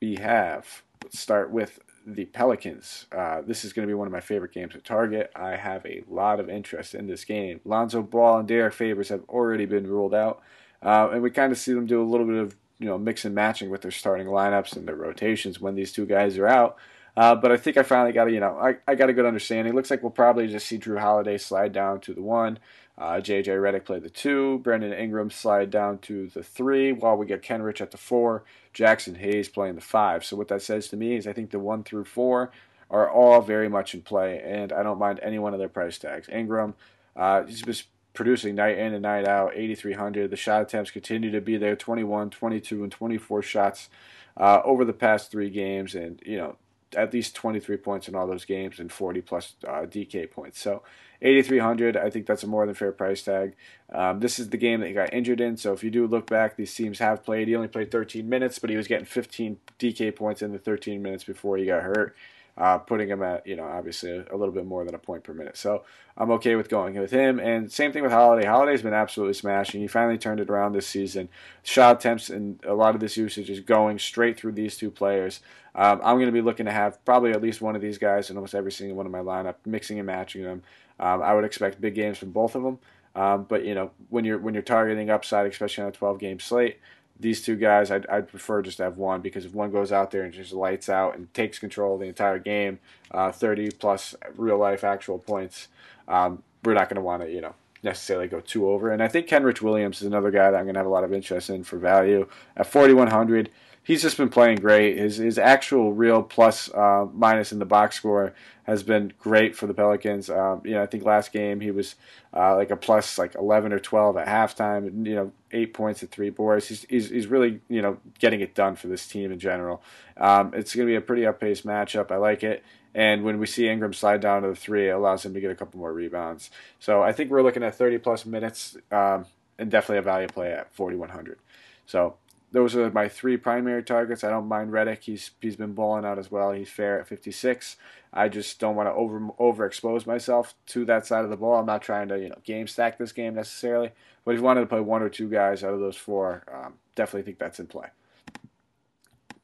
We 0.00 0.16
have 0.16 0.82
let's 1.02 1.18
start 1.18 1.50
with 1.50 1.80
the 2.06 2.26
Pelicans. 2.26 3.06
Uh, 3.10 3.40
this 3.42 3.64
is 3.64 3.72
going 3.72 3.88
to 3.88 3.90
be 3.90 3.94
one 3.94 4.06
of 4.06 4.12
my 4.12 4.20
favorite 4.20 4.52
games 4.54 4.76
at 4.76 4.84
Target. 4.84 5.32
I 5.34 5.56
have 5.56 5.84
a 5.84 6.04
lot 6.08 6.38
of 6.38 6.48
interest 6.48 6.94
in 6.94 7.08
this 7.08 7.24
game. 7.24 7.60
Lonzo 7.64 8.02
Ball 8.02 8.38
and 8.38 8.48
Derrick 8.48 8.74
Favors 8.74 9.08
have 9.08 9.24
already 9.28 9.66
been 9.66 9.88
ruled 9.88 10.14
out, 10.14 10.40
uh, 10.82 11.08
and 11.12 11.22
we 11.22 11.30
kind 11.30 11.52
of 11.52 11.58
see 11.58 11.72
them 11.72 11.86
do 11.86 12.02
a 12.02 12.04
little 12.04 12.26
bit 12.26 12.36
of 12.36 12.56
you 12.78 12.86
know 12.86 12.98
mix 12.98 13.24
and 13.24 13.34
matching 13.34 13.70
with 13.70 13.82
their 13.82 13.90
starting 13.90 14.26
lineups 14.26 14.76
and 14.76 14.86
their 14.86 14.96
rotations 14.96 15.60
when 15.60 15.74
these 15.74 15.92
two 15.92 16.06
guys 16.06 16.38
are 16.38 16.48
out. 16.48 16.76
Uh, 17.16 17.34
but 17.34 17.50
I 17.50 17.56
think 17.56 17.76
I 17.76 17.82
finally 17.82 18.12
got 18.12 18.28
a 18.28 18.32
you 18.32 18.40
know 18.40 18.56
I, 18.58 18.76
I 18.86 18.94
got 18.94 19.08
a 19.08 19.12
good 19.12 19.26
understanding. 19.26 19.72
It 19.72 19.76
looks 19.76 19.90
like 19.90 20.02
we'll 20.02 20.10
probably 20.10 20.46
just 20.46 20.66
see 20.66 20.78
Jrue 20.78 21.00
Holiday 21.00 21.38
slide 21.38 21.72
down 21.72 22.00
to 22.00 22.14
the 22.14 22.22
one. 22.22 22.58
Uh, 22.96 23.20
JJ 23.20 23.46
Redick 23.46 23.84
play 23.84 24.00
the 24.00 24.10
two. 24.10 24.58
Brandon 24.58 24.92
Ingram 24.92 25.30
slide 25.30 25.70
down 25.70 25.98
to 25.98 26.26
the 26.28 26.42
three, 26.42 26.90
while 26.90 27.16
we 27.16 27.26
get 27.26 27.42
Kenrich 27.42 27.80
at 27.80 27.92
the 27.92 27.96
four. 27.96 28.42
Jaxson 28.74 29.16
Hayes 29.16 29.48
playing 29.48 29.76
the 29.76 29.80
five. 29.80 30.24
So 30.24 30.36
what 30.36 30.48
that 30.48 30.62
says 30.62 30.88
to 30.88 30.96
me 30.96 31.14
is 31.16 31.26
I 31.26 31.32
think 31.32 31.50
the 31.50 31.60
one 31.60 31.84
through 31.84 32.04
four 32.04 32.50
are 32.90 33.08
all 33.08 33.40
very 33.40 33.68
much 33.68 33.94
in 33.94 34.02
play, 34.02 34.40
and 34.44 34.72
I 34.72 34.82
don't 34.82 34.98
mind 34.98 35.20
any 35.22 35.38
one 35.38 35.52
of 35.52 35.60
their 35.60 35.68
price 35.68 35.98
tags. 35.98 36.28
Ingram, 36.28 36.74
uh, 37.14 37.44
he's 37.44 37.62
just 37.62 37.84
producing 38.18 38.56
night 38.56 38.76
in 38.76 38.92
and 38.94 39.02
night 39.02 39.28
out, 39.28 39.52
8,300. 39.54 40.28
The 40.28 40.36
shot 40.36 40.60
attempts 40.60 40.90
continue 40.90 41.30
to 41.30 41.40
be 41.40 41.56
there, 41.56 41.76
21, 41.76 42.30
22, 42.30 42.82
and 42.82 42.90
24 42.90 43.42
shots 43.42 43.88
uh, 44.36 44.60
over 44.64 44.84
the 44.84 44.92
past 44.92 45.30
three 45.30 45.50
games, 45.50 45.94
and 45.94 46.20
you 46.26 46.36
know 46.36 46.56
at 46.96 47.12
least 47.12 47.36
23 47.36 47.76
points 47.76 48.08
in 48.08 48.16
all 48.16 48.26
those 48.26 48.44
games 48.44 48.80
and 48.80 48.90
40 48.90 49.20
plus 49.20 49.54
uh, 49.64 49.82
DK 49.82 50.28
points. 50.32 50.60
So 50.60 50.82
8,300, 51.22 51.96
I 51.96 52.10
think 52.10 52.26
that's 52.26 52.42
a 52.42 52.48
more 52.48 52.66
than 52.66 52.74
fair 52.74 52.90
price 52.90 53.22
tag. 53.22 53.54
Um, 53.92 54.18
this 54.18 54.40
is 54.40 54.48
the 54.48 54.56
game 54.56 54.80
that 54.80 54.88
he 54.88 54.94
got 54.94 55.12
injured 55.12 55.40
in. 55.40 55.56
So 55.56 55.72
if 55.72 55.84
you 55.84 55.90
do 55.90 56.06
look 56.08 56.26
back, 56.26 56.56
these 56.56 56.74
teams 56.74 56.98
have 56.98 57.22
played. 57.22 57.46
He 57.46 57.54
only 57.54 57.68
played 57.68 57.92
13 57.92 58.28
minutes, 58.28 58.58
but 58.58 58.70
he 58.70 58.76
was 58.76 58.88
getting 58.88 59.04
15 59.04 59.58
DK 59.78 60.16
points 60.16 60.42
in 60.42 60.50
the 60.50 60.58
13 60.58 61.00
minutes 61.00 61.22
before 61.22 61.56
he 61.56 61.66
got 61.66 61.84
hurt 61.84 62.16
uh, 62.58 62.76
putting 62.76 63.08
him 63.08 63.22
at 63.22 63.46
you 63.46 63.54
know 63.56 63.64
obviously 63.64 64.10
a, 64.10 64.36
little 64.36 64.52
bit 64.52 64.66
more 64.66 64.84
than 64.84 64.94
a 64.94 64.98
point 64.98 65.22
per 65.22 65.32
minute. 65.32 65.56
So 65.56 65.84
I'm 66.16 66.30
okay 66.32 66.56
with 66.56 66.68
going 66.68 66.98
with 66.98 67.12
him. 67.12 67.38
And 67.38 67.70
same 67.70 67.92
thing 67.92 68.02
with 68.02 68.10
Holiday. 68.10 68.46
Holiday's 68.46 68.82
been 68.82 68.92
absolutely 68.92 69.34
smashing. 69.34 69.80
He 69.80 69.86
finally 69.86 70.18
turned 70.18 70.40
it 70.40 70.50
around 70.50 70.72
this 70.72 70.86
season. 70.86 71.28
Shot 71.62 71.96
attempts 71.96 72.28
and 72.28 72.58
a 72.64 72.74
lot 72.74 72.96
of 72.96 73.00
this 73.00 73.16
usage 73.16 73.48
is 73.48 73.60
going 73.60 74.00
straight 74.00 74.38
through 74.38 74.52
these 74.52 74.76
two 74.76 74.90
players. 74.90 75.40
Um, 75.76 76.00
I'm 76.02 76.16
going 76.16 76.26
to 76.26 76.32
be 76.32 76.40
looking 76.40 76.66
to 76.66 76.72
have 76.72 77.02
probably 77.04 77.30
at 77.30 77.40
least 77.40 77.62
one 77.62 77.76
of 77.76 77.82
these 77.82 77.98
guys 77.98 78.28
in 78.28 78.36
almost 78.36 78.56
every 78.56 78.72
single 78.72 78.96
one 78.96 79.06
of 79.06 79.12
my 79.12 79.20
lineup, 79.20 79.54
mixing 79.64 80.00
and 80.00 80.06
matching 80.06 80.42
them. 80.42 80.62
Um, 80.98 81.22
I 81.22 81.34
would 81.34 81.44
expect 81.44 81.80
big 81.80 81.94
games 81.94 82.18
from 82.18 82.32
both 82.32 82.56
of 82.56 82.64
them. 82.64 82.80
Um, 83.14 83.46
but 83.48 83.64
you 83.64 83.74
know 83.74 83.90
when 84.10 84.24
you're 84.24 84.38
when 84.38 84.54
you're 84.54 84.62
targeting 84.62 85.10
upside, 85.10 85.46
especially 85.46 85.82
on 85.82 85.88
a 85.88 85.92
12 85.92 86.18
game 86.18 86.38
slate, 86.38 86.78
these 87.20 87.42
two 87.42 87.56
guys, 87.56 87.90
I'd, 87.90 88.06
I'd, 88.06 88.28
prefer 88.28 88.62
just 88.62 88.76
to 88.76 88.84
have 88.84 88.96
one 88.96 89.20
because 89.20 89.44
if 89.44 89.52
one 89.52 89.70
goes 89.70 89.90
out 89.90 90.10
there 90.10 90.22
and 90.22 90.32
just 90.32 90.52
lights 90.52 90.88
out 90.88 91.16
and 91.16 91.32
takes 91.34 91.58
control 91.58 91.94
of 91.94 92.00
the 92.00 92.06
entire 92.06 92.38
game, 92.38 92.78
uh, 93.10 93.32
30 93.32 93.72
plus 93.72 94.14
real 94.36 94.58
life 94.58 94.84
actual 94.84 95.18
points, 95.18 95.68
um, 96.06 96.42
we're 96.64 96.74
not 96.74 96.88
going 96.88 96.96
to 96.96 97.02
want 97.02 97.22
to, 97.22 97.30
you 97.30 97.40
know, 97.40 97.54
necessarily 97.82 98.28
go 98.28 98.40
two 98.40 98.68
over. 98.68 98.90
And 98.90 99.02
I 99.02 99.08
think 99.08 99.28
Kenrich 99.28 99.62
Williams 99.62 100.00
is 100.00 100.06
another 100.06 100.30
guy 100.30 100.50
that 100.50 100.56
I'm 100.56 100.64
going 100.64 100.74
to 100.74 100.80
have 100.80 100.86
a 100.86 100.90
lot 100.90 101.04
of 101.04 101.12
interest 101.12 101.50
in 101.50 101.64
for 101.64 101.78
value 101.78 102.28
at 102.56 102.66
4,100 102.66 103.50
he's 103.82 104.02
just 104.02 104.16
been 104.16 104.28
playing 104.28 104.58
great. 104.58 104.96
His 104.96 105.16
his 105.16 105.38
actual 105.38 105.92
real 105.92 106.22
plus 106.22 106.72
uh, 106.72 107.06
minus 107.12 107.52
in 107.52 107.58
the 107.58 107.64
box 107.64 107.96
score 107.96 108.34
has 108.64 108.82
been 108.82 109.12
great 109.18 109.56
for 109.56 109.66
the 109.66 109.74
Pelicans. 109.74 110.28
Um, 110.28 110.60
you 110.64 110.72
know, 110.72 110.82
I 110.82 110.86
think 110.86 111.04
last 111.04 111.32
game 111.32 111.60
he 111.60 111.70
was 111.70 111.94
uh, 112.34 112.54
like 112.54 112.70
a 112.70 112.76
plus 112.76 113.16
like 113.16 113.34
11 113.34 113.72
or 113.72 113.78
12 113.78 114.18
at 114.18 114.26
halftime. 114.26 115.06
You 115.06 115.14
know, 115.14 115.32
eight 115.52 115.72
points 115.72 116.02
at 116.02 116.10
three 116.10 116.30
boards. 116.30 116.68
He's 116.68 116.86
he's, 116.88 117.08
he's 117.10 117.26
really 117.26 117.60
you 117.68 117.80
know 117.82 117.98
getting 118.18 118.40
it 118.40 118.54
done 118.54 118.76
for 118.76 118.88
this 118.88 119.06
team 119.06 119.32
in 119.32 119.38
general. 119.38 119.82
Um, 120.16 120.52
it's 120.54 120.74
going 120.74 120.86
to 120.86 120.90
be 120.90 120.96
a 120.96 121.00
pretty 121.00 121.26
up 121.26 121.40
paced 121.40 121.66
matchup. 121.66 122.10
I 122.10 122.16
like 122.16 122.42
it. 122.42 122.62
And 122.94 123.22
when 123.22 123.38
we 123.38 123.46
see 123.46 123.68
Ingram 123.68 123.92
slide 123.92 124.20
down 124.20 124.42
to 124.42 124.48
the 124.48 124.56
three, 124.56 124.88
it 124.88 124.92
allows 124.92 125.24
him 125.24 125.34
to 125.34 125.40
get 125.40 125.50
a 125.50 125.54
couple 125.54 125.78
more 125.78 125.92
rebounds. 125.92 126.50
So 126.80 127.02
I 127.02 127.12
think 127.12 127.30
we're 127.30 127.42
looking 127.42 127.62
at 127.62 127.74
30 127.74 127.98
plus 127.98 128.26
minutes 128.26 128.76
um, 128.90 129.26
and 129.58 129.70
definitely 129.70 129.98
a 129.98 130.02
value 130.02 130.26
play 130.28 130.52
at 130.52 130.74
4,100. 130.74 131.38
So 131.86 132.16
those 132.52 132.74
are 132.74 132.90
my 132.90 133.08
three 133.08 133.36
primary 133.36 133.82
targets. 133.82 134.24
I 134.24 134.30
don't 134.30 134.48
mind 134.48 134.70
Redick. 134.70 135.02
He's 135.02 135.30
he's 135.40 135.56
been 135.56 135.74
balling 135.74 136.04
out 136.04 136.18
as 136.18 136.30
well. 136.30 136.52
He's 136.52 136.70
fair 136.70 137.00
at 137.00 137.08
56. 137.08 137.76
I 138.12 138.28
just 138.28 138.58
don't 138.58 138.74
want 138.74 138.88
to 138.88 138.92
over 138.92 139.20
overexpose 139.38 140.06
myself 140.06 140.54
to 140.68 140.84
that 140.86 141.06
side 141.06 141.24
of 141.24 141.30
the 141.30 141.36
ball. 141.36 141.58
I'm 141.58 141.66
not 141.66 141.82
trying 141.82 142.08
to 142.08 142.18
you 142.18 142.30
know 142.30 142.38
game 142.44 142.66
stack 142.66 142.98
this 142.98 143.12
game 143.12 143.34
necessarily. 143.34 143.90
But 144.24 144.32
if 144.32 144.38
you 144.38 144.44
wanted 144.44 144.60
to 144.62 144.66
play 144.66 144.80
one 144.80 145.02
or 145.02 145.08
two 145.08 145.28
guys 145.28 145.62
out 145.62 145.74
of 145.74 145.80
those 145.80 145.96
four, 145.96 146.44
um, 146.52 146.74
definitely 146.94 147.22
think 147.22 147.38
that's 147.38 147.60
in 147.60 147.66
play. 147.66 147.88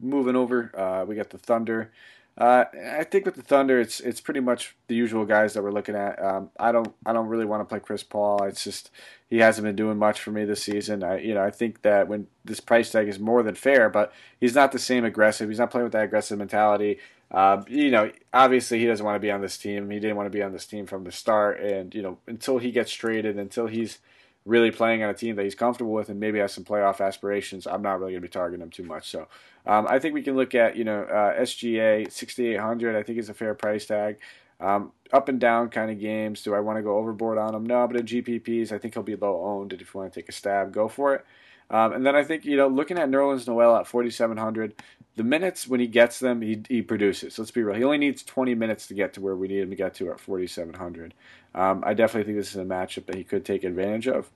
Moving 0.00 0.36
over, 0.36 0.70
uh, 0.78 1.04
we 1.04 1.14
got 1.14 1.30
the 1.30 1.38
Thunder. 1.38 1.90
Uh, 2.36 2.64
I 2.96 3.04
think 3.04 3.26
with 3.26 3.36
the 3.36 3.42
Thunder, 3.42 3.80
it's 3.80 4.00
it's 4.00 4.20
pretty 4.20 4.40
much 4.40 4.74
the 4.88 4.96
usual 4.96 5.24
guys 5.24 5.54
that 5.54 5.62
we're 5.62 5.70
looking 5.70 5.94
at. 5.94 6.20
Um, 6.22 6.50
I 6.58 6.72
don't 6.72 6.92
I 7.06 7.12
don't 7.12 7.28
really 7.28 7.44
want 7.44 7.60
to 7.60 7.64
play 7.64 7.78
Chris 7.78 8.02
Paul. 8.02 8.42
It's 8.42 8.64
just 8.64 8.90
he 9.30 9.38
hasn't 9.38 9.64
been 9.64 9.76
doing 9.76 9.98
much 9.98 10.20
for 10.20 10.32
me 10.32 10.44
this 10.44 10.64
season. 10.64 11.04
I 11.04 11.18
you 11.18 11.34
know 11.34 11.44
I 11.44 11.52
think 11.52 11.82
that 11.82 12.08
when 12.08 12.26
this 12.44 12.58
price 12.58 12.90
tag 12.90 13.06
is 13.06 13.20
more 13.20 13.44
than 13.44 13.54
fair, 13.54 13.88
but 13.88 14.12
he's 14.40 14.54
not 14.54 14.72
the 14.72 14.80
same 14.80 15.04
aggressive. 15.04 15.48
He's 15.48 15.60
not 15.60 15.70
playing 15.70 15.84
with 15.84 15.92
that 15.92 16.04
aggressive 16.04 16.38
mentality. 16.38 16.98
Uh, 17.30 17.62
you 17.68 17.90
know, 17.90 18.10
obviously 18.32 18.80
he 18.80 18.86
doesn't 18.86 19.06
want 19.06 19.16
to 19.16 19.20
be 19.20 19.30
on 19.30 19.40
this 19.40 19.56
team. 19.56 19.90
He 19.90 20.00
didn't 20.00 20.16
want 20.16 20.26
to 20.26 20.36
be 20.36 20.42
on 20.42 20.52
this 20.52 20.66
team 20.66 20.86
from 20.86 21.04
the 21.04 21.12
start, 21.12 21.60
and 21.60 21.94
you 21.94 22.02
know 22.02 22.18
until 22.26 22.58
he 22.58 22.72
gets 22.72 22.90
traded, 22.90 23.38
until 23.38 23.68
he's 23.68 23.98
really 24.44 24.70
playing 24.70 25.02
on 25.02 25.10
a 25.10 25.14
team 25.14 25.36
that 25.36 25.44
he's 25.44 25.54
comfortable 25.54 25.92
with 25.92 26.08
and 26.08 26.20
maybe 26.20 26.38
has 26.38 26.52
some 26.52 26.64
playoff 26.64 27.04
aspirations, 27.04 27.66
I'm 27.66 27.82
not 27.82 27.98
really 27.98 28.12
going 28.12 28.22
to 28.22 28.28
be 28.28 28.32
targeting 28.32 28.62
him 28.62 28.70
too 28.70 28.84
much. 28.84 29.08
So 29.08 29.28
um, 29.66 29.86
I 29.88 29.98
think 29.98 30.14
we 30.14 30.22
can 30.22 30.36
look 30.36 30.54
at 30.54 30.76
you 30.76 30.84
know 30.84 31.02
uh, 31.04 31.40
SGA 31.40 32.10
6800. 32.10 32.96
I 32.96 33.02
think 33.02 33.18
is 33.18 33.28
a 33.28 33.34
fair 33.34 33.54
price 33.54 33.86
tag. 33.86 34.18
Um, 34.60 34.92
up 35.12 35.28
and 35.28 35.40
down 35.40 35.68
kind 35.68 35.90
of 35.90 35.98
games. 35.98 36.42
Do 36.42 36.54
I 36.54 36.60
want 36.60 36.78
to 36.78 36.82
go 36.82 36.96
overboard 36.96 37.38
on 37.38 37.54
him? 37.54 37.64
No, 37.64 37.86
but 37.86 37.96
in 37.96 38.06
GPPs, 38.06 38.72
I 38.72 38.78
think 38.78 38.94
he'll 38.94 39.02
be 39.02 39.16
low 39.16 39.42
owned. 39.44 39.72
And 39.72 39.82
if 39.82 39.92
you 39.92 40.00
want 40.00 40.12
to 40.12 40.20
take 40.20 40.28
a 40.28 40.32
stab, 40.32 40.72
go 40.72 40.88
for 40.88 41.14
it. 41.14 41.24
Um, 41.70 41.92
and 41.92 42.06
then 42.06 42.14
I 42.14 42.22
think 42.22 42.44
you 42.44 42.56
know 42.56 42.68
looking 42.68 42.98
at 42.98 43.08
Nerlens 43.08 43.46
Noel 43.46 43.76
at 43.76 43.86
4700, 43.86 44.74
the 45.16 45.24
minutes 45.24 45.68
when 45.68 45.80
he 45.80 45.86
gets 45.86 46.18
them, 46.18 46.42
he, 46.42 46.62
he 46.68 46.82
produces. 46.82 47.38
Let's 47.38 47.50
be 47.50 47.62
real. 47.62 47.76
He 47.76 47.84
only 47.84 47.98
needs 47.98 48.22
20 48.22 48.54
minutes 48.54 48.86
to 48.88 48.94
get 48.94 49.12
to 49.14 49.20
where 49.20 49.36
we 49.36 49.48
need 49.48 49.60
him 49.60 49.70
to 49.70 49.76
get 49.76 49.94
to 49.94 50.10
at 50.10 50.20
4700. 50.20 51.14
Um, 51.54 51.84
I 51.86 51.94
definitely 51.94 52.24
think 52.24 52.38
this 52.38 52.50
is 52.50 52.56
a 52.56 52.64
matchup 52.64 53.06
that 53.06 53.14
he 53.14 53.24
could 53.24 53.44
take 53.44 53.64
advantage 53.64 54.08
of 54.08 54.30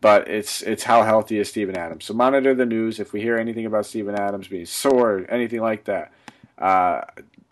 but 0.00 0.28
it's 0.28 0.62
it's 0.62 0.84
how 0.84 1.02
healthy 1.02 1.38
is 1.38 1.48
Steven 1.48 1.76
Adams. 1.76 2.04
So 2.04 2.14
monitor 2.14 2.54
the 2.54 2.66
news. 2.66 3.00
If 3.00 3.12
we 3.12 3.20
hear 3.20 3.36
anything 3.38 3.66
about 3.66 3.86
Steven 3.86 4.14
Adams 4.14 4.48
being 4.48 4.66
sore, 4.66 5.26
anything 5.28 5.60
like 5.60 5.84
that, 5.84 6.12
uh, 6.58 7.02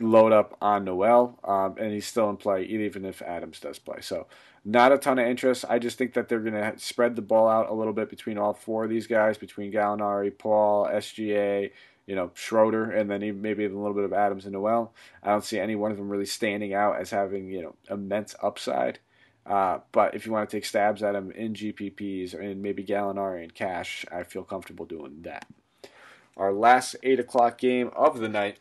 load 0.00 0.32
up 0.32 0.56
on 0.60 0.84
Noel, 0.84 1.38
um, 1.44 1.76
and 1.78 1.92
he's 1.92 2.06
still 2.06 2.30
in 2.30 2.36
play, 2.36 2.64
even 2.64 3.04
if 3.04 3.22
Adams 3.22 3.60
does 3.60 3.78
play. 3.78 3.98
So 4.00 4.26
not 4.64 4.92
a 4.92 4.98
ton 4.98 5.18
of 5.18 5.26
interest. 5.26 5.64
I 5.68 5.78
just 5.78 5.98
think 5.98 6.14
that 6.14 6.28
they're 6.28 6.40
going 6.40 6.54
to 6.54 6.78
spread 6.78 7.16
the 7.16 7.22
ball 7.22 7.48
out 7.48 7.68
a 7.68 7.74
little 7.74 7.92
bit 7.92 8.08
between 8.08 8.38
all 8.38 8.54
four 8.54 8.84
of 8.84 8.90
these 8.90 9.06
guys, 9.06 9.36
between 9.36 9.72
Gallinari, 9.72 10.36
Paul, 10.36 10.86
SGA, 10.86 11.70
you 12.06 12.14
know, 12.14 12.30
Schroeder, 12.34 12.90
and 12.90 13.10
then 13.10 13.40
maybe 13.40 13.64
a 13.64 13.68
little 13.68 13.94
bit 13.94 14.04
of 14.04 14.12
Adams 14.12 14.44
and 14.44 14.52
Noel. 14.52 14.92
I 15.22 15.30
don't 15.30 15.44
see 15.44 15.58
any 15.58 15.74
one 15.74 15.90
of 15.90 15.96
them 15.96 16.08
really 16.08 16.26
standing 16.26 16.74
out 16.74 17.00
as 17.00 17.10
having 17.10 17.50
you 17.50 17.62
know 17.62 17.74
immense 17.90 18.34
upside. 18.42 18.98
Uh, 19.46 19.80
but 19.92 20.14
if 20.14 20.24
you 20.24 20.32
want 20.32 20.48
to 20.48 20.56
take 20.56 20.64
stabs 20.64 21.02
at 21.02 21.12
them 21.12 21.30
in 21.30 21.52
GPPs 21.52 22.34
or 22.34 22.40
in 22.40 22.62
maybe 22.62 22.82
Gallinari 22.82 23.42
and 23.42 23.54
cash, 23.54 24.06
I 24.10 24.22
feel 24.22 24.42
comfortable 24.42 24.86
doing 24.86 25.20
that. 25.22 25.46
Our 26.36 26.52
last 26.52 26.96
8 27.02 27.20
o'clock 27.20 27.58
game 27.58 27.90
of 27.94 28.20
the 28.20 28.28
night 28.28 28.58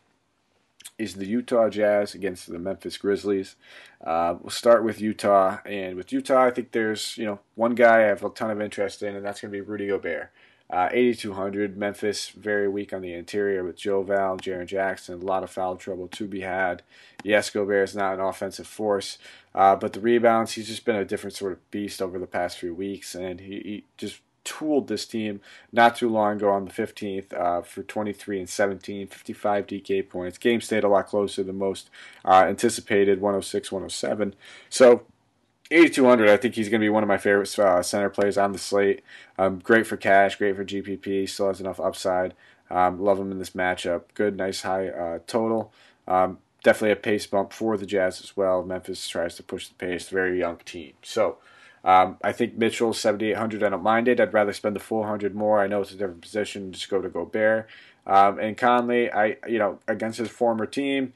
is 0.98 1.14
the 1.14 1.26
Utah 1.26 1.70
Jazz 1.70 2.14
against 2.14 2.50
the 2.50 2.58
Memphis 2.58 2.98
Grizzlies. 2.98 3.56
Uh, 4.04 4.36
we'll 4.40 4.50
start 4.50 4.84
with 4.84 5.00
Utah, 5.00 5.58
and 5.64 5.96
with 5.96 6.12
Utah, 6.12 6.44
I 6.44 6.50
think 6.50 6.72
there's 6.72 7.16
you 7.16 7.24
know 7.24 7.40
one 7.54 7.74
guy 7.74 8.02
I 8.02 8.08
have 8.08 8.22
a 8.22 8.28
ton 8.28 8.50
of 8.50 8.60
interest 8.60 9.02
in, 9.02 9.16
and 9.16 9.24
that's 9.24 9.40
going 9.40 9.50
to 9.50 9.56
be 9.56 9.62
Rudy 9.62 9.88
Gobert. 9.88 10.30
Uh, 10.70 10.88
8,200. 10.90 11.76
Memphis 11.76 12.30
very 12.30 12.68
weak 12.68 12.92
on 12.92 13.02
the 13.02 13.12
interior 13.12 13.62
with 13.62 13.76
Joe 13.76 14.02
Val, 14.02 14.38
Jaren 14.38 14.66
Jackson, 14.66 15.20
a 15.20 15.24
lot 15.24 15.42
of 15.44 15.50
foul 15.50 15.76
trouble 15.76 16.08
to 16.08 16.26
be 16.26 16.40
had. 16.40 16.82
Yes, 17.22 17.50
Gobert 17.50 17.90
is 17.90 17.94
not 17.94 18.14
an 18.14 18.20
offensive 18.20 18.66
force, 18.66 19.18
uh, 19.54 19.76
but 19.76 19.92
the 19.92 20.00
rebounds, 20.00 20.52
he's 20.52 20.68
just 20.68 20.84
been 20.84 20.96
a 20.96 21.04
different 21.04 21.36
sort 21.36 21.52
of 21.52 21.70
beast 21.70 22.00
over 22.00 22.18
the 22.18 22.26
past 22.26 22.58
few 22.58 22.74
weeks, 22.74 23.14
and 23.14 23.40
he, 23.40 23.60
he 23.60 23.84
just 23.98 24.20
tooled 24.44 24.88
this 24.88 25.06
team 25.06 25.40
not 25.72 25.96
too 25.96 26.08
long 26.08 26.36
ago 26.36 26.50
on 26.50 26.66
the 26.66 26.70
15th 26.70 27.32
uh, 27.32 27.62
for 27.62 27.82
23 27.82 28.40
and 28.40 28.48
17, 28.48 29.06
55 29.06 29.66
DK 29.66 30.08
points. 30.08 30.38
Game 30.38 30.60
stayed 30.60 30.84
a 30.84 30.88
lot 30.88 31.06
closer 31.06 31.42
than 31.42 31.58
most 31.58 31.90
uh, 32.24 32.44
anticipated, 32.46 33.20
106, 33.20 33.72
107. 33.72 34.34
So 34.68 35.04
8,200, 35.70 36.28
I 36.28 36.36
think 36.36 36.54
he's 36.54 36.68
going 36.68 36.80
to 36.80 36.84
be 36.84 36.90
one 36.90 37.02
of 37.02 37.08
my 37.08 37.16
favorite 37.16 37.58
uh, 37.58 37.82
center 37.82 38.10
players 38.10 38.36
on 38.36 38.52
the 38.52 38.58
slate. 38.58 39.02
Um, 39.38 39.60
great 39.60 39.86
for 39.86 39.96
cash, 39.96 40.36
great 40.36 40.56
for 40.56 40.64
GPP, 40.64 41.28
still 41.28 41.48
has 41.48 41.60
enough 41.60 41.80
upside. 41.80 42.34
Um, 42.70 43.00
love 43.00 43.18
him 43.18 43.30
in 43.32 43.38
this 43.38 43.50
matchup. 43.50 44.02
Good, 44.14 44.36
nice 44.36 44.62
high 44.62 44.88
uh, 44.88 45.18
total. 45.26 45.72
Um, 46.06 46.38
definitely 46.62 46.92
a 46.92 46.96
pace 46.96 47.26
bump 47.26 47.52
for 47.52 47.76
the 47.76 47.86
Jazz 47.86 48.20
as 48.20 48.36
well. 48.36 48.62
Memphis 48.62 49.08
tries 49.08 49.36
to 49.36 49.42
push 49.42 49.68
the 49.68 49.74
pace. 49.74 50.08
Very 50.08 50.38
young 50.38 50.58
team. 50.64 50.92
So 51.02 51.38
um, 51.84 52.18
I 52.22 52.32
think 52.32 52.56
Mitchell 52.56 52.92
7,800. 52.92 53.62
I 53.62 53.68
don't 53.68 53.82
mind 53.82 54.08
it. 54.08 54.20
I'd 54.20 54.32
rather 54.32 54.52
spend 54.52 54.74
the 54.76 54.80
400 54.80 55.34
more. 55.34 55.60
I 55.60 55.66
know 55.66 55.82
it's 55.82 55.92
a 55.92 55.96
different 55.96 56.22
position. 56.22 56.72
Just 56.72 56.88
go 56.88 57.00
to 57.00 57.08
Gobert. 57.08 57.68
Um, 58.06 58.38
and 58.38 58.56
Conley, 58.56 59.10
I 59.10 59.36
you 59.46 59.58
know 59.58 59.78
against 59.88 60.18
his 60.18 60.28
former 60.28 60.66
team 60.66 61.14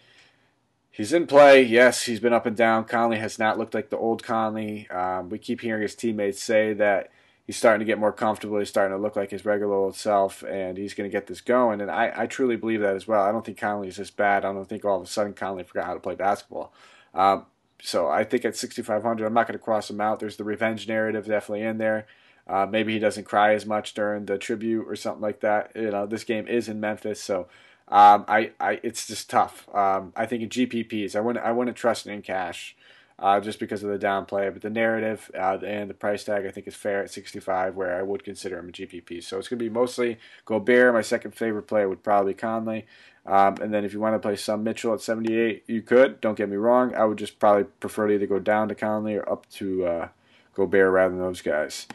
He's 0.98 1.12
in 1.12 1.28
play. 1.28 1.62
Yes, 1.62 2.06
he's 2.06 2.18
been 2.18 2.32
up 2.32 2.44
and 2.44 2.56
down. 2.56 2.84
Conley 2.84 3.18
has 3.18 3.38
not 3.38 3.56
looked 3.56 3.72
like 3.72 3.88
the 3.88 3.96
old 3.96 4.24
Conley. 4.24 4.90
Um, 4.90 5.28
we 5.28 5.38
keep 5.38 5.60
hearing 5.60 5.82
his 5.82 5.94
teammates 5.94 6.42
say 6.42 6.72
that 6.72 7.12
he's 7.46 7.56
starting 7.56 7.78
to 7.78 7.84
get 7.84 8.00
more 8.00 8.12
comfortable. 8.12 8.58
He's 8.58 8.68
starting 8.68 8.98
to 8.98 9.00
look 9.00 9.14
like 9.14 9.30
his 9.30 9.44
regular 9.44 9.76
old 9.76 9.94
self, 9.94 10.42
and 10.42 10.76
he's 10.76 10.94
going 10.94 11.08
to 11.08 11.16
get 11.16 11.28
this 11.28 11.40
going. 11.40 11.80
And 11.80 11.88
I, 11.88 12.12
I 12.16 12.26
truly 12.26 12.56
believe 12.56 12.80
that 12.80 12.96
as 12.96 13.06
well. 13.06 13.22
I 13.22 13.30
don't 13.30 13.46
think 13.46 13.58
Conley 13.58 13.86
is 13.86 13.96
this 13.96 14.10
bad. 14.10 14.44
I 14.44 14.52
don't 14.52 14.68
think 14.68 14.84
all 14.84 14.96
of 14.96 15.04
a 15.04 15.06
sudden 15.06 15.34
Conley 15.34 15.62
forgot 15.62 15.86
how 15.86 15.94
to 15.94 16.00
play 16.00 16.16
basketball. 16.16 16.72
Um, 17.14 17.46
so 17.80 18.08
I 18.08 18.24
think 18.24 18.44
at 18.44 18.56
6,500, 18.56 19.24
I'm 19.24 19.32
not 19.32 19.46
going 19.46 19.56
to 19.56 19.64
cross 19.64 19.88
him 19.88 20.00
out. 20.00 20.18
There's 20.18 20.36
the 20.36 20.42
revenge 20.42 20.88
narrative 20.88 21.26
definitely 21.26 21.62
in 21.62 21.78
there. 21.78 22.08
Uh, 22.48 22.66
maybe 22.68 22.94
he 22.94 22.98
doesn't 22.98 23.22
cry 23.22 23.54
as 23.54 23.64
much 23.64 23.94
during 23.94 24.26
the 24.26 24.36
tribute 24.36 24.86
or 24.88 24.96
something 24.96 25.22
like 25.22 25.42
that. 25.42 25.70
You 25.76 25.92
know, 25.92 26.06
this 26.06 26.24
game 26.24 26.48
is 26.48 26.68
in 26.68 26.80
Memphis, 26.80 27.22
so 27.22 27.46
um, 27.90 28.24
I, 28.28 28.52
I, 28.60 28.80
it's 28.82 29.06
just 29.06 29.30
tough. 29.30 29.68
Um, 29.74 30.12
I 30.14 30.26
think 30.26 30.42
in 30.42 30.48
GPPs, 30.50 31.16
I 31.16 31.20
wouldn't, 31.20 31.44
I 31.44 31.52
wouldn't 31.52 31.76
trust 31.76 32.06
it 32.06 32.12
in 32.12 32.22
cash, 32.22 32.76
uh, 33.18 33.40
just 33.40 33.58
because 33.58 33.82
of 33.82 33.90
the 33.90 33.98
downplay. 33.98 34.52
But 34.52 34.62
the 34.62 34.70
narrative 34.70 35.30
uh, 35.34 35.58
and 35.64 35.88
the 35.88 35.94
price 35.94 36.22
tag, 36.24 36.46
I 36.46 36.50
think, 36.50 36.66
is 36.66 36.74
fair 36.74 37.02
at 37.02 37.10
65, 37.10 37.76
where 37.76 37.98
I 37.98 38.02
would 38.02 38.24
consider 38.24 38.58
him 38.58 38.68
a 38.68 38.72
GPP. 38.72 39.22
So 39.24 39.38
it's 39.38 39.48
going 39.48 39.58
to 39.58 39.64
be 39.64 39.70
mostly 39.70 40.18
Gobert. 40.44 40.92
My 40.92 41.00
second 41.00 41.34
favorite 41.34 41.64
player 41.64 41.88
would 41.88 42.02
probably 42.02 42.34
Conley. 42.34 42.86
Um, 43.24 43.56
and 43.60 43.72
then 43.72 43.84
if 43.84 43.92
you 43.92 44.00
want 44.00 44.14
to 44.14 44.18
play 44.18 44.36
some 44.36 44.64
Mitchell 44.64 44.94
at 44.94 45.00
78, 45.00 45.64
you 45.66 45.82
could. 45.82 46.20
Don't 46.20 46.36
get 46.36 46.48
me 46.48 46.56
wrong. 46.56 46.94
I 46.94 47.04
would 47.04 47.18
just 47.18 47.38
probably 47.38 47.64
prefer 47.64 48.08
to 48.08 48.14
either 48.14 48.26
go 48.26 48.38
down 48.38 48.68
to 48.68 48.74
Conley 48.74 49.16
or 49.16 49.30
up 49.30 49.48
to 49.50 49.86
uh, 49.86 50.08
Gobert 50.54 50.92
rather 50.92 51.14
than 51.14 51.22
those 51.22 51.42
guys. 51.42 51.86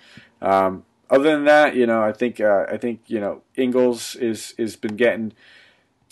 Um, 0.41 0.85
other 1.09 1.31
than 1.31 1.45
that, 1.45 1.75
you 1.75 1.85
know, 1.85 2.01
I 2.01 2.11
think 2.11 2.39
uh, 2.39 2.65
I 2.69 2.77
think 2.77 3.01
you 3.07 3.19
know 3.19 3.41
Ingles 3.55 4.15
is 4.15 4.53
is 4.57 4.75
been 4.75 4.95
getting 4.95 5.33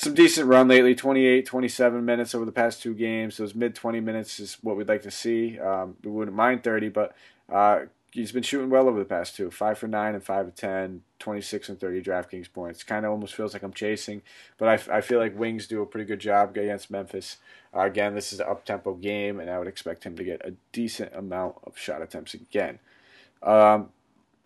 some 0.02 0.16
decent 0.16 0.48
run 0.48 0.68
lately 0.68 0.96
28 0.96 1.46
27 1.46 2.04
minutes 2.04 2.34
over 2.34 2.44
the 2.44 2.52
past 2.52 2.82
two 2.82 2.96
games. 2.96 3.38
Those 3.38 3.54
mid 3.54 3.76
20 3.76 4.00
minutes 4.00 4.40
is 4.40 4.58
what 4.62 4.76
we'd 4.76 4.88
like 4.88 5.04
to 5.04 5.12
see. 5.12 5.60
Um, 5.60 5.96
we 6.04 6.10
wouldn't 6.10 6.36
mind 6.36 6.64
30 6.64 6.90
but 6.90 7.16
uh, 7.52 7.82
he's 8.10 8.32
been 8.32 8.42
shooting 8.42 8.72
well 8.72 8.90
over 8.90 8.98
the 8.98 9.06
past 9.06 9.36
two. 9.36 9.52
5 9.52 9.78
for 9.78 9.88
9 9.88 10.16
and 10.16 10.24
5 10.24 10.48
of 10.48 10.56
10 10.56 11.04
26 11.20 11.70
and 11.70 11.80
30 11.80 12.02
draftkings 12.02 12.52
points. 12.52 12.82
Kind 12.82 13.06
of 13.06 13.12
almost 13.12 13.36
feels 13.36 13.54
like 13.54 13.62
i'm 13.62 13.74
chasing 13.74 14.24
but 14.58 14.68
I, 14.68 14.98
I 14.98 15.02
feel 15.02 15.20
like 15.20 15.38
wings 15.38 15.68
do 15.68 15.84
a 15.84 15.86
pretty 15.86 16.06
good 16.06 16.20
job 16.20 16.58
against 16.58 16.90
memphis. 16.90 17.38
Uh, 17.72 17.82
again 17.82 18.16
this 18.16 18.34
is 18.34 18.40
an 18.40 18.48
up-tempo 18.50 18.96
game 18.96 19.40
and 19.40 19.52
i 19.52 19.60
would 19.60 19.68
expect 19.68 20.04
him 20.04 20.16
to 20.16 20.24
get 20.24 20.44
a 20.44 20.56
decent 20.72 21.14
amount 21.14 21.58
of 21.64 21.78
shot 21.78 22.02
attempts 22.02 22.34
again. 22.34 22.80
Um, 23.44 23.90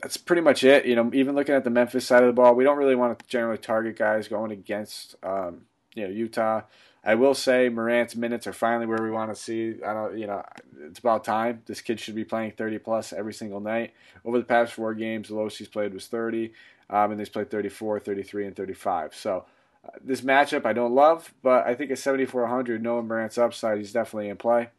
that's 0.01 0.17
pretty 0.17 0.41
much 0.41 0.63
it. 0.63 0.86
You 0.86 0.95
know, 0.95 1.10
even 1.13 1.36
looking 1.36 1.55
at 1.55 1.63
the 1.63 1.69
Memphis 1.69 2.05
side 2.05 2.23
of 2.23 2.27
the 2.27 2.34
ball, 2.34 2.55
we 2.55 2.63
don't 2.63 2.77
really 2.77 2.95
want 2.95 3.17
to 3.17 3.25
generally 3.27 3.58
target 3.58 3.97
guys 3.97 4.27
going 4.27 4.51
against 4.51 5.15
um, 5.23 5.62
you 5.93 6.03
know 6.03 6.10
Utah. 6.10 6.62
I 7.05 7.13
will 7.13 7.36
say 7.36 7.69
Morant's 7.69 8.15
minutes 8.15 8.47
are 8.47 8.53
finally 8.53 8.88
where 8.88 9.01
we 9.01 9.12
want 9.12 9.29
to 9.29 9.39
see. 9.39 9.75
I 9.86 9.93
don't, 9.93 10.17
you 10.17 10.25
know, 10.25 10.43
it's 10.81 10.97
about 10.97 11.23
time. 11.23 11.62
This 11.67 11.79
kid 11.79 11.99
should 11.99 12.15
be 12.15 12.25
playing 12.25 12.53
30 12.53 12.79
plus 12.79 13.13
every 13.13 13.34
single 13.34 13.60
night. 13.60 13.93
Over 14.25 14.39
the 14.39 14.43
past 14.43 14.73
four 14.73 14.95
games, 14.95 15.27
the 15.27 15.36
lowest 15.36 15.60
he's 15.60 15.67
played 15.67 15.93
was 15.93 16.08
30, 16.08 16.51
um, 16.89 17.12
and 17.12 17.19
he's 17.19 17.29
played 17.29 17.51
34, 17.51 17.99
33, 17.99 18.47
and 18.47 18.55
35. 18.55 19.13
So 19.13 19.45
uh, 19.86 19.91
this 20.03 20.21
matchup 20.21 20.65
I 20.65 20.73
don't 20.73 20.95
love, 20.95 21.31
but 21.43 21.67
I 21.67 21.75
think 21.75 21.91
at 21.91 21.99
7,400, 21.99 22.81
knowing 22.81 23.05
Morant's 23.05 23.38
upside, 23.38 23.77
he's 23.77 23.93
definitely 23.93 24.29
in 24.29 24.38
play. 24.38 24.69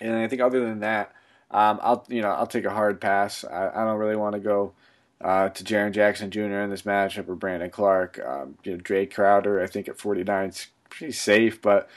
And 0.00 0.14
I 0.14 0.28
think 0.28 0.40
other 0.40 0.64
than 0.64 0.78
that, 0.80 1.12
um, 1.50 1.80
I'll 1.82 2.06
you 2.08 2.22
know 2.22 2.30
I'll 2.30 2.46
take 2.46 2.64
a 2.64 2.70
hard 2.70 3.00
pass. 3.00 3.44
I, 3.44 3.70
I 3.74 3.84
don't 3.84 3.98
really 3.98 4.16
want 4.16 4.34
to 4.34 4.40
go 4.40 4.72
uh, 5.20 5.48
to 5.48 5.64
Jaren 5.64 5.92
Jackson 5.92 6.30
Jr. 6.30 6.60
in 6.60 6.70
this 6.70 6.82
matchup 6.82 7.28
or 7.28 7.34
Brandon 7.34 7.70
Clarke. 7.70 8.20
Um, 8.24 8.56
you 8.64 8.72
know 8.72 8.82
Jae 8.82 9.12
Crowder 9.12 9.62
I 9.62 9.66
think 9.66 9.88
at 9.88 9.98
49 9.98 10.48
is 10.48 10.68
pretty 10.88 11.12
safe, 11.12 11.60
but 11.60 11.88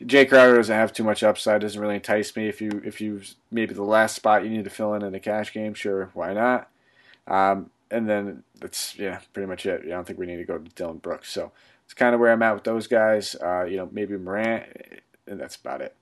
Jae 0.00 0.28
Crowder 0.28 0.56
doesn't 0.56 0.74
have 0.74 0.92
too 0.92 1.04
much 1.04 1.22
upside. 1.22 1.60
Doesn't 1.60 1.80
really 1.80 1.96
entice 1.96 2.34
me. 2.36 2.48
If 2.48 2.60
you 2.60 2.82
if 2.84 3.00
you 3.00 3.22
maybe 3.50 3.74
the 3.74 3.82
last 3.82 4.16
spot 4.16 4.44
you 4.44 4.50
need 4.50 4.64
to 4.64 4.70
fill 4.70 4.94
in 4.94 5.02
in 5.02 5.14
a 5.14 5.20
cash 5.20 5.52
game, 5.52 5.74
sure, 5.74 6.10
why 6.14 6.34
not? 6.34 6.70
Um, 7.26 7.70
and 7.90 8.08
then 8.08 8.42
that's 8.60 8.98
yeah 8.98 9.20
pretty 9.32 9.48
much 9.48 9.66
it. 9.66 9.82
I 9.84 9.88
don't 9.88 10.06
think 10.06 10.18
we 10.18 10.26
need 10.26 10.36
to 10.36 10.44
go 10.44 10.58
to 10.58 10.74
Dillon 10.74 10.98
Brooks. 10.98 11.30
So 11.32 11.52
it's 11.84 11.94
kind 11.94 12.14
of 12.14 12.20
where 12.20 12.32
I'm 12.32 12.42
at 12.42 12.54
with 12.54 12.64
those 12.64 12.86
guys. 12.86 13.34
Uh, 13.34 13.64
you 13.64 13.78
know 13.78 13.88
maybe 13.90 14.16
Morant, 14.16 14.66
and 15.26 15.40
that's 15.40 15.56
about 15.56 15.80
it. 15.80 15.96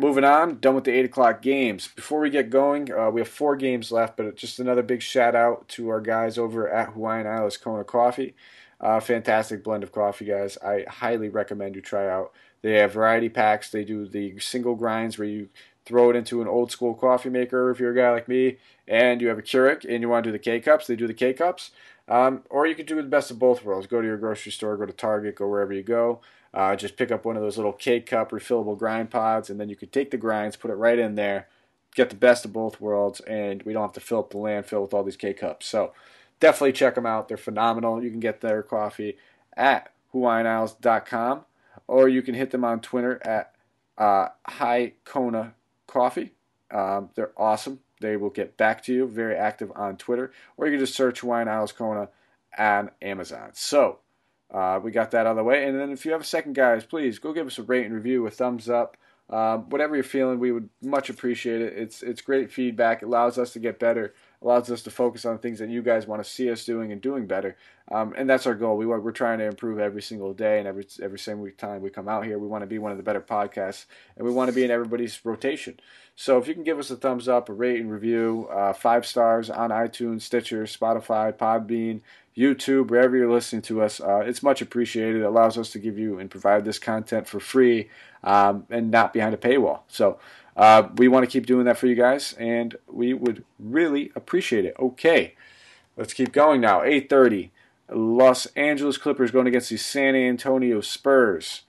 Moving 0.00 0.22
on, 0.22 0.60
done 0.60 0.76
with 0.76 0.84
the 0.84 0.92
8 0.92 1.06
o'clock 1.06 1.42
games. 1.42 1.88
Before 1.88 2.20
we 2.20 2.30
get 2.30 2.50
going, 2.50 2.92
uh, 2.92 3.10
we 3.10 3.20
have 3.20 3.26
four 3.26 3.56
games 3.56 3.90
left, 3.90 4.16
but 4.16 4.36
just 4.36 4.60
another 4.60 4.84
big 4.84 5.02
shout 5.02 5.34
out 5.34 5.66
to 5.70 5.88
our 5.88 6.00
guys 6.00 6.38
over 6.38 6.68
at 6.70 6.90
Hawaiian 6.90 7.26
Isles 7.26 7.56
Kona 7.56 7.82
Coffee. 7.82 8.36
Uh, 8.80 9.00
fantastic 9.00 9.64
blend 9.64 9.82
of 9.82 9.90
coffee, 9.90 10.26
guys. 10.26 10.56
I 10.58 10.84
highly 10.88 11.28
recommend 11.28 11.74
you 11.74 11.82
try 11.82 12.08
out. 12.08 12.32
They 12.62 12.74
have 12.74 12.92
variety 12.92 13.28
packs. 13.28 13.70
They 13.70 13.82
do 13.82 14.06
the 14.06 14.38
single 14.38 14.76
grinds 14.76 15.18
where 15.18 15.26
you 15.26 15.48
throw 15.84 16.10
it 16.10 16.16
into 16.16 16.40
an 16.40 16.46
old 16.46 16.70
school 16.70 16.94
coffee 16.94 17.30
maker 17.30 17.68
if 17.72 17.80
you're 17.80 17.90
a 17.90 17.96
guy 17.96 18.12
like 18.12 18.28
me, 18.28 18.58
and 18.86 19.20
you 19.20 19.26
have 19.26 19.38
a 19.38 19.42
Keurig 19.42 19.84
and 19.84 20.00
you 20.00 20.08
want 20.08 20.22
to 20.22 20.28
do 20.28 20.32
the 20.32 20.38
K 20.38 20.60
cups. 20.60 20.86
They 20.86 20.94
do 20.94 21.08
the 21.08 21.12
K 21.12 21.32
cups. 21.32 21.72
Um, 22.06 22.42
or 22.50 22.68
you 22.68 22.76
can 22.76 22.86
do 22.86 22.94
the 22.94 23.02
best 23.02 23.32
of 23.32 23.40
both 23.40 23.64
worlds. 23.64 23.88
Go 23.88 24.00
to 24.00 24.06
your 24.06 24.16
grocery 24.16 24.52
store, 24.52 24.76
go 24.76 24.86
to 24.86 24.92
Target, 24.92 25.34
go 25.34 25.48
wherever 25.48 25.72
you 25.72 25.82
go. 25.82 26.20
Uh, 26.54 26.74
just 26.76 26.96
pick 26.96 27.10
up 27.10 27.24
one 27.24 27.36
of 27.36 27.42
those 27.42 27.56
little 27.56 27.72
K 27.72 28.00
cup 28.00 28.30
refillable 28.30 28.78
grind 28.78 29.10
pods, 29.10 29.50
and 29.50 29.60
then 29.60 29.68
you 29.68 29.76
can 29.76 29.88
take 29.88 30.10
the 30.10 30.16
grinds, 30.16 30.56
put 30.56 30.70
it 30.70 30.74
right 30.74 30.98
in 30.98 31.14
there, 31.14 31.48
get 31.94 32.10
the 32.10 32.16
best 32.16 32.44
of 32.44 32.52
both 32.52 32.80
worlds, 32.80 33.20
and 33.20 33.62
we 33.64 33.72
don't 33.72 33.82
have 33.82 33.92
to 33.92 34.00
fill 34.00 34.20
up 34.20 34.30
the 34.30 34.38
landfill 34.38 34.82
with 34.82 34.94
all 34.94 35.04
these 35.04 35.16
K 35.16 35.34
cups. 35.34 35.66
So 35.66 35.92
definitely 36.40 36.72
check 36.72 36.94
them 36.94 37.06
out. 37.06 37.28
They're 37.28 37.36
phenomenal. 37.36 38.02
You 38.02 38.10
can 38.10 38.20
get 38.20 38.40
their 38.40 38.62
coffee 38.62 39.16
at 39.56 39.92
HawaiianIsles.com, 40.14 41.44
or 41.86 42.08
you 42.08 42.22
can 42.22 42.34
hit 42.34 42.50
them 42.50 42.64
on 42.64 42.80
Twitter 42.80 43.20
at 43.26 43.54
uh, 43.98 44.28
High 44.46 44.94
Kona 45.04 45.54
Coffee. 45.86 46.32
Um, 46.70 47.10
they're 47.14 47.32
awesome. 47.36 47.80
They 48.00 48.16
will 48.16 48.30
get 48.30 48.56
back 48.56 48.82
to 48.84 48.94
you. 48.94 49.06
Very 49.06 49.36
active 49.36 49.72
on 49.74 49.96
Twitter, 49.96 50.32
or 50.56 50.66
you 50.66 50.72
can 50.72 50.80
just 50.80 50.94
search 50.94 51.20
Hawaiian 51.20 51.48
Isles 51.48 51.72
Kona 51.72 52.08
on 52.56 52.90
Amazon. 53.02 53.50
So 53.54 53.98
uh, 54.52 54.80
we 54.82 54.90
got 54.90 55.10
that 55.10 55.26
out 55.26 55.32
of 55.32 55.36
the 55.36 55.44
way. 55.44 55.66
And 55.66 55.78
then 55.78 55.90
if 55.90 56.04
you 56.04 56.12
have 56.12 56.20
a 56.20 56.24
second, 56.24 56.54
guys, 56.54 56.84
please 56.84 57.18
go 57.18 57.32
give 57.32 57.46
us 57.46 57.58
a 57.58 57.62
rate 57.62 57.86
and 57.86 57.94
review, 57.94 58.26
a 58.26 58.30
thumbs 58.30 58.68
up. 58.68 58.96
Uh, 59.28 59.58
whatever 59.58 59.94
you're 59.94 60.04
feeling, 60.04 60.38
we 60.38 60.52
would 60.52 60.70
much 60.80 61.10
appreciate 61.10 61.60
it. 61.60 61.74
It's 61.76 62.02
it's 62.02 62.22
great 62.22 62.50
feedback. 62.50 63.02
It 63.02 63.06
allows 63.06 63.36
us 63.36 63.52
to 63.52 63.58
get 63.58 63.78
better. 63.78 64.14
Allows 64.40 64.70
us 64.70 64.82
to 64.82 64.90
focus 64.90 65.24
on 65.24 65.38
things 65.38 65.58
that 65.58 65.68
you 65.68 65.82
guys 65.82 66.06
want 66.06 66.22
to 66.22 66.30
see 66.30 66.50
us 66.50 66.64
doing 66.64 66.92
and 66.92 67.00
doing 67.00 67.26
better. 67.26 67.56
Um, 67.90 68.14
and 68.16 68.30
that's 68.30 68.46
our 68.46 68.54
goal. 68.54 68.76
We 68.76 68.86
we're 68.86 69.10
trying 69.10 69.38
to 69.38 69.46
improve 69.46 69.78
every 69.78 70.02
single 70.02 70.32
day 70.32 70.58
and 70.58 70.68
every 70.68 70.86
every 71.02 71.18
single 71.18 71.50
time 71.56 71.80
we 71.80 71.90
come 71.90 72.08
out 72.08 72.24
here. 72.24 72.38
We 72.38 72.46
want 72.46 72.62
to 72.62 72.66
be 72.66 72.78
one 72.78 72.92
of 72.92 72.98
the 72.98 73.02
better 73.02 73.20
podcasts, 73.20 73.86
and 74.16 74.26
we 74.26 74.32
want 74.32 74.48
to 74.48 74.54
be 74.54 74.64
in 74.64 74.70
everybody's 74.70 75.24
rotation. 75.24 75.80
So 76.14 76.38
if 76.38 76.46
you 76.46 76.54
can 76.54 76.64
give 76.64 76.78
us 76.78 76.90
a 76.90 76.96
thumbs 76.96 77.28
up, 77.28 77.48
a 77.48 77.52
rate 77.52 77.80
and 77.80 77.90
review, 77.90 78.48
uh, 78.52 78.72
five 78.72 79.06
stars 79.06 79.50
on 79.50 79.70
iTunes, 79.70 80.22
Stitcher, 80.22 80.64
Spotify, 80.64 81.32
Podbean, 81.32 82.00
YouTube, 82.36 82.90
wherever 82.90 83.16
you're 83.16 83.32
listening 83.32 83.62
to 83.62 83.82
us. 83.82 84.00
Uh, 84.00 84.20
it's 84.20 84.42
much 84.42 84.62
appreciated. 84.62 85.22
It 85.22 85.24
allows 85.24 85.58
us 85.58 85.70
to 85.70 85.78
give 85.78 85.98
you 85.98 86.18
and 86.18 86.30
provide 86.30 86.64
this 86.64 86.78
content 86.78 87.26
for 87.26 87.40
free 87.40 87.88
um, 88.22 88.66
and 88.70 88.90
not 88.90 89.12
behind 89.12 89.34
a 89.34 89.38
paywall. 89.38 89.80
So 89.88 90.18
uh, 90.58 90.88
we 90.96 91.06
want 91.06 91.24
to 91.24 91.30
keep 91.30 91.46
doing 91.46 91.64
that 91.66 91.78
for 91.78 91.86
you 91.86 91.94
guys, 91.94 92.34
and 92.34 92.76
we 92.88 93.14
would 93.14 93.44
really 93.60 94.10
appreciate 94.16 94.64
it. 94.64 94.74
Okay, 94.76 95.34
let's 95.96 96.12
keep 96.12 96.32
going 96.32 96.60
now. 96.60 96.80
8:30, 96.80 97.50
Los 97.88 98.46
Angeles 98.56 98.98
Clippers 98.98 99.30
going 99.30 99.46
against 99.46 99.70
the 99.70 99.76
San 99.76 100.16
Antonio 100.16 100.80
Spurs. 100.80 101.62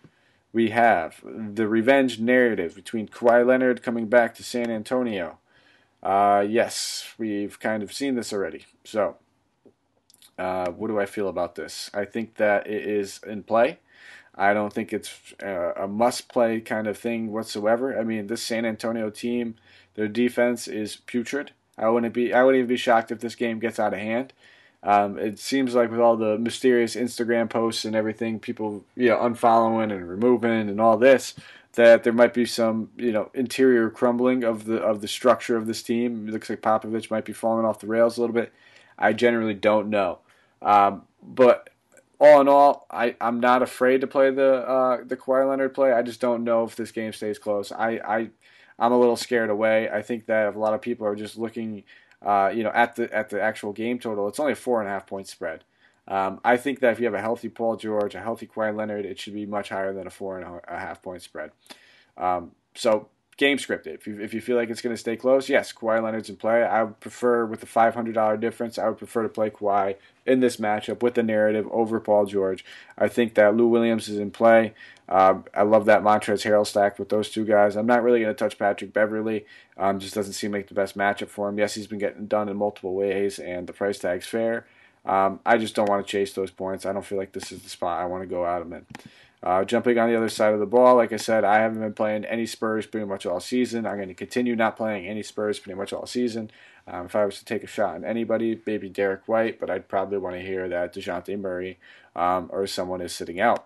We 0.51 0.71
have 0.71 1.21
the 1.23 1.67
revenge 1.67 2.19
narrative 2.19 2.73
between 2.73 3.07
Kawhi 3.07 3.45
Leonard 3.45 3.83
coming 3.83 4.07
back 4.07 4.33
to 4.35 4.43
San 4.43 4.71
Antonio. 4.71 5.37
Uh, 6.01 6.43
yes, 6.49 7.13
we've 7.19 7.59
kind 7.59 7.83
of 7.83 7.93
seen 7.93 8.15
this 8.15 8.33
already. 8.33 8.65
So 8.83 9.17
uh, 10.39 10.71
what 10.71 10.87
do 10.87 10.99
I 10.99 11.05
feel 11.05 11.27
about 11.27 11.55
this? 11.55 11.91
I 11.93 12.05
think 12.05 12.35
that 12.35 12.65
it 12.65 12.87
is 12.87 13.19
in 13.27 13.43
play. 13.43 13.79
I 14.35 14.53
don't 14.53 14.71
think 14.71 14.93
it's 14.93 15.33
uh, 15.43 15.73
a 15.75 15.87
must 15.87 16.29
play 16.29 16.61
kind 16.61 16.87
of 16.87 16.97
thing 16.97 17.31
whatsoever. 17.31 17.99
I 17.99 18.03
mean, 18.03 18.27
this 18.27 18.41
San 18.41 18.65
Antonio 18.65 19.09
team, 19.09 19.55
their 19.95 20.07
defense 20.07 20.67
is 20.67 20.95
putrid. 20.95 21.51
I 21.77 21.89
wouldn't 21.89 22.13
be 22.13 22.33
I 22.33 22.43
wouldn't 22.43 22.59
even 22.59 22.69
be 22.69 22.77
shocked 22.77 23.11
if 23.11 23.19
this 23.19 23.35
game 23.35 23.59
gets 23.59 23.79
out 23.79 23.93
of 23.93 23.99
hand. 23.99 24.33
Um, 24.81 25.17
it 25.17 25.39
seems 25.39 25.75
like 25.75 25.91
with 25.91 25.99
all 25.99 26.15
the 26.15 26.37
mysterious 26.37 26.95
Instagram 26.95 27.49
posts 27.49 27.83
and 27.83 27.95
everything, 27.95 28.39
people 28.39 28.85
you 28.95 29.09
know 29.09 29.17
unfollowing 29.17 29.91
and 29.91 30.07
removing 30.07 30.69
and 30.69 30.79
all 30.79 30.97
this, 30.97 31.35
that 31.73 32.03
there 32.03 32.13
might 32.13 32.33
be 32.33 32.45
some 32.45 32.89
you 32.95 33.11
know 33.11 33.29
interior 33.33 33.89
crumbling 33.89 34.45
of 34.45 34.65
the 34.65 34.77
of 34.77 35.01
the 35.01 35.07
structure 35.07 35.57
of 35.57 35.67
this 35.67 35.83
team. 35.83 36.27
It 36.27 36.31
looks 36.31 36.49
like 36.49 36.61
Popovich 36.61 37.11
might 37.11 37.25
be 37.25 37.33
falling 37.33 37.65
off 37.65 37.79
the 37.79 37.87
rails 37.87 38.17
a 38.17 38.21
little 38.21 38.33
bit. 38.33 38.53
I 38.97 39.13
generally 39.13 39.53
don't 39.53 39.89
know, 39.89 40.19
um, 40.61 41.03
but 41.21 41.69
all 42.19 42.41
in 42.41 42.47
all, 42.47 42.85
I 42.91 43.15
I'm 43.21 43.39
not 43.39 43.61
afraid 43.61 44.01
to 44.01 44.07
play 44.07 44.31
the 44.31 44.55
uh, 44.55 45.03
the 45.05 45.17
Kawhi 45.17 45.47
Leonard 45.47 45.73
play. 45.73 45.91
I 45.91 46.01
just 46.01 46.19
don't 46.19 46.43
know 46.43 46.63
if 46.63 46.75
this 46.75 46.91
game 46.91 47.13
stays 47.13 47.39
close. 47.39 47.71
I 47.71 47.99
I 48.05 48.29
I'm 48.77 48.91
a 48.91 48.99
little 48.99 49.15
scared 49.15 49.49
away. 49.49 49.89
I 49.89 50.01
think 50.01 50.25
that 50.27 50.55
a 50.55 50.59
lot 50.59 50.73
of 50.73 50.81
people 50.81 51.05
are 51.07 51.15
just 51.15 51.37
looking, 51.37 51.83
uh, 52.21 52.51
you 52.53 52.63
know, 52.63 52.71
at 52.73 52.95
the 52.95 53.13
at 53.13 53.29
the 53.29 53.41
actual 53.41 53.73
game 53.73 53.99
total. 53.99 54.27
It's 54.27 54.39
only 54.39 54.53
a 54.53 54.55
four 54.55 54.81
and 54.81 54.89
a 54.89 54.91
half 54.91 55.07
point 55.07 55.27
spread. 55.27 55.63
Um, 56.07 56.41
I 56.43 56.57
think 56.57 56.79
that 56.79 56.91
if 56.93 56.99
you 56.99 57.05
have 57.05 57.13
a 57.13 57.21
healthy 57.21 57.49
Paul 57.49 57.75
George, 57.75 58.15
a 58.15 58.21
healthy 58.21 58.47
Kawhi 58.47 58.75
Leonard, 58.75 59.05
it 59.05 59.19
should 59.19 59.35
be 59.35 59.45
much 59.45 59.69
higher 59.69 59.93
than 59.93 60.07
a 60.07 60.09
four 60.09 60.39
and 60.39 60.61
a 60.67 60.79
half 60.79 61.03
point 61.03 61.21
spread. 61.21 61.51
Um, 62.17 62.51
so 62.73 63.09
game 63.39 63.57
scripted. 63.57 63.95
If 63.95 64.05
you, 64.05 64.19
if 64.19 64.33
you 64.33 64.41
feel 64.41 64.57
like 64.57 64.69
it's 64.69 64.81
going 64.81 64.93
to 64.93 64.99
stay 64.99 65.15
close, 65.15 65.47
yes, 65.47 65.71
Kawhi 65.71 66.03
Leonard's 66.03 66.29
in 66.29 66.35
play. 66.35 66.61
I 66.61 66.83
would 66.83 66.99
prefer, 66.99 67.45
with 67.45 67.61
the 67.61 67.65
$500 67.65 68.39
difference, 68.39 68.77
I 68.77 68.89
would 68.89 68.97
prefer 68.97 69.23
to 69.23 69.29
play 69.29 69.49
Kawhi 69.49 69.95
in 70.25 70.41
this 70.41 70.57
matchup 70.57 71.01
with 71.01 71.13
the 71.13 71.23
narrative 71.23 71.65
over 71.71 72.01
Paul 72.01 72.25
George. 72.25 72.65
I 72.97 73.07
think 73.07 73.35
that 73.35 73.55
Lou 73.55 73.67
Williams 73.67 74.09
is 74.09 74.19
in 74.19 74.29
play. 74.31 74.73
Um, 75.07 75.45
I 75.55 75.63
love 75.63 75.85
that 75.85 76.03
Montrezl 76.03 76.45
Harrell 76.45 76.67
stack 76.67 76.99
with 76.99 77.07
those 77.07 77.29
two 77.29 77.45
guys. 77.45 77.77
I'm 77.77 77.87
not 77.87 78.03
really 78.03 78.19
going 78.19 78.35
to 78.35 78.37
touch 78.37 78.59
Patrick 78.59 78.91
Beverley. 78.91 79.45
Um, 79.77 79.99
just 79.99 80.13
doesn't 80.13 80.33
seem 80.33 80.51
like 80.51 80.67
the 80.67 80.75
best 80.75 80.97
matchup 80.97 81.29
for 81.29 81.47
him. 81.47 81.57
Yes, 81.57 81.75
he's 81.75 81.87
been 81.87 81.97
getting 81.97 82.27
done 82.27 82.49
in 82.49 82.57
multiple 82.57 82.93
ways, 82.93 83.39
and 83.39 83.65
the 83.65 83.73
price 83.73 83.97
tag's 83.97 84.27
fair. 84.27 84.67
Um, 85.05 85.39
I 85.45 85.57
just 85.57 85.75
don't 85.75 85.87
want 85.87 86.05
to 86.05 86.11
chase 86.11 86.33
those 86.33 86.51
points. 86.51 86.85
I 86.85 86.91
don't 86.91 87.05
feel 87.05 87.17
like 87.17 87.31
this 87.31 87.53
is 87.53 87.61
the 87.63 87.69
spot 87.69 88.01
I 88.01 88.05
want 88.05 88.21
to 88.21 88.27
go 88.27 88.45
out 88.45 88.61
of 88.61 88.71
it. 88.73 88.85
Uh, 89.41 89.63
jumping 89.63 89.97
on 89.97 90.09
the 90.09 90.17
other 90.17 90.27
side 90.27 90.53
of 90.53 90.59
the 90.59 90.65
ball, 90.65 90.97
like 90.97 91.13
I 91.13 91.17
said, 91.17 91.45
I 91.45 91.59
haven't 91.59 91.79
been 91.79 91.93
playing 91.93 92.25
any 92.25 92.45
Spurs 92.45 92.85
pretty 92.85 93.05
much 93.05 93.25
all 93.25 93.39
season. 93.39 93.85
I'm 93.85 93.95
going 93.95 94.09
to 94.09 94.13
continue 94.13 94.53
not 94.55 94.75
playing 94.75 95.07
any 95.07 95.23
Spurs 95.23 95.59
pretty 95.59 95.77
much 95.77 95.93
all 95.93 96.05
season. 96.05 96.51
Um, 96.85 97.05
if 97.05 97.15
I 97.15 97.23
was 97.23 97.39
to 97.39 97.45
take 97.45 97.63
a 97.63 97.67
shot 97.67 97.95
on 97.95 98.03
anybody, 98.03 98.59
maybe 98.65 98.89
Derrick 98.89 99.27
White, 99.27 99.59
but 99.59 99.69
I'd 99.69 99.87
probably 99.87 100.17
want 100.17 100.35
to 100.35 100.41
hear 100.41 100.67
that 100.67 100.93
Dejounte 100.93 101.39
Murray 101.39 101.79
um, 102.15 102.49
or 102.51 102.67
someone 102.67 102.99
is 102.99 103.13
sitting 103.13 103.39
out. 103.39 103.65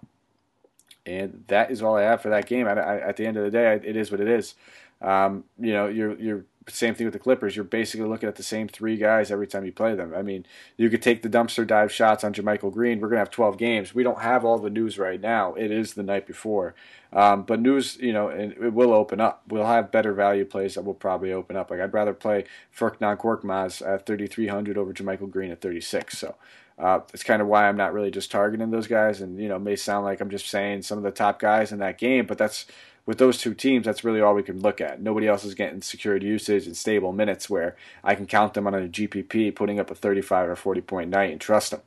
And 1.05 1.43
that 1.47 1.71
is 1.71 1.81
all 1.81 1.97
I 1.97 2.03
have 2.03 2.21
for 2.21 2.29
that 2.29 2.45
game. 2.45 2.67
I, 2.67 2.73
I, 2.73 2.99
at 2.99 3.17
the 3.17 3.25
end 3.25 3.37
of 3.37 3.43
the 3.43 3.51
day, 3.51 3.79
it 3.83 3.95
is 3.95 4.11
what 4.11 4.21
it 4.21 4.27
is. 4.27 4.53
Um, 5.01 5.43
you 5.59 5.73
know, 5.73 5.87
you're 5.87 6.17
you're 6.17 6.45
same 6.67 6.95
thing 6.95 7.05
with 7.05 7.13
the 7.13 7.19
Clippers. 7.19 7.55
You're 7.55 7.65
basically 7.65 8.07
looking 8.07 8.29
at 8.29 8.35
the 8.35 8.43
same 8.43 8.67
three 8.67 8.97
guys 8.97 9.31
every 9.31 9.47
time 9.47 9.65
you 9.65 9.71
play 9.71 9.95
them. 9.95 10.13
I 10.15 10.21
mean, 10.21 10.45
you 10.77 10.89
could 10.89 11.01
take 11.01 11.21
the 11.21 11.29
dumpster 11.29 11.65
dive 11.65 11.91
shots 11.91 12.23
on 12.23 12.33
JaMychal 12.33 12.71
Green. 12.71 12.99
We're 12.99 13.09
going 13.09 13.17
to 13.17 13.21
have 13.21 13.31
12 13.31 13.57
games. 13.57 13.95
We 13.95 14.03
don't 14.03 14.21
have 14.21 14.45
all 14.45 14.57
the 14.57 14.69
news 14.69 14.97
right 14.97 15.19
now. 15.19 15.53
It 15.53 15.71
is 15.71 15.93
the 15.93 16.03
night 16.03 16.27
before. 16.27 16.75
Um, 17.11 17.43
but 17.43 17.59
news, 17.59 17.97
you 17.99 18.13
know, 18.13 18.29
and 18.29 18.53
it 18.53 18.73
will 18.73 18.93
open 18.93 19.21
up. 19.21 19.43
We'll 19.47 19.65
have 19.65 19.91
better 19.91 20.13
value 20.13 20.45
plays 20.45 20.75
that 20.75 20.83
will 20.83 20.93
probably 20.93 21.31
open 21.31 21.55
up. 21.55 21.69
Like, 21.69 21.79
I'd 21.79 21.93
rather 21.93 22.13
play 22.13 22.45
Furkan 22.75 23.17
Korkmaz 23.17 23.85
at 23.87 24.05
3,300 24.05 24.77
over 24.77 24.93
JaMychal 24.93 25.29
Green 25.29 25.51
at 25.51 25.61
36. 25.61 26.17
So, 26.17 26.35
uh, 26.79 26.99
that's 27.11 27.23
kind 27.23 27.41
of 27.41 27.47
why 27.47 27.67
I'm 27.67 27.77
not 27.77 27.93
really 27.93 28.09
just 28.09 28.31
targeting 28.31 28.71
those 28.71 28.87
guys. 28.87 29.21
And, 29.21 29.39
you 29.39 29.47
know, 29.47 29.59
may 29.59 29.75
sound 29.75 30.05
like 30.05 30.21
I'm 30.21 30.29
just 30.29 30.47
saying 30.47 30.81
some 30.81 30.97
of 30.97 31.03
the 31.03 31.11
top 31.11 31.39
guys 31.39 31.71
in 31.71 31.79
that 31.79 31.99
game, 31.99 32.25
but 32.25 32.37
that's 32.39 32.65
with 33.05 33.17
those 33.17 33.37
two 33.37 33.53
teams, 33.53 33.85
that's 33.85 34.03
really 34.03 34.21
all 34.21 34.33
we 34.33 34.43
can 34.43 34.61
look 34.61 34.79
at. 34.79 35.01
Nobody 35.01 35.27
else 35.27 35.43
is 35.43 35.55
getting 35.55 35.81
secured 35.81 36.23
usage 36.23 36.65
and 36.65 36.77
stable 36.77 37.11
minutes 37.11 37.49
where 37.49 37.75
I 38.03 38.15
can 38.15 38.25
count 38.25 38.53
them 38.53 38.67
on 38.67 38.73
a 38.73 38.87
GPP 38.87 39.55
putting 39.55 39.79
up 39.79 39.91
a 39.91 39.95
35 39.95 40.49
or 40.49 40.55
40 40.55 40.81
point 40.81 41.09
night 41.09 41.31
and 41.31 41.41
trust 41.41 41.71
them. 41.71 41.81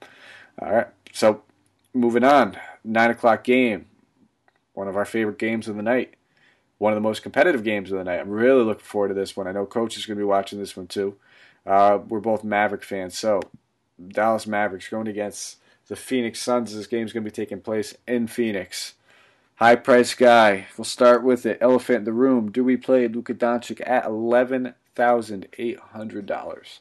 All 0.61 0.73
right, 0.73 0.89
so 1.13 1.43
moving 1.95 2.25
on, 2.25 2.59
nine 2.85 3.11
o'clock 3.11 3.45
game, 3.45 3.87
one 4.75 4.89
of 4.89 4.97
our 4.97 5.05
favorite 5.05 5.39
games 5.39 5.69
of 5.69 5.77
the 5.77 5.83
night, 5.83 6.15
one 6.79 6.93
of 6.93 6.97
the 6.97 7.09
most 7.09 7.23
competitive 7.23 7.65
games 7.65 7.91
of 7.91 7.99
the 7.99 8.05
night. 8.05 8.21
I'm 8.21 8.31
really 8.31 8.63
looking 8.63 8.85
forward 8.85 9.09
to 9.09 9.15
this 9.15 9.37
one. 9.37 9.47
I 9.47 9.53
know 9.53 9.67
Coach 9.67 9.97
is 9.97 10.07
going 10.07 10.19
to 10.19 10.21
be 10.21 10.27
watching 10.27 10.59
this 10.59 10.77
one 10.77 10.87
too. 10.87 11.17
Uh, 11.65 11.99
we're 12.09 12.21
both 12.21 12.45
Maverick 12.45 12.85
fans, 12.85 13.19
so 13.19 13.41
Dallas 14.09 14.47
Mavericks 14.47 14.89
going 14.89 15.09
against 15.09 15.57
the 15.89 15.97
Phoenix 15.97 16.41
Suns. 16.41 16.75
This 16.75 16.87
game 16.87 17.07
is 17.07 17.13
going 17.13 17.25
to 17.25 17.31
be 17.31 17.35
taking 17.35 17.61
place 17.61 17.95
in 18.07 18.27
Phoenix. 18.27 18.95
High 19.57 19.77
price 19.77 20.13
guy. 20.15 20.67
We'll 20.77 20.85
start 20.85 21.25
with 21.25 21.47
it. 21.47 21.59
Elephant 21.63 22.01
in 22.01 22.05
the 22.05 22.13
room. 22.13 22.51
Do 22.51 22.63
we 22.63 22.77
play 22.77 23.09
Luka 23.09 23.33
Doncic 23.33 23.81
at 23.87 24.05
eleven 24.05 24.75
thousand 24.95 25.49
eight 25.57 25.79
hundred 25.79 26.27
dollars? 26.27 26.81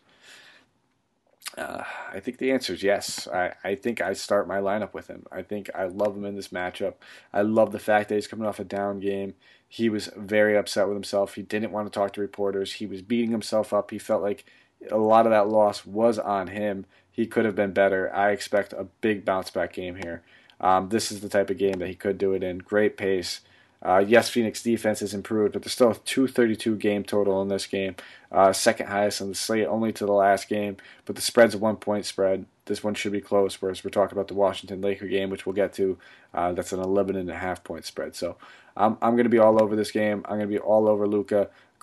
Uh, 1.57 1.83
I 2.11 2.19
think 2.19 2.37
the 2.37 2.51
answer 2.51 2.73
is 2.73 2.83
yes. 2.83 3.29
I, 3.29 3.53
I 3.63 3.75
think 3.75 4.01
I 4.01 4.11
start 4.11 4.45
my 4.45 4.57
lineup 4.57 4.93
with 4.93 5.07
him. 5.07 5.25
I 5.31 5.41
think 5.41 5.69
I 5.73 5.85
love 5.85 6.17
him 6.17 6.25
in 6.25 6.35
this 6.35 6.49
matchup. 6.49 6.95
I 7.31 7.43
love 7.43 7.71
the 7.71 7.79
fact 7.79 8.09
that 8.09 8.15
he's 8.15 8.27
coming 8.27 8.45
off 8.45 8.59
a 8.59 8.65
down 8.65 8.99
game. 8.99 9.35
He 9.65 9.87
was 9.87 10.09
very 10.17 10.57
upset 10.57 10.87
with 10.87 10.97
himself. 10.97 11.35
He 11.35 11.43
didn't 11.43 11.71
want 11.71 11.87
to 11.87 11.97
talk 11.97 12.11
to 12.13 12.21
reporters. 12.21 12.73
He 12.73 12.85
was 12.85 13.01
beating 13.01 13.31
himself 13.31 13.71
up. 13.71 13.91
He 13.91 13.99
felt 13.99 14.21
like 14.21 14.43
a 14.91 14.97
lot 14.97 15.25
of 15.25 15.31
that 15.31 15.47
loss 15.47 15.85
was 15.85 16.19
on 16.19 16.47
him. 16.47 16.85
He 17.09 17.25
could 17.25 17.45
have 17.45 17.55
been 17.55 17.71
better. 17.71 18.13
I 18.13 18.31
expect 18.31 18.73
a 18.73 18.87
big 18.99 19.23
bounce 19.23 19.49
back 19.49 19.71
game 19.71 19.95
here. 19.95 20.23
Um, 20.59 20.89
this 20.89 21.11
is 21.11 21.21
the 21.21 21.29
type 21.29 21.49
of 21.49 21.57
game 21.57 21.79
that 21.79 21.87
he 21.87 21.95
could 21.95 22.17
do 22.17 22.33
it 22.33 22.43
in. 22.43 22.59
Great 22.59 22.97
pace. 22.97 23.41
Uh, 23.81 24.03
yes, 24.05 24.29
Phoenix 24.29 24.63
defense 24.63 25.01
has 25.01 25.13
improved, 25.13 25.53
but 25.53 25.61
there's 25.61 25.73
still 25.73 25.91
a 25.91 25.95
232 25.95 26.75
game 26.77 27.03
total 27.03 27.41
in 27.41 27.49
this 27.49 27.67
game. 27.67 27.95
Uh, 28.31 28.51
second 28.51 28.87
highest 28.87 29.21
on 29.21 29.29
the 29.29 29.35
slate, 29.35 29.67
only 29.67 29.93
to 29.93 30.05
the 30.07 30.11
last 30.11 30.49
game. 30.49 30.77
But 31.05 31.15
the 31.15 31.21
spread's 31.21 31.53
a 31.53 31.59
one 31.59 31.75
point 31.75 32.05
spread. 32.05 32.45
This 32.65 32.83
one 32.83 32.95
should 32.95 33.11
be 33.11 33.21
close, 33.21 33.61
whereas 33.61 33.83
we're 33.83 33.91
talking 33.91 34.17
about 34.17 34.27
the 34.27 34.33
Washington 34.33 34.81
Laker 34.81 35.07
game, 35.07 35.29
which 35.29 35.45
we'll 35.45 35.53
get 35.53 35.73
to. 35.73 35.99
Uh, 36.33 36.51
that's 36.53 36.73
an 36.73 36.79
11 36.79 37.15
and 37.15 37.29
a 37.29 37.37
half 37.37 37.63
point 37.63 37.85
spread. 37.85 38.15
So 38.15 38.37
I'm, 38.75 38.97
I'm 39.01 39.13
going 39.13 39.25
to 39.25 39.29
be 39.29 39.37
all 39.37 39.61
over 39.61 39.75
this 39.75 39.91
game. 39.91 40.23
I'm 40.25 40.37
going 40.37 40.49
to 40.49 40.55
be 40.55 40.57
all 40.57 40.87
over 40.87 41.07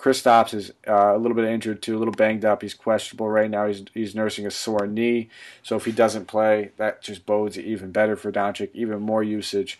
Luka. 0.03 0.09
Kristaps 0.09 0.53
is 0.53 0.71
uh, 0.87 1.15
a 1.15 1.17
little 1.17 1.35
bit 1.35 1.45
injured 1.45 1.81
too, 1.81 1.97
a 1.97 1.99
little 1.99 2.13
banged 2.13 2.45
up. 2.45 2.61
He's 2.61 2.73
questionable 2.73 3.29
right 3.29 3.49
now. 3.49 3.67
He's 3.67 3.83
he's 3.93 4.15
nursing 4.15 4.45
a 4.45 4.51
sore 4.51 4.87
knee, 4.87 5.29
so 5.61 5.75
if 5.75 5.85
he 5.85 5.91
doesn't 5.91 6.25
play, 6.25 6.71
that 6.77 7.01
just 7.01 7.25
bodes 7.25 7.57
even 7.57 7.91
better 7.91 8.15
for 8.15 8.31
Doncic. 8.31 8.69
Even 8.73 9.01
more 9.01 9.23
usage 9.23 9.79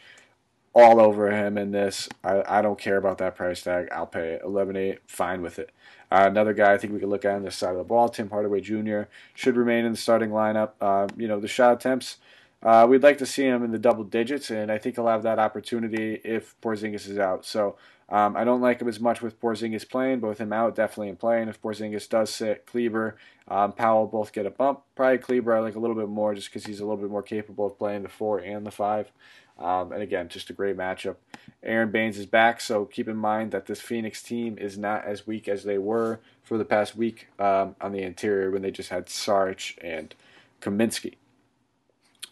all 0.74 0.99
over 0.99 1.30
him 1.30 1.57
in 1.57 1.71
this. 1.71 2.09
I, 2.24 2.43
I 2.47 2.61
don't 2.61 2.80
care 2.80 2.97
about 2.97 3.19
that 3.19 3.36
price 3.36 3.61
tag. 3.61 3.89
I'll 3.91 4.07
pay 4.07 4.34
it. 4.34 4.43
11-8, 4.43 4.97
fine 5.05 5.43
with 5.43 5.59
it. 5.59 5.69
Uh, 6.11 6.26
another 6.28 6.51
guy 6.51 6.74
I 6.74 6.80
think 6.80 6.93
we 6.93 6.99
could 6.99 7.09
look 7.09 7.26
at 7.26 7.36
on 7.36 7.43
this 7.43 7.55
side 7.55 7.71
of 7.74 7.78
the 7.78 7.84
ball, 7.84 8.09
Tim 8.09 8.32
Hardaway 8.32 8.61
Jr. 8.61 9.03
should 9.36 9.55
remain 9.55 9.86
in 9.86 9.91
the 9.91 9.97
starting 9.97 10.32
lineup. 10.32 10.71
Uh, 10.82 11.07
you 11.17 11.28
know 11.28 11.39
the 11.39 11.47
shot 11.47 11.74
attempts. 11.74 12.17
Uh, 12.63 12.88
we'd 12.89 13.03
like 13.03 13.17
to 13.17 13.26
see 13.26 13.43
him 13.43 13.63
in 13.63 13.71
the 13.71 13.78
double 13.78 14.03
digits, 14.05 14.49
and 14.49 14.71
I 14.71 14.78
think 14.78 14.95
he'll 14.95 15.07
have 15.07 15.24
that 15.24 15.38
opportunity 15.38 16.21
if 16.24 16.55
Porzingis 16.61 17.09
is 17.09 17.19
out. 17.19 17.45
So 17.45 17.76
um, 18.14 18.38
I 18.38 18.43
don't 18.43 18.61
like 18.61 18.80
him 18.80 18.88
as 18.88 18.99
much 18.99 19.24
with 19.24 19.41
Porzingis 19.41 19.89
playing, 19.89 20.20
but 20.20 20.28
with 20.28 20.38
him 20.38 20.53
out, 20.53 20.76
definitely 20.76 21.09
in 21.09 21.16
playing. 21.16 21.47
If 21.47 21.59
Porzingis 21.59 22.07
does 22.07 22.30
sit, 22.30 22.68
Kleber, 22.68 23.18
um, 23.47 23.72
Powell 23.72 24.05
both 24.05 24.32
get 24.32 24.45
a 24.45 24.51
bump. 24.51 24.82
Probably 24.95 25.18
Kleber 25.18 25.55
I 25.55 25.61
like 25.61 25.74
a 25.74 25.80
little 25.80 25.95
bit 25.95 26.09
more 26.09 26.36
just 26.36 26.49
because 26.49 26.68
he's 26.68 26.80
a 26.80 26.86
little 26.86 27.01
bit 27.01 27.09
more 27.09 27.24
capable 27.24 27.66
of 27.66 27.80
playing 27.80 28.03
the 28.03 28.09
four 28.09 28.38
and 28.38 28.68
the 28.68 28.72
five. 28.72 29.11
Um, 29.57 29.91
and 29.91 30.03
again, 30.03 30.30
just 30.30 30.51
a 30.51 30.53
great 30.53 30.78
matchup. 30.78 31.16
Aron 31.64 31.89
Baynes 31.89 32.20
is 32.20 32.28
back, 32.28 32.61
so 32.61 32.86
keep 32.86 33.07
in 33.07 33.18
mind 33.18 33.51
that 33.51 33.66
this 33.66 33.82
Phoenix 33.82 34.22
team 34.22 34.59
is 34.59 34.78
not 34.78 35.05
as 35.05 35.26
weak 35.26 35.47
as 35.47 35.64
they 35.64 35.80
were 35.80 36.20
for 36.43 36.59
the 36.59 36.66
past 36.66 36.95
week 36.95 37.30
um, 37.39 37.76
on 37.82 37.93
the 37.93 38.03
interior 38.03 38.51
when 38.51 38.61
they 38.61 38.70
just 38.70 38.89
had 38.89 39.09
Sarge 39.09 39.76
and 39.82 40.14
Kaminsky. 40.61 41.16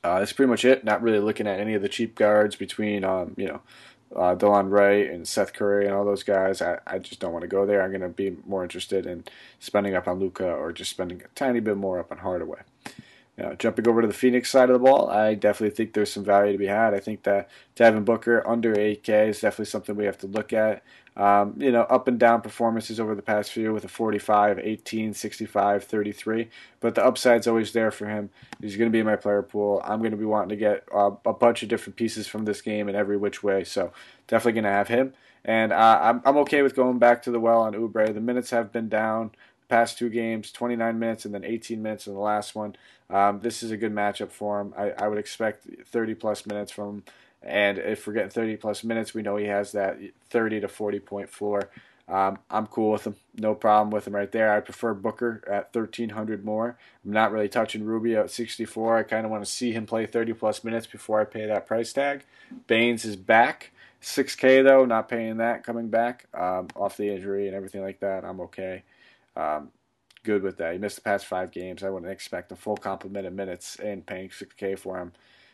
Uh, 0.04 0.20
that's 0.20 0.34
pretty 0.34 0.50
much 0.50 0.66
it. 0.66 0.84
Not 0.84 1.02
really 1.02 1.20
looking 1.20 1.48
at 1.48 1.60
any 1.60 1.76
of 1.76 1.82
the 1.82 1.90
cheap 1.90 2.16
guards 2.16 2.56
between, 2.56 3.04
um, 3.04 3.36
you 3.38 3.48
know, 3.48 3.62
uh, 4.16 4.36
Delon 4.36 4.70
Wright 4.70 5.10
and 5.10 5.28
Seth 5.28 5.54
Curry 5.54 5.86
and 5.86 5.96
all 5.96 6.06
those 6.06 6.24
guys. 6.24 6.62
I, 6.62 6.80
I 6.86 7.00
just 7.00 7.20
don't 7.20 7.32
want 7.32 7.44
to 7.44 7.48
go 7.48 7.66
there. 7.66 7.82
I'm 7.82 7.92
going 7.92 8.02
to 8.02 8.10
be 8.10 8.38
more 8.46 8.64
interested 8.64 9.06
in 9.06 9.24
spending 9.60 9.96
up 9.96 10.08
on 10.08 10.20
Luka 10.20 10.52
or 10.52 10.72
just 10.72 10.92
spending 10.92 11.22
a 11.22 11.28
tiny 11.36 11.60
bit 11.60 11.78
more 11.78 12.00
up 12.00 12.12
on 12.12 12.20
Hardaway. 12.20 12.62
Now, 13.38 13.54
jumping 13.54 13.88
over 13.88 14.02
to 14.02 14.08
the 14.08 14.14
Phoenix 14.14 14.52
side 14.52 14.70
of 14.70 14.74
the 14.74 14.86
ball, 14.86 15.10
I 15.10 15.34
definitely 15.36 15.76
think 15.76 15.94
there's 15.94 16.12
some 16.12 16.24
value 16.24 16.52
to 16.52 16.58
be 16.58 16.68
had. 16.68 16.94
I 16.94 17.00
think 17.00 17.24
that 17.24 17.50
Devin 17.76 18.04
Booker 18.04 18.48
under 18.48 18.76
8K 18.76 19.30
is 19.30 19.40
definitely 19.40 19.66
something 19.66 19.96
we 19.96 20.06
have 20.06 20.18
to 20.20 20.28
look 20.28 20.52
at. 20.54 20.84
Um, 21.18 21.56
you 21.58 21.72
know, 21.72 21.82
up 21.84 22.08
and 22.08 22.18
down 22.18 22.42
performances 22.42 23.00
over 23.00 23.16
the 23.16 23.22
past 23.22 23.52
few 23.52 23.74
with 23.74 23.84
a 23.84 23.90
45, 23.90 24.60
18, 24.60 25.14
65, 25.14 25.84
33. 25.84 26.50
But 26.80 26.96
the 26.96 27.04
upside's 27.04 27.48
always 27.48 27.74
there 27.74 27.92
for 27.92 28.08
him. 28.08 28.30
He's 28.62 28.78
going 28.78 28.90
to 28.90 28.94
be 28.94 29.00
in 29.00 29.06
my 29.06 29.18
player 29.18 29.42
pool. 29.42 29.82
I'm 29.84 30.00
going 30.00 30.12
to 30.12 30.18
be 30.18 30.26
wanting 30.26 30.50
to 30.50 30.56
get 30.56 30.86
uh, 30.94 31.12
a 31.26 31.34
bunch 31.34 31.64
of 31.64 31.70
different 31.70 31.98
pieces 31.98 32.28
from 32.28 32.46
this 32.46 32.62
game 32.62 32.88
in 32.88 32.96
every 32.96 33.18
which 33.18 33.44
way. 33.44 33.66
So 33.66 33.92
definitely 34.28 34.54
going 34.54 34.64
to 34.64 34.70
have 34.72 34.88
him. 34.88 35.14
And 35.44 35.74
uh, 35.74 36.00
I'm, 36.02 36.22
I'm 36.24 36.38
okay 36.38 36.62
with 36.62 36.76
going 36.76 37.00
back 37.00 37.24
to 37.24 37.32
the 37.32 37.40
well 37.40 37.62
on 37.62 37.74
Oubre. 37.74 38.14
The 38.14 38.22
minutes 38.22 38.52
have 38.52 38.72
been 38.72 38.88
down 38.88 39.32
past 39.72 39.98
two 39.98 40.10
games 40.10 40.52
29 40.52 41.00
minutes 41.00 41.24
and 41.24 41.34
then 41.34 41.46
18 41.46 41.82
minutes 41.82 42.06
in 42.06 42.14
the 42.14 42.20
last 42.20 42.56
one. 42.56 42.76
Um, 43.10 43.40
this 43.40 43.64
is 43.64 43.72
a 43.72 43.78
good 43.78 43.94
matchup 43.94 44.32
for 44.32 44.60
him. 44.60 44.74
I, 44.78 44.92
I 44.92 45.08
would 45.08 45.18
expect 45.18 45.66
30 45.88 46.14
plus 46.16 46.46
minutes 46.46 46.72
from 46.72 46.90
him. 46.90 47.04
And 47.44 47.78
if 47.78 48.06
we're 48.06 48.14
getting 48.14 48.30
30 48.30 48.58
plus 48.58 48.84
minutes, 48.84 49.14
we 49.14 49.22
know 49.22 49.36
he 49.36 49.48
has 49.48 49.72
that 49.72 49.98
30 50.30 50.62
to 50.62 50.68
40 50.68 51.00
point 51.00 51.30
floor. 51.30 51.70
Um, 52.08 52.40
I'm 52.50 52.68
cool 52.68 52.92
with 52.92 53.08
him. 53.08 53.16
No 53.38 53.56
problem 53.56 53.90
with 53.90 54.06
him 54.06 54.16
right 54.16 54.32
there. 54.32 54.54
I 54.54 54.60
prefer 54.60 54.94
Booker 54.94 55.42
at 55.48 55.74
1,300 55.74 56.44
more. 56.44 56.78
I'm 57.06 57.14
not 57.14 57.32
really 57.32 57.48
touching 57.48 57.86
Rubio 57.86 58.24
at 58.24 58.32
64. 58.32 58.98
I 58.98 59.04
kind 59.04 59.26
of 59.26 59.32
want 59.32 59.46
to 59.46 59.50
see 59.50 59.72
him 59.72 59.86
play 59.86 60.06
30 60.06 60.34
plus 60.34 60.64
minutes 60.64 60.88
before 60.88 61.22
I 61.22 61.24
pay 61.24 61.46
that 61.46 61.68
price 61.68 61.94
tag. 61.94 62.26
Baynes 62.68 63.06
is 63.06 63.16
back. 63.16 63.72
6K 64.02 64.64
though, 64.64 64.84
not 64.84 65.10
paying 65.10 65.38
that 65.38 65.64
coming 65.64 65.88
back 65.88 66.26
um, 66.34 66.68
off 66.76 66.98
the 66.98 67.10
injury 67.10 67.48
and 67.48 67.56
everything 67.56 67.82
like 67.82 68.00
that. 68.00 68.26
I'm 68.26 68.42
okay. 68.42 68.84
Um, 69.36 69.70
good 70.24 70.44
with 70.44 70.58
that. 70.58 70.74
He 70.74 70.80
missed 70.80 70.98
the 70.98 71.04
past 71.04 71.26
five 71.26 71.52
games. 71.52 71.84
I 71.84 71.90
wouldn't 71.90 72.12
expect 72.12 72.52
a 72.52 72.56
full 72.56 72.78
complement 72.78 73.28
of 73.28 73.34
minutes, 73.34 73.78
and 73.78 74.06
paying 74.06 74.30
6K 74.30 74.78
for 74.78 74.98
him 74.98 75.14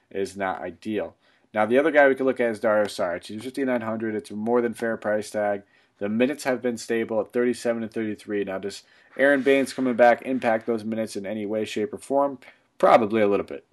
is 0.09 0.37
not 0.37 0.61
ideal. 0.61 1.15
Now, 1.53 1.65
the 1.65 1.77
other 1.77 1.91
guy 1.91 2.07
we 2.07 2.15
could 2.15 2.25
look 2.25 2.39
at 2.39 2.51
is 2.51 2.59
Dario 2.59 2.85
Saric. 2.85 3.25
He's 3.25 3.43
5,900. 3.43 4.15
It's 4.15 4.31
a 4.31 4.35
more 4.35 4.61
than 4.61 4.73
fair 4.73 4.97
price 4.97 5.29
tag. 5.29 5.63
The 5.99 6.09
minutes 6.09 6.43
have 6.43 6.61
been 6.61 6.77
stable 6.77 7.19
at 7.21 7.33
37 7.33 7.83
and 7.83 7.91
33. 7.91 8.43
Now, 8.43 8.59
does 8.59 8.83
Aron 9.17 9.41
Baynes 9.41 9.73
coming 9.73 9.95
back 9.95 10.21
impact 10.23 10.67
those 10.67 10.83
minutes 10.83 11.15
in 11.15 11.25
any 11.25 11.45
way, 11.45 11.65
shape, 11.65 11.93
or 11.93 11.97
form? 11.97 12.37
Probably 12.77 13.21
a 13.21 13.27
little 13.27 13.45
bit. 13.45 13.65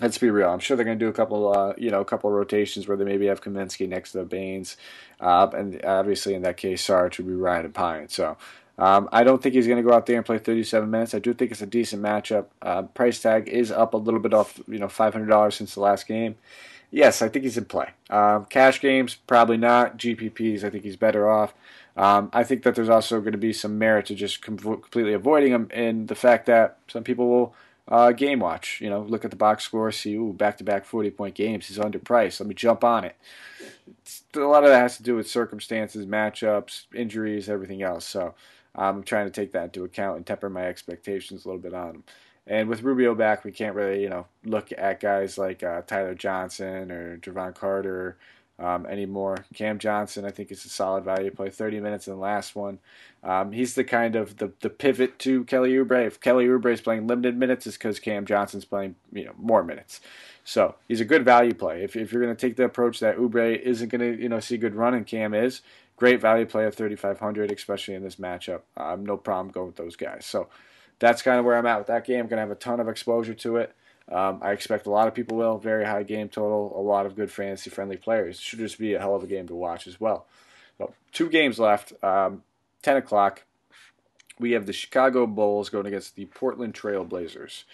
Let's 0.00 0.18
be 0.18 0.28
real. 0.28 0.50
I'm 0.50 0.58
sure 0.58 0.76
they're 0.76 0.84
going 0.84 0.98
to 0.98 1.04
do 1.04 1.08
a 1.08 1.14
couple, 1.14 1.56
uh, 1.56 1.72
you 1.78 1.90
know, 1.90 2.00
a 2.00 2.04
couple 2.04 2.30
rotations 2.30 2.86
where 2.86 2.96
they 2.96 3.04
maybe 3.04 3.26
have 3.26 3.40
Kaminsky 3.40 3.88
next 3.88 4.12
to 4.12 4.24
Baynes, 4.24 4.76
uh, 5.20 5.48
and 5.54 5.82
obviously 5.86 6.34
in 6.34 6.42
that 6.42 6.58
case, 6.58 6.86
Saric 6.86 7.16
would 7.16 7.26
be 7.26 7.32
Ryan 7.32 7.66
and 7.66 7.74
Pine. 7.74 8.08
So 8.10 8.36
um, 8.78 9.08
I 9.10 9.24
don't 9.24 9.42
think 9.42 9.54
he's 9.54 9.66
going 9.66 9.82
to 9.82 9.88
go 9.88 9.94
out 9.94 10.04
there 10.04 10.16
and 10.16 10.26
play 10.26 10.36
37 10.36 10.90
minutes. 10.90 11.14
I 11.14 11.18
do 11.18 11.32
think 11.32 11.50
it's 11.50 11.62
a 11.62 11.66
decent 11.66 12.02
matchup. 12.02 12.46
Uh, 12.60 12.82
price 12.82 13.20
tag 13.20 13.48
is 13.48 13.70
up 13.70 13.94
a 13.94 13.96
little 13.96 14.20
bit 14.20 14.34
off, 14.34 14.60
you 14.68 14.78
know, 14.78 14.86
$500 14.86 15.52
since 15.54 15.74
the 15.74 15.80
last 15.80 16.06
game. 16.06 16.36
Yes, 16.90 17.20
I 17.20 17.28
think 17.28 17.44
he's 17.44 17.58
in 17.58 17.64
play. 17.64 17.90
Um, 18.10 18.46
cash 18.46 18.80
games, 18.80 19.16
probably 19.26 19.56
not. 19.56 19.98
GPPs, 19.98 20.64
I 20.64 20.70
think 20.70 20.84
he's 20.84 20.96
better 20.96 21.28
off. 21.28 21.54
Um, 21.96 22.30
I 22.32 22.44
think 22.44 22.62
that 22.62 22.74
there's 22.74 22.88
also 22.88 23.20
going 23.20 23.32
to 23.32 23.38
be 23.38 23.52
some 23.52 23.78
merit 23.78 24.06
to 24.06 24.14
just 24.14 24.42
com- 24.42 24.58
completely 24.58 25.14
avoiding 25.14 25.52
him 25.52 25.70
in 25.72 26.06
the 26.06 26.14
fact 26.14 26.46
that 26.46 26.78
some 26.88 27.04
people 27.04 27.28
will 27.28 27.54
uh, 27.88 28.12
game 28.12 28.40
watch. 28.40 28.80
You 28.80 28.90
know, 28.90 29.00
look 29.00 29.24
at 29.24 29.30
the 29.30 29.36
box 29.36 29.64
score, 29.64 29.90
see, 29.92 30.14
ooh, 30.14 30.32
back 30.32 30.58
to 30.58 30.64
back 30.64 30.84
40 30.84 31.10
point 31.10 31.34
games. 31.34 31.68
He's 31.68 31.78
underpriced. 31.78 32.38
Let 32.40 32.48
me 32.48 32.54
jump 32.54 32.84
on 32.84 33.04
it. 33.04 33.16
It's, 34.02 34.22
a 34.34 34.40
lot 34.40 34.64
of 34.64 34.70
that 34.70 34.80
has 34.80 34.96
to 34.98 35.02
do 35.02 35.16
with 35.16 35.28
circumstances, 35.28 36.04
matchups, 36.06 36.84
injuries, 36.94 37.48
everything 37.48 37.82
else. 37.82 38.04
So 38.04 38.34
I'm 38.74 39.02
trying 39.02 39.26
to 39.26 39.32
take 39.32 39.52
that 39.52 39.64
into 39.64 39.84
account 39.84 40.18
and 40.18 40.26
temper 40.26 40.50
my 40.50 40.66
expectations 40.66 41.44
a 41.44 41.48
little 41.48 41.62
bit 41.62 41.74
on 41.74 41.96
him. 41.96 42.04
And 42.46 42.68
with 42.68 42.82
Rubio 42.82 43.14
back, 43.14 43.44
we 43.44 43.52
can't 43.52 43.74
really, 43.74 44.02
you 44.02 44.08
know, 44.08 44.26
look 44.44 44.70
at 44.76 45.00
guys 45.00 45.36
like 45.36 45.62
uh, 45.62 45.82
Tyler 45.82 46.14
Johnson 46.14 46.92
or 46.92 47.18
Jevon 47.18 47.54
Carter 47.54 48.16
um, 48.58 48.86
anymore. 48.86 49.44
Cam 49.54 49.78
Johnson, 49.78 50.24
I 50.24 50.30
think, 50.30 50.52
is 50.52 50.64
a 50.64 50.68
solid 50.68 51.04
value 51.04 51.30
play. 51.30 51.50
30 51.50 51.80
minutes 51.80 52.06
in 52.06 52.14
the 52.14 52.20
last 52.20 52.54
one. 52.54 52.78
Um, 53.24 53.50
he's 53.50 53.74
the 53.74 53.82
kind 53.82 54.14
of 54.14 54.36
the, 54.36 54.52
the 54.60 54.70
pivot 54.70 55.18
to 55.20 55.44
Kelly 55.44 55.72
Oubre. 55.72 56.06
If 56.06 56.20
Kelly 56.20 56.46
Oubre 56.46 56.72
is 56.72 56.80
playing 56.80 57.08
limited 57.08 57.36
minutes, 57.36 57.66
it's 57.66 57.76
because 57.76 57.98
Cam 57.98 58.24
Johnson's 58.24 58.64
playing, 58.64 58.94
you 59.12 59.24
know, 59.24 59.34
more 59.36 59.64
minutes. 59.64 60.00
So 60.44 60.76
he's 60.86 61.00
a 61.00 61.04
good 61.04 61.24
value 61.24 61.54
play. 61.54 61.82
If, 61.82 61.96
if 61.96 62.12
you're 62.12 62.22
going 62.22 62.34
to 62.34 62.40
take 62.40 62.54
the 62.54 62.64
approach 62.64 63.00
that 63.00 63.16
Oubre 63.16 63.60
isn't 63.60 63.88
going 63.88 64.16
to, 64.16 64.22
you 64.22 64.28
know, 64.28 64.38
see 64.38 64.56
good 64.56 64.76
run 64.76 64.94
and 64.94 65.04
Cam 65.04 65.34
is, 65.34 65.62
Great 65.96 66.20
value 66.20 66.44
play 66.44 66.66
at 66.66 66.74
3,500, 66.74 67.50
especially 67.50 67.94
in 67.94 68.02
this 68.02 68.16
matchup. 68.16 68.60
Um, 68.76 69.06
no 69.06 69.16
problem 69.16 69.50
going 69.50 69.68
with 69.68 69.76
those 69.76 69.96
guys. 69.96 70.26
So 70.26 70.48
that's 70.98 71.22
kind 71.22 71.38
of 71.38 71.44
where 71.44 71.56
I'm 71.56 71.66
at 71.66 71.78
with 71.78 71.86
that 71.88 72.04
game. 72.04 72.20
I'm 72.20 72.26
going 72.26 72.38
to 72.38 72.42
have 72.42 72.50
a 72.50 72.54
ton 72.54 72.80
of 72.80 72.88
exposure 72.88 73.34
to 73.34 73.56
it. 73.56 73.74
Um, 74.10 74.38
I 74.40 74.52
expect 74.52 74.86
a 74.86 74.90
lot 74.90 75.08
of 75.08 75.14
people 75.14 75.36
will. 75.36 75.58
Very 75.58 75.84
high 75.84 76.04
game 76.04 76.28
total. 76.28 76.72
A 76.76 76.80
lot 76.80 77.06
of 77.06 77.16
good 77.16 77.30
fantasy 77.30 77.70
friendly 77.70 77.96
players. 77.96 78.38
Should 78.38 78.60
just 78.60 78.78
be 78.78 78.94
a 78.94 79.00
hell 79.00 79.16
of 79.16 79.24
a 79.24 79.26
game 79.26 79.48
to 79.48 79.54
watch 79.54 79.86
as 79.86 80.00
well. 80.00 80.26
So 80.78 80.94
two 81.12 81.28
games 81.28 81.58
left. 81.58 81.92
Um, 82.04 82.42
10 82.82 82.98
o'clock. 82.98 83.42
We 84.38 84.52
have 84.52 84.66
the 84.66 84.72
Chicago 84.72 85.26
Bulls 85.26 85.70
going 85.70 85.86
against 85.86 86.14
the 86.14 86.26
Portland 86.26 86.74
Trail 86.74 87.04
Blazers 87.04 87.64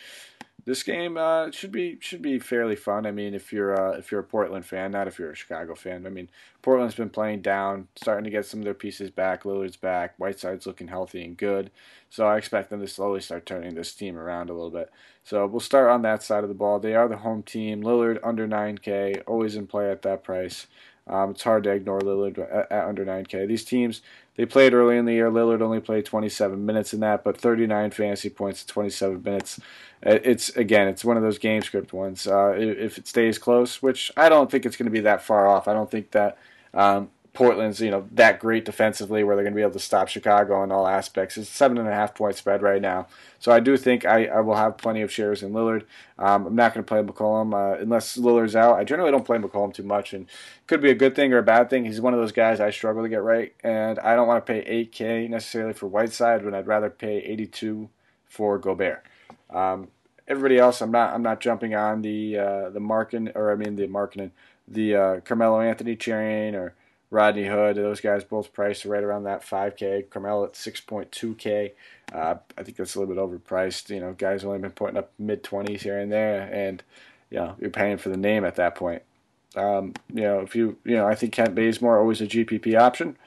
this 0.65 0.83
game 0.83 1.17
uh, 1.17 1.51
should 1.51 1.73
be 1.73 1.99
should 2.01 2.23
be 2.23 2.39
fairly 2.39 2.77
fun. 2.77 3.05
I 3.05 3.11
mean, 3.11 3.35
if 3.35 3.53
you're 3.53 3.79
uh, 3.79 3.97
if 3.99 4.13
you're 4.13 4.21
a 4.21 4.25
Portland 4.25 4.65
fan, 4.65 4.93
not 4.93 5.09
if 5.09 5.19
you're 5.19 5.33
a 5.33 5.37
Chicago 5.37 5.75
fan. 5.75 6.07
I 6.07 6.11
mean, 6.11 6.29
Portland's 6.63 6.95
been 6.95 7.11
playing 7.11 7.43
down, 7.43 7.89
starting 7.97 8.25
to 8.25 8.31
get 8.31 8.47
some 8.47 8.61
of 8.61 8.65
their 8.65 8.75
pieces 8.75 9.11
back. 9.11 9.43
Lillard's 9.43 9.77
back. 9.77 10.15
Whiteside's 10.19 10.67
looking 10.67 10.89
healthy 10.89 11.25
and 11.25 11.37
good. 11.37 11.71
So 12.11 12.27
I 12.27 12.37
expect 12.37 12.71
them 12.71 12.81
to 12.81 12.87
slowly 12.87 13.21
start 13.21 13.47
turning 13.47 13.75
this 13.75 13.95
team 13.95 14.17
around 14.17 14.51
a 14.51 14.55
little 14.55 14.71
bit. 14.71 14.91
So 15.25 15.47
we'll 15.47 15.61
start 15.61 15.91
on 15.91 16.03
that 16.03 16.23
side 16.23 16.45
of 16.45 16.49
the 16.49 16.55
ball. 16.55 16.79
They 16.79 16.95
are 16.95 17.09
the 17.09 17.17
home 17.17 17.43
team. 17.43 17.83
Lillard 17.83 18.19
under 18.23 18.47
9K, 18.47 19.23
always 19.27 19.57
in 19.57 19.67
play 19.67 19.91
at 19.91 20.03
that 20.03 20.23
price. 20.23 20.67
Um, 21.07 21.31
it's 21.31 21.43
hard 21.43 21.65
to 21.65 21.71
ignore 21.71 22.01
Lillard 22.01 22.39
at, 22.39 22.71
at, 22.71 22.85
under 22.87 23.05
9K. 23.05 23.49
These 23.49 23.65
teams, 23.65 24.03
they 24.37 24.47
played 24.47 24.73
early 24.73 24.97
in 24.97 25.05
the 25.05 25.13
year. 25.13 25.31
Lillard 25.31 25.61
only 25.61 25.81
played 25.81 26.07
27 26.07 26.65
minutes 26.65 26.95
in 26.95 27.01
that, 27.01 27.23
but 27.23 27.37
39 27.37 27.91
fantasy 27.91 28.31
points 28.31 28.63
in 28.63 28.69
27 28.69 29.23
minutes. 29.23 29.61
It's 30.03 30.49
again, 30.51 30.89
it's 30.89 31.05
one 31.05 31.17
of 31.17 31.23
those 31.23 31.39
game 31.39 31.63
script 31.63 31.93
ones. 31.93 32.27
Uh, 32.27 32.55
if 32.57 32.99
it 32.99 33.07
stays 33.07 33.39
close, 33.39 33.83
which 33.83 34.11
I 34.17 34.29
don't 34.29 34.51
think 34.51 34.67
it's 34.67 34.77
going 34.77 34.87
to 34.87 34.93
be 34.93 35.01
that 35.01 35.23
far 35.23 35.47
off. 35.47 35.69
I 35.69 35.75
don't 35.75 35.91
think 35.91 36.11
that 36.13 36.39
um, 36.75 37.11
Portland's 37.35 37.81
you 37.81 37.91
know 37.91 38.07
that 38.13 38.39
great 38.41 38.65
defensively 38.65 39.25
where 39.25 39.35
they're 39.35 39.45
going 39.45 39.55
to 39.55 39.57
be 39.57 39.63
able 39.63 39.73
to 39.73 39.79
stop 39.79 40.09
Chicago 40.09 40.63
in 40.63 40.71
all 40.71 40.87
aspects. 40.87 41.39
It's 41.39 41.49
seven 41.49 41.79
and 41.79 41.89
a 41.89 41.93
half 41.93 42.15
point 42.15 42.37
spread 42.37 42.61
right 42.61 42.83
now, 42.83 43.07
so 43.39 43.51
I 43.51 43.59
do 43.59 43.77
think 43.79 44.05
I, 44.05 44.27
I 44.27 44.41
will 44.41 44.57
have 44.57 44.77
plenty 44.77 45.01
of 45.01 45.11
shares 45.11 45.43
in 45.43 45.53
Lillard. 45.53 45.85
Um, 46.19 46.47
I'm 46.47 46.55
not 46.55 46.75
going 46.75 46.85
to 46.85 46.89
play 46.89 47.03
McCollum 47.03 47.55
uh, 47.55 47.81
unless 47.81 48.19
Lillard's 48.19 48.55
out. 48.55 48.79
I 48.79 48.85
generally 48.85 49.11
don't 49.11 49.25
play 49.25 49.39
McCollum 49.39 49.73
too 49.73 49.83
much, 49.83 50.13
and 50.13 50.27
could 50.67 50.83
be 50.83 50.91
a 50.91 50.95
good 50.95 51.15
thing 51.15 51.33
or 51.33 51.39
a 51.39 51.43
bad 51.43 51.71
thing. 51.71 51.87
He's 51.87 52.03
one 52.03 52.13
of 52.13 52.21
those 52.21 52.33
guys 52.33 52.61
I 52.61 52.71
struggle 52.71 53.03
to 53.03 53.09
get 53.09 53.23
right, 53.23 53.55
and 53.65 53.99
I 54.01 54.15
don't 54.15 54.29
want 54.29 54.45
to 54.45 54.53
pay 54.53 54.87
8K 54.87 55.31
necessarily 55.31 55.73
for 55.73 55.87
Whiteside 55.87 56.45
when 56.45 56.55
I'd 56.55 56.67
rather 56.67 56.91
pay 56.91 57.19
82 57.19 57.89
for 58.27 58.59
Gobert. 58.59 59.07
Um, 59.49 59.89
everybody 60.29 60.59
else, 60.59 60.83
I'm 60.83 60.91
not 60.91 61.15
I'm 61.15 61.23
not 61.23 61.41
jumping 61.41 61.75
on 61.75 62.03
the 62.03 62.37
uh, 62.39 62.71
the 62.71 62.81
marking 62.81 63.31
or 63.35 63.51
I 63.53 63.55
mean 63.55 63.77
the 63.77 63.87
marketing 63.87 64.33
the 64.69 64.97
uh, 64.97 65.21
Carmelo 65.21 65.61
Anthony 65.61 65.97
chain 65.97 66.55
or 66.55 66.75
Rodney 67.13 67.45
Hood. 67.45 67.77
Those 67.77 68.01
guys 68.01 68.25
both 68.25 68.55
priced 68.55 68.87
right 68.87 69.05
around 69.05 69.25
that 69.25 69.45
5K. 69.45 70.09
Carmelo 70.09 70.45
at 70.45 70.55
6.2K. 70.55 71.73
Uh, 72.11 72.37
I 72.57 72.63
think 72.63 72.79
that's 72.79 72.95
a 72.95 73.01
little 73.01 73.15
bit 73.15 73.23
overpriced. 73.23 73.91
You 73.91 74.01
know, 74.01 74.15
guys 74.15 74.45
only 74.45 74.59
been 74.59 74.71
putting 74.71 74.97
up 74.97 75.13
mid 75.19 75.45
20s 75.45 75.81
here 75.81 75.99
and 75.99 76.11
there, 76.11 76.51
and 76.53 76.83
you 77.31 77.39
know 77.39 77.55
you're 77.61 77.71
paying 77.71 77.99
for 77.99 78.09
the 78.09 78.17
name 78.17 78.45
at 78.45 78.57
that 78.57 78.75
point. 78.75 79.03
Um, 79.55 79.93
you 80.13 80.23
know, 80.23 80.41
if 80.41 80.57
you 80.57 80.79
you 80.85 80.97
know, 80.97 81.07
I 81.07 81.15
think 81.15 81.35
Kent 81.35 81.55
Bazemore 81.55 81.99
always 81.99 82.23
a 82.23 82.27
GPP 82.27 82.79
option, 82.79 83.19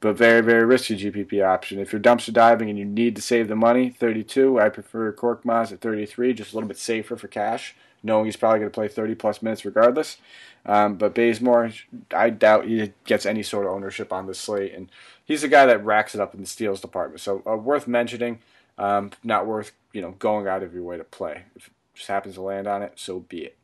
but 0.00 0.16
very 0.16 0.42
very 0.42 0.64
risky 0.64 0.96
GPP 0.96 1.42
option. 1.42 1.78
If 1.78 1.92
you're 1.92 2.00
dumpster 2.00 2.32
diving 2.32 2.68
and 2.68 2.78
you 2.78 2.84
need 2.84 3.16
to 3.16 3.22
save 3.22 3.48
the 3.48 3.56
money, 3.56 3.88
32. 3.88 4.60
I 4.60 4.68
prefer 4.68 5.12
Korkmaz 5.14 5.72
at 5.72 5.80
33, 5.80 6.34
just 6.34 6.52
a 6.52 6.56
little 6.56 6.68
bit 6.68 6.78
safer 6.78 7.16
for 7.16 7.28
cash, 7.28 7.74
knowing 8.02 8.24
he's 8.24 8.36
probably 8.36 8.60
going 8.60 8.70
to 8.70 8.74
play 8.74 8.88
30 8.88 9.14
plus 9.14 9.42
minutes 9.42 9.64
regardless. 9.64 10.16
Um, 10.66 10.96
but 10.96 11.14
Bazemore, 11.14 11.72
I 12.14 12.30
doubt 12.30 12.66
he 12.66 12.92
gets 13.04 13.24
any 13.24 13.42
sort 13.42 13.66
of 13.66 13.72
ownership 13.72 14.12
on 14.12 14.26
this 14.26 14.38
slate, 14.38 14.74
and 14.74 14.90
he's 15.24 15.42
a 15.42 15.48
guy 15.48 15.66
that 15.66 15.84
racks 15.84 16.14
it 16.14 16.20
up 16.20 16.34
in 16.34 16.40
the 16.40 16.46
steals 16.46 16.80
department. 16.80 17.20
So 17.20 17.42
uh, 17.46 17.56
worth 17.56 17.86
mentioning, 17.86 18.40
um, 18.76 19.10
not 19.24 19.46
worth 19.46 19.72
you 19.92 20.02
know 20.02 20.12
going 20.18 20.46
out 20.46 20.62
of 20.62 20.74
your 20.74 20.82
way 20.82 20.98
to 20.98 21.04
play. 21.04 21.44
If 21.56 21.68
it 21.68 21.72
just 21.94 22.08
happens 22.08 22.34
to 22.34 22.42
land 22.42 22.66
on 22.66 22.82
it, 22.82 22.94
so 22.96 23.20
be 23.20 23.44
it. 23.44 23.56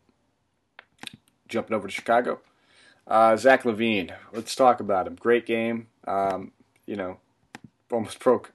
Jumping 1.48 1.76
over 1.76 1.86
to 1.86 1.92
Chicago, 1.92 2.40
uh, 3.06 3.36
Zach 3.36 3.64
LaVine. 3.64 4.12
Let's 4.32 4.54
talk 4.54 4.80
about 4.80 5.06
him. 5.06 5.16
Great 5.16 5.44
game. 5.44 5.88
Um, 6.06 6.52
you 6.86 6.96
know, 6.96 7.18
almost 7.92 8.18
broke 8.20 8.52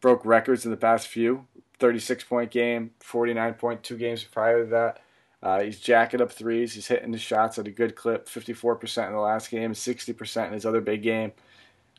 broke 0.00 0.24
records 0.24 0.64
in 0.64 0.70
the 0.70 0.76
past 0.76 1.08
few. 1.08 1.46
36 1.80 2.24
point 2.24 2.50
game, 2.50 2.90
49 3.00 3.54
point 3.54 3.82
two 3.82 3.96
games 3.96 4.22
prior 4.22 4.64
to 4.64 4.70
that. 4.70 5.00
Uh, 5.42 5.60
he's 5.60 5.80
jacking 5.80 6.20
up 6.20 6.30
threes. 6.30 6.74
He's 6.74 6.86
hitting 6.86 7.12
the 7.12 7.18
shots 7.18 7.58
at 7.58 7.66
a 7.66 7.70
good 7.70 7.96
clip. 7.96 8.28
54% 8.28 9.06
in 9.06 9.12
the 9.12 9.18
last 9.18 9.50
game, 9.50 9.72
60% 9.72 10.46
in 10.46 10.52
his 10.52 10.66
other 10.66 10.80
big 10.80 11.02
game. 11.02 11.32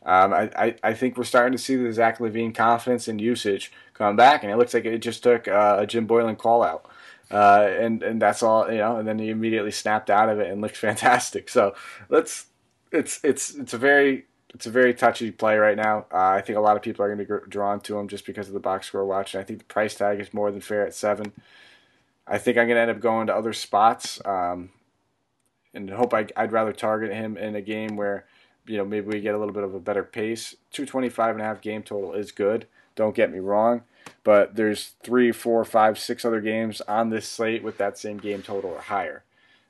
Um, 0.04 0.34
I, 0.34 0.50
I, 0.56 0.76
I, 0.84 0.94
think 0.96 1.16
we're 1.16 1.24
starting 1.24 1.52
to 1.52 1.64
see 1.64 1.76
the 1.76 1.94
Zach 1.94 2.18
LaVine 2.18 2.56
confidence 2.56 3.08
and 3.08 3.22
usage 3.22 3.72
come 3.94 4.16
back, 4.16 4.42
and 4.42 4.52
it 4.52 4.58
looks 4.58 4.74
like 4.74 4.86
it 4.86 4.98
just 4.98 5.22
took 5.22 5.48
uh, 5.48 5.78
a 5.80 5.86
Jim 5.86 6.08
Boylen 6.08 6.38
call 6.38 6.64
out. 6.64 6.90
Uh, 7.30 7.70
and 7.80 8.02
and 8.02 8.22
that's 8.22 8.42
all 8.42 8.70
you 8.70 8.80
know. 8.80 8.98
And 8.98 9.08
then 9.08 9.20
he 9.20 9.30
immediately 9.30 9.72
snapped 9.72 10.10
out 10.10 10.28
of 10.28 10.40
it 10.40 10.52
and 10.52 10.60
looked 10.60 10.76
fantastic. 10.88 11.50
So 11.50 11.76
let's 12.10 12.48
it's 12.92 13.20
it's 13.24 13.54
it's 13.56 13.74
a 13.74 13.78
very 13.78 14.26
it's 14.54 14.66
a 14.66 14.72
very 14.72 14.94
touchy 14.94 15.32
play 15.32 15.58
right 15.58 15.78
now. 15.78 16.08
Uh, 16.12 16.18
I 16.30 16.42
think 16.42 16.58
a 16.58 16.62
lot 16.62 16.76
of 16.76 16.82
people 16.82 17.06
are 17.06 17.16
going 17.16 17.26
to 17.26 17.40
be 17.40 17.50
drawn 17.50 17.80
to 17.82 17.98
him 17.98 18.08
just 18.08 18.26
because 18.26 18.48
of 18.48 18.54
the 18.54 18.60
box 18.60 18.88
score 18.88 19.06
watch. 19.06 19.34
And 19.34 19.42
I 19.42 19.46
think 19.46 19.60
the 19.60 19.66
price 19.66 19.96
tag 19.96 20.20
is 20.20 20.34
more 20.34 20.52
than 20.52 20.62
fair 20.62 20.86
at 20.86 20.94
seven. 20.94 21.32
I 22.28 22.38
think 22.38 22.58
I'm 22.58 22.68
going 22.68 22.76
to 22.76 22.82
end 22.82 22.92
up 22.92 23.00
going 23.00 23.28
to 23.28 23.36
other 23.36 23.54
spots, 23.54 24.22
um, 24.26 24.70
and 25.74 25.90
hope 25.90 26.14
I, 26.14 26.28
would 26.38 26.52
rather 26.52 26.74
target 26.74 27.12
him 27.12 27.38
in 27.38 27.56
a 27.56 27.62
game 27.62 27.96
where, 27.96 28.26
you 28.68 28.78
know, 28.78 28.86
maybe 28.86 29.08
we 29.08 29.22
get 29.22 29.36
a 29.36 29.38
little 29.38 29.54
bit 29.54 29.64
of 29.64 29.74
a 29.74 29.80
better 29.80 30.04
pace. 30.04 30.56
225 30.72 31.36
and 31.36 31.42
a 31.42 31.46
half 31.46 31.62
game 31.62 31.84
total 31.84 32.14
is 32.14 32.32
good. 32.32 32.68
Don't 32.96 33.16
get 33.16 33.32
me 33.32 33.40
wrong, 33.40 33.84
but 34.24 34.56
there's 34.56 34.94
three, 35.02 35.32
four, 35.32 35.64
five, 35.64 35.98
six 35.98 36.26
other 36.26 36.42
games 36.42 36.82
on 36.82 37.10
this 37.10 37.28
slate 37.28 37.64
with 37.64 37.78
that 37.78 37.98
same 37.98 38.18
game 38.18 38.42
total 38.42 38.72
or 38.72 38.82
higher. 38.82 39.24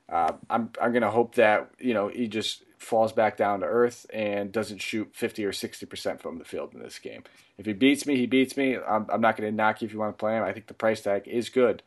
Uh, 0.08 0.32
I'm 0.50 0.70
I'm 0.80 0.92
gonna 0.92 1.10
hope 1.10 1.36
that 1.36 1.70
you 1.78 1.94
know 1.94 2.08
he 2.08 2.28
just 2.28 2.64
falls 2.76 3.12
back 3.12 3.36
down 3.36 3.60
to 3.60 3.66
earth 3.66 4.04
and 4.12 4.50
doesn't 4.50 4.82
shoot 4.82 5.08
50 5.14 5.44
or 5.44 5.52
60 5.52 5.86
percent 5.86 6.20
from 6.20 6.38
the 6.38 6.44
field 6.44 6.74
in 6.74 6.82
this 6.82 6.98
game. 6.98 7.22
If 7.56 7.64
he 7.64 7.72
beats 7.72 8.06
me, 8.06 8.16
he 8.16 8.26
beats 8.26 8.56
me. 8.56 8.76
I'm, 8.76 9.06
I'm 9.08 9.20
not 9.20 9.36
gonna 9.36 9.52
knock 9.52 9.80
you 9.80 9.86
if 9.86 9.92
you 9.92 10.00
want 10.00 10.16
to 10.16 10.20
play 10.20 10.36
him. 10.36 10.42
I 10.42 10.52
think 10.52 10.66
the 10.66 10.74
price 10.74 11.00
tag 11.00 11.26
is 11.26 11.48
good. 11.48 11.82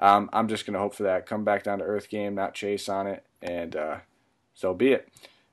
Um, 0.00 0.30
I'm 0.32 0.48
just 0.48 0.66
gonna 0.66 0.78
hope 0.78 0.94
for 0.94 1.02
that 1.04 1.26
come 1.26 1.44
back 1.44 1.62
down 1.62 1.78
to 1.78 1.84
earth 1.84 2.08
game, 2.08 2.34
not 2.34 2.54
chase 2.54 2.88
on 2.88 3.06
it, 3.06 3.24
and 3.42 3.76
uh, 3.76 3.96
so 4.54 4.74
be 4.74 4.92
it. 4.92 5.08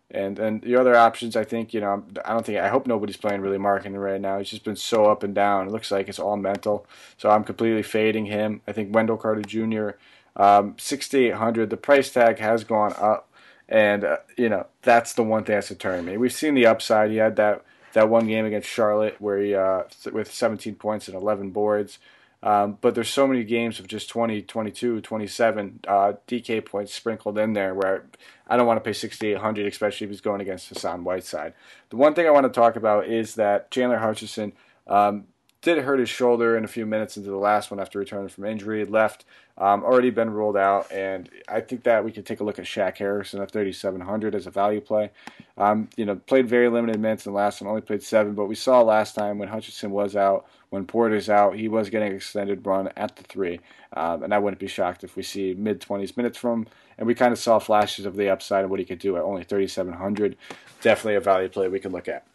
And 0.09 0.39
and 0.39 0.61
the 0.61 0.77
other 0.77 0.95
options, 0.95 1.35
I 1.35 1.43
think, 1.43 1.73
you 1.73 1.81
know, 1.81 2.03
I 2.23 2.31
don't 2.31 2.45
think 2.45 2.59
I 2.59 2.69
hope 2.69 2.87
nobody's 2.87 3.17
playing 3.17 3.41
really 3.41 3.57
Markkanen 3.57 4.01
right 4.01 4.21
now. 4.21 4.37
He's 4.37 4.49
just 4.49 4.63
been 4.63 4.77
so 4.77 5.05
up 5.05 5.21
and 5.21 5.35
down. 5.35 5.67
It 5.67 5.71
looks 5.71 5.91
like 5.91 6.07
it's 6.07 6.19
all 6.19 6.37
mental. 6.37 6.87
So 7.17 7.29
I'm 7.29 7.43
completely 7.43 7.83
fading 7.83 8.27
him. 8.27 8.61
I 8.67 8.71
think 8.71 8.95
Wendell 8.95 9.17
Carter 9.17 9.41
Jr. 9.41 9.91
Um, 10.37 10.75
6,800. 10.77 11.69
The 11.69 11.77
price 11.77 12.11
tag 12.11 12.39
has 12.39 12.63
gone 12.63 12.93
up, 12.97 13.29
and 13.67 14.05
uh, 14.05 14.17
you 14.37 14.47
know 14.47 14.67
that's 14.81 15.11
the 15.11 15.23
one 15.23 15.43
thing 15.43 15.55
that's 15.55 15.67
deterring 15.67 16.05
me. 16.05 16.15
We've 16.15 16.31
seen 16.31 16.53
the 16.53 16.67
upside. 16.67 17.11
He 17.11 17.17
had 17.17 17.35
that 17.35 17.65
that 17.91 18.07
one 18.07 18.27
game 18.27 18.45
against 18.45 18.69
Charlotte 18.69 19.17
where 19.19 19.39
he 19.39 19.55
uh, 19.55 19.83
with 20.13 20.33
17 20.33 20.75
points 20.75 21.09
and 21.09 21.17
11 21.17 21.49
boards. 21.49 21.99
Um, 22.43 22.77
but 22.81 22.93
there's 22.93 23.09
so 23.09 23.27
many 23.27 23.43
games 23.43 23.79
of 23.79 23.87
just 23.87 24.09
20, 24.09 24.43
22, 24.43 25.01
27 25.01 25.79
uh, 25.87 26.13
DK 26.27 26.63
points 26.63 26.93
sprinkled 26.93 27.37
in 27.37 27.53
there 27.53 27.73
where 27.73 28.05
I 28.47 28.57
don't 28.57 28.67
want 28.67 28.77
to 28.77 28.83
pay 28.83 28.93
6,800, 28.93 29.65
especially 29.65 30.05
if 30.05 30.11
he's 30.11 30.21
going 30.21 30.41
against 30.41 30.69
Hassan 30.69 31.03
Whiteside. 31.03 31.53
The 31.89 31.95
one 31.97 32.13
thing 32.13 32.27
I 32.27 32.31
want 32.31 32.45
to 32.45 32.59
talk 32.59 32.75
about 32.75 33.07
is 33.07 33.35
that 33.35 33.71
Chandler 33.71 33.97
Hutchison 33.97 34.53
um, 34.85 35.25
did 35.61 35.79
hurt 35.79 35.99
his 35.99 36.09
shoulder 36.09 36.55
in 36.55 36.63
a 36.63 36.67
few 36.67 36.85
minutes 36.85 37.17
into 37.17 37.29
the 37.29 37.37
last 37.37 37.71
one 37.71 37.79
after 37.79 37.97
returning 37.97 38.29
from 38.29 38.45
injury. 38.45 38.85
Left, 38.85 39.25
um, 39.57 39.83
already 39.83 40.11
been 40.11 40.29
ruled 40.29 40.55
out, 40.55 40.91
and 40.91 41.29
I 41.47 41.61
think 41.61 41.83
that 41.83 42.05
we 42.05 42.11
could 42.11 42.25
take 42.25 42.39
a 42.39 42.43
look 42.43 42.59
at 42.59 42.65
Shaq 42.65 42.97
Harrison 42.97 43.41
at 43.41 43.51
3,700 43.51 44.35
as 44.35 44.45
a 44.45 44.51
value 44.51 44.81
play. 44.81 45.09
Um, 45.57 45.89
you 45.97 46.05
know, 46.05 46.15
played 46.15 46.47
very 46.47 46.69
limited 46.69 46.99
minutes 46.99 47.25
in 47.25 47.31
the 47.31 47.37
last 47.37 47.61
one, 47.61 47.69
only 47.69 47.81
played 47.81 48.03
seven, 48.03 48.33
but 48.33 48.45
we 48.45 48.53
saw 48.53 48.81
last 48.81 49.15
time 49.15 49.39
when 49.39 49.49
Hutchison 49.49 49.89
was 49.89 50.15
out, 50.15 50.45
when 50.69 50.85
Porter's 50.85 51.29
out, 51.29 51.55
he 51.55 51.67
was 51.67 51.89
getting 51.89 52.13
extended 52.13 52.65
run 52.65 52.89
at 52.95 53.15
the 53.15 53.23
three, 53.23 53.59
um, 53.93 54.21
and 54.21 54.33
I 54.33 54.37
wouldn't 54.37 54.59
be 54.59 54.67
shocked 54.67 55.03
if 55.03 55.15
we 55.15 55.23
see 55.23 55.55
mid 55.55 55.81
20s 55.81 56.15
minutes 56.15 56.37
from 56.37 56.61
him. 56.61 56.67
And 56.99 57.05
we 57.05 57.13
kind 57.13 57.31
of 57.31 57.37
saw 57.39 57.59
flashes 57.59 58.05
of 58.05 58.15
the 58.15 58.29
upside 58.29 58.63
of 58.63 58.71
what 58.71 58.79
he 58.79 58.85
could 58.85 58.97
do 58.97 59.17
at 59.17 59.23
only 59.23 59.43
3,700. 59.43 60.35
Definitely 60.81 61.15
a 61.15 61.19
value 61.19 61.47
play 61.47 61.67
we 61.67 61.79
could 61.79 61.91
look 61.91 62.07
at. 62.07 62.25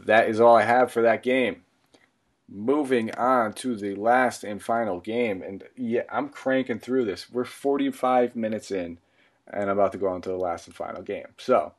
That 0.00 0.28
is 0.28 0.40
all 0.40 0.56
I 0.56 0.62
have 0.62 0.90
for 0.90 1.02
that 1.02 1.22
game 1.22 1.62
moving 2.48 3.12
on 3.14 3.52
to 3.52 3.76
the 3.76 3.94
last 3.94 4.44
and 4.44 4.62
final 4.62 5.00
game. 5.00 5.42
And 5.42 5.64
yeah, 5.76 6.02
I'm 6.10 6.28
cranking 6.28 6.78
through 6.78 7.04
this. 7.04 7.30
We're 7.30 7.44
45 7.44 8.36
minutes 8.36 8.70
in, 8.70 8.98
and 9.52 9.70
I'm 9.70 9.78
about 9.78 9.92
to 9.92 9.98
go 9.98 10.08
on 10.08 10.22
to 10.22 10.28
the 10.28 10.36
last 10.36 10.66
and 10.66 10.76
final 10.76 11.02
game. 11.02 11.26
So, 11.38 11.72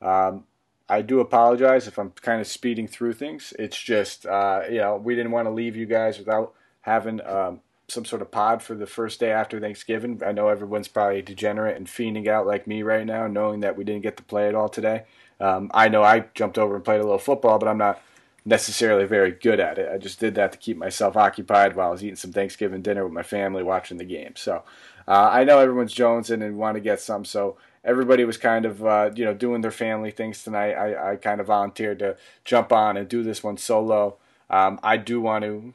um, 0.00 0.44
I 0.88 1.00
do 1.00 1.20
apologize 1.20 1.86
if 1.86 1.98
I'm 1.98 2.10
kind 2.10 2.40
of 2.40 2.46
speeding 2.46 2.86
through 2.86 3.14
things. 3.14 3.54
It's 3.58 3.80
just, 3.80 4.26
uh, 4.26 4.62
you 4.68 4.78
know, 4.78 4.96
we 4.96 5.14
didn't 5.14 5.32
want 5.32 5.46
to 5.46 5.52
leave 5.52 5.76
you 5.76 5.86
guys 5.86 6.18
without 6.18 6.52
having 6.82 7.24
um, 7.24 7.60
some 7.88 8.04
sort 8.04 8.20
of 8.22 8.30
pod 8.30 8.62
for 8.62 8.74
the 8.74 8.86
first 8.86 9.20
day 9.20 9.30
after 9.30 9.60
Thanksgiving. 9.60 10.20
I 10.24 10.32
know 10.32 10.48
everyone's 10.48 10.88
probably 10.88 11.22
degenerate 11.22 11.76
and 11.76 11.86
fiending 11.86 12.26
out 12.26 12.46
like 12.46 12.66
me 12.66 12.82
right 12.82 13.06
now, 13.06 13.26
knowing 13.26 13.60
that 13.60 13.76
we 13.76 13.84
didn't 13.84 14.02
get 14.02 14.16
to 14.16 14.22
play 14.22 14.48
at 14.48 14.54
all 14.54 14.68
today. 14.68 15.04
Um, 15.40 15.70
I 15.72 15.88
know 15.88 16.02
I 16.02 16.26
jumped 16.34 16.58
over 16.58 16.74
and 16.74 16.84
played 16.84 17.00
a 17.00 17.04
little 17.04 17.18
football, 17.18 17.58
but 17.58 17.68
I'm 17.68 17.78
not 17.78 18.02
necessarily 18.44 19.04
very 19.04 19.30
good 19.30 19.60
at 19.60 19.78
it. 19.78 19.90
I 19.92 19.98
just 19.98 20.18
did 20.18 20.34
that 20.34 20.52
to 20.52 20.58
keep 20.58 20.76
myself 20.76 21.16
occupied 21.16 21.76
while 21.76 21.88
I 21.88 21.92
was 21.92 22.02
eating 22.02 22.16
some 22.16 22.32
Thanksgiving 22.32 22.82
dinner 22.82 23.04
with 23.04 23.12
my 23.12 23.22
family, 23.22 23.62
watching 23.62 23.98
the 23.98 24.04
game. 24.04 24.34
So 24.36 24.64
uh, 25.06 25.30
I 25.32 25.44
know 25.44 25.58
everyone's 25.58 25.94
jonesing 25.94 26.44
and 26.44 26.56
want 26.56 26.76
to 26.76 26.80
get 26.80 27.00
some. 27.00 27.24
So 27.24 27.56
everybody 27.84 28.24
was 28.24 28.36
kind 28.36 28.64
of 28.64 28.84
uh, 28.84 29.10
you 29.14 29.24
know 29.24 29.34
doing 29.34 29.60
their 29.60 29.70
family 29.70 30.10
things 30.10 30.42
tonight. 30.42 30.72
I, 30.72 31.12
I 31.12 31.16
kind 31.16 31.40
of 31.40 31.46
volunteered 31.46 31.98
to 32.00 32.16
jump 32.44 32.72
on 32.72 32.96
and 32.96 33.08
do 33.08 33.22
this 33.22 33.42
one 33.42 33.56
solo. 33.56 34.16
Um, 34.50 34.78
I 34.82 34.96
do 34.96 35.20
want 35.20 35.44
to 35.44 35.74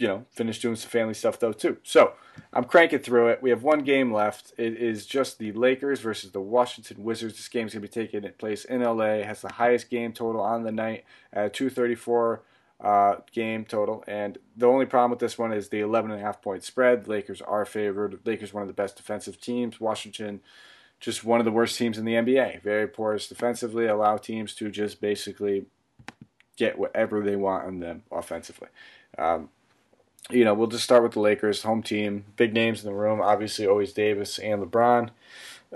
you 0.00 0.06
know 0.06 0.24
finish 0.30 0.58
doing 0.58 0.76
some 0.76 0.88
family 0.88 1.12
stuff 1.12 1.38
though 1.38 1.52
too. 1.52 1.76
So 1.82 2.14
I'm 2.54 2.64
cranking 2.64 3.00
through 3.00 3.28
it. 3.28 3.42
We 3.42 3.50
have 3.50 3.62
one 3.62 3.80
game 3.80 4.12
left. 4.12 4.54
It 4.56 4.78
is 4.78 5.04
just 5.04 5.38
the 5.38 5.52
Lakers 5.52 6.00
versus 6.00 6.32
the 6.32 6.40
Washington 6.40 7.04
Wizards. 7.04 7.36
This 7.36 7.48
game 7.48 7.66
is 7.66 7.74
going 7.74 7.82
to 7.82 7.88
be 7.88 8.06
taking 8.06 8.28
place 8.38 8.64
in 8.64 8.82
LA. 8.82 9.18
It 9.20 9.26
has 9.26 9.42
the 9.42 9.52
highest 9.52 9.90
game 9.90 10.12
total 10.12 10.40
on 10.40 10.62
the 10.62 10.72
night 10.72 11.04
at 11.34 11.52
234 11.52 12.42
uh, 12.80 13.16
game 13.30 13.66
total. 13.66 14.02
And 14.06 14.38
the 14.56 14.66
only 14.66 14.86
problem 14.86 15.10
with 15.10 15.20
this 15.20 15.36
one 15.36 15.52
is 15.52 15.68
the 15.68 15.80
11.5 15.80 16.40
point 16.40 16.64
spread. 16.64 17.04
The 17.04 17.10
Lakers 17.10 17.42
are 17.42 17.66
favored. 17.66 18.20
Lakers 18.24 18.54
one 18.54 18.62
of 18.62 18.68
the 18.68 18.74
best 18.74 18.96
defensive 18.96 19.38
teams. 19.38 19.80
Washington 19.80 20.40
just 20.98 21.24
one 21.24 21.40
of 21.40 21.46
the 21.46 21.52
worst 21.52 21.76
teams 21.76 21.98
in 21.98 22.06
the 22.06 22.14
NBA. 22.14 22.62
Very 22.62 22.86
porous 22.88 23.28
defensively. 23.28 23.86
Allow 23.86 24.16
teams 24.16 24.54
to 24.54 24.70
just 24.70 25.00
basically 25.00 25.66
get 26.56 26.78
whatever 26.78 27.22
they 27.22 27.36
want 27.36 27.66
on 27.66 27.80
them 27.80 28.02
offensively. 28.10 28.68
Um, 29.18 29.48
you 30.28 30.44
know, 30.44 30.54
we'll 30.54 30.68
just 30.68 30.84
start 30.84 31.02
with 31.02 31.12
the 31.12 31.20
Lakers, 31.20 31.62
home 31.62 31.82
team, 31.82 32.24
big 32.36 32.52
names 32.52 32.84
in 32.84 32.90
the 32.90 32.96
room. 32.96 33.20
Obviously, 33.20 33.66
always 33.66 33.92
Davis 33.92 34.38
and 34.38 34.62
LeBron. 34.62 35.10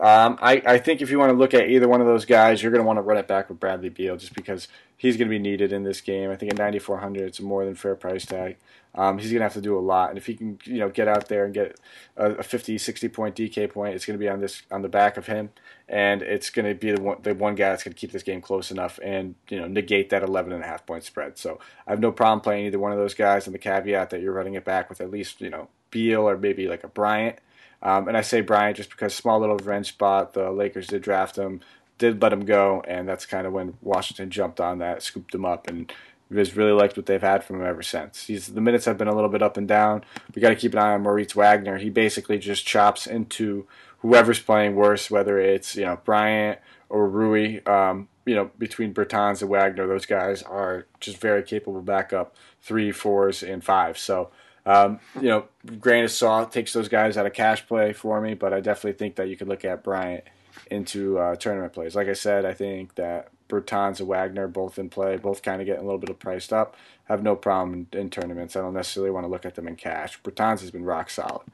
Um, 0.01 0.39
I, 0.43 0.61
I 0.67 0.79
think 0.79 1.03
if 1.03 1.11
you 1.11 1.19
want 1.19 1.31
to 1.31 1.39
look 1.39 1.55
at 1.55 1.69
either 1.69 1.89
one 1.89 2.01
of 2.01 2.07
those 2.07 2.25
guys, 2.25 2.63
you're 2.63 2.73
going 2.73 2.83
to 2.83 2.87
want 2.87 2.97
to 2.97 3.03
run 3.03 3.17
it 3.17 3.29
back 3.29 3.49
with 3.49 3.61
Bradley 3.61 3.91
Beal 3.91 4.17
just 4.17 4.35
because 4.35 4.67
he's 4.97 5.17
going 5.17 5.29
to 5.29 5.31
be 5.31 5.39
needed 5.39 5.73
in 5.73 5.85
this 5.85 6.01
game. 6.01 6.31
I 6.31 6.37
think 6.37 6.53
at 6.53 6.59
9,400, 6.59 7.23
it's 7.23 7.39
a 7.39 7.45
more 7.45 7.65
than 7.65 7.77
fair 7.77 7.95
price 7.95 8.27
tag. 8.27 8.57
Um, 8.97 9.19
he's 9.19 9.31
going 9.31 9.41
to 9.41 9.45
have 9.45 9.55
to 9.55 9.61
do 9.61 9.77
a 9.77 9.81
lot, 9.81 10.11
and 10.11 10.19
if 10.19 10.27
he 10.27 10.35
can, 10.35 10.59
you 10.65 10.79
know, 10.79 10.89
get 10.89 11.09
out 11.09 11.29
there 11.29 11.45
and 11.45 11.53
get 11.53 11.81
a, 12.17 12.33
a 12.35 12.43
50, 12.45 12.79
60 12.79 13.09
point 13.09 13.35
DK 13.35 13.71
point, 13.71 13.95
it's 13.95 14.07
going 14.07 14.19
to 14.19 14.23
be 14.23 14.29
on 14.29 14.41
this 14.41 14.63
on 14.71 14.83
the 14.83 14.89
back 14.89 15.17
of 15.17 15.27
him, 15.27 15.51
and 15.89 16.23
it's 16.23 16.51
going 16.51 16.67
to 16.67 16.75
be 16.75 16.93
the 16.93 17.01
one, 17.01 17.19
the 17.23 17.35
one 17.35 17.55
guy 17.55 17.71
that's 17.71 17.85
going 17.85 17.93
to 17.93 17.99
keep 17.99 18.13
this 18.13 18.23
game 18.23 18.41
close 18.41 18.71
enough 18.71 18.99
and 19.03 19.35
you 19.49 19.59
know 19.59 19.67
negate 19.67 20.11
that 20.11 20.23
11 20.23 20.53
and 20.53 20.63
a 20.63 20.67
half 20.67 20.87
point 20.87 21.05
spread. 21.05 21.39
So 21.39 21.59
I 21.87 21.91
have 21.91 22.01
no 22.01 22.13
problem 22.13 22.41
playing 22.41 22.67
either 22.67 22.79
one 22.79 22.93
of 22.93 22.99
those 22.99 23.15
guys, 23.15 23.47
and 23.47 23.55
the 23.55 23.59
caveat 23.59 24.11
that 24.11 24.21
you're 24.21 24.33
running 24.33 24.55
it 24.55 24.65
back 24.65 24.89
with 24.89 25.01
at 25.01 25.11
least 25.11 25.41
you 25.41 25.51
know 25.51 25.69
Beal 25.91 26.29
or 26.29 26.37
maybe 26.37 26.69
like 26.69 26.85
a 26.85 26.89
Bryant. 26.89 27.39
Um, 27.83 28.09
and 28.09 28.17
I 28.17 28.23
say 28.23 28.41
Bryant 28.41 28.79
just 28.79 28.91
because 28.91 29.15
small 29.15 29.39
little 29.41 29.57
revenge 29.57 29.89
spot. 29.89 30.33
The 30.33 30.51
Lakers 30.51 30.87
did 30.87 31.03
draft 31.03 31.37
him, 31.37 31.61
did 31.99 32.23
let 32.23 32.33
him 32.33 32.47
go, 32.47 32.83
and 32.89 33.07
that's 33.07 33.27
kind 33.27 33.47
of 33.47 33.53
when 33.53 33.77
Washington 33.83 34.31
jumped 34.31 34.61
on 34.61 34.79
that, 34.79 35.03
scooped 35.03 35.35
him 35.35 35.45
up, 35.45 35.69
and 35.69 35.93
has 36.35 36.57
really 36.57 36.73
liked 36.73 36.97
what 36.97 37.07
they've 37.07 37.21
had 37.21 37.45
from 37.45 37.57
him 37.61 37.67
ever 37.67 37.83
since. 37.83 38.27
He's 38.27 38.49
the 38.49 38.61
minutes 38.61 38.87
have 38.87 38.99
been 38.99 39.09
a 39.09 39.15
little 39.15 39.31
bit 39.31 39.43
up 39.43 39.57
and 39.57 39.69
down. 39.69 40.05
We 40.35 40.41
got 40.41 40.49
to 40.49 40.57
keep 40.57 40.73
an 40.73 40.79
eye 40.79 40.95
on 40.95 41.03
Moritz 41.03 41.37
Wagner. 41.37 41.79
He 41.79 41.91
basically 41.91 42.39
just 42.39 42.67
chops 42.67 43.07
into 43.07 43.67
whoever's 44.05 44.39
playing 44.39 44.75
worse, 44.77 45.11
whether 45.11 45.39
it's 45.39 45.77
you 45.77 45.85
know 45.87 45.99
Bryant 46.05 46.59
or 46.89 47.09
Rui. 47.09 47.61
Um, 47.65 48.09
you 48.27 48.35
know 48.35 48.51
between 48.59 48.93
Bertans 48.93 49.41
and 49.41 49.51
Wagner, 49.51 49.87
those 49.87 50.07
guys 50.07 50.43
are 50.43 50.87
just 51.01 51.17
very 51.17 51.43
capable 51.43 51.81
backup 51.81 52.37
three, 52.61 52.93
fours, 52.93 53.43
and 53.43 53.65
fives. 53.65 54.01
So 54.01 54.31
um, 54.67 55.01
you 55.17 55.29
know, 55.29 55.47
grain 55.81 56.05
of 56.05 56.11
salt 56.11 56.53
takes 56.53 56.73
those 56.73 56.89
guys 56.89 57.17
out 57.17 57.27
of 57.27 57.33
cash 57.33 57.67
play 57.67 57.93
for 57.93 58.21
me, 58.21 58.35
but 58.35 58.53
I 58.53 58.61
definitely 58.61 58.99
think 58.99 59.17
that 59.17 59.29
you 59.29 59.37
could 59.37 59.49
look 59.49 59.65
at 59.65 59.83
Bryant 59.83 60.25
into 60.71 61.19
uh, 61.19 61.37
tournament 61.37 61.73
plays. 61.73 61.95
Like 61.95 62.09
I 62.09 62.15
said, 62.15 62.45
I 62.45 62.55
think 62.55 62.95
that 62.95 63.29
Bertans 63.49 64.01
and 64.01 64.09
Wagner 64.09 64.49
both 64.49 64.79
in 64.79 64.89
play, 64.89 65.17
both 65.17 65.43
kind 65.43 65.61
of 65.61 65.67
getting 65.67 65.83
a 65.83 65.85
little 65.85 65.99
bit 65.99 66.09
of 66.09 66.19
priced 66.19 66.53
up. 66.53 66.77
Have 67.05 67.23
no 67.23 67.37
problem 67.37 67.87
in, 67.93 67.99
in, 67.99 68.11
tournaments. 68.11 68.57
I 68.57 68.61
don't 68.61 68.73
necessarily 68.73 69.11
want 69.11 69.25
to 69.25 69.29
look 69.29 69.45
at 69.45 69.55
them 69.55 69.69
in 69.69 69.77
cash. 69.77 70.21
Bertans 70.23 70.61
has 70.61 70.71
been 70.71 70.85
rock 70.85 71.11
solid. 71.11 71.47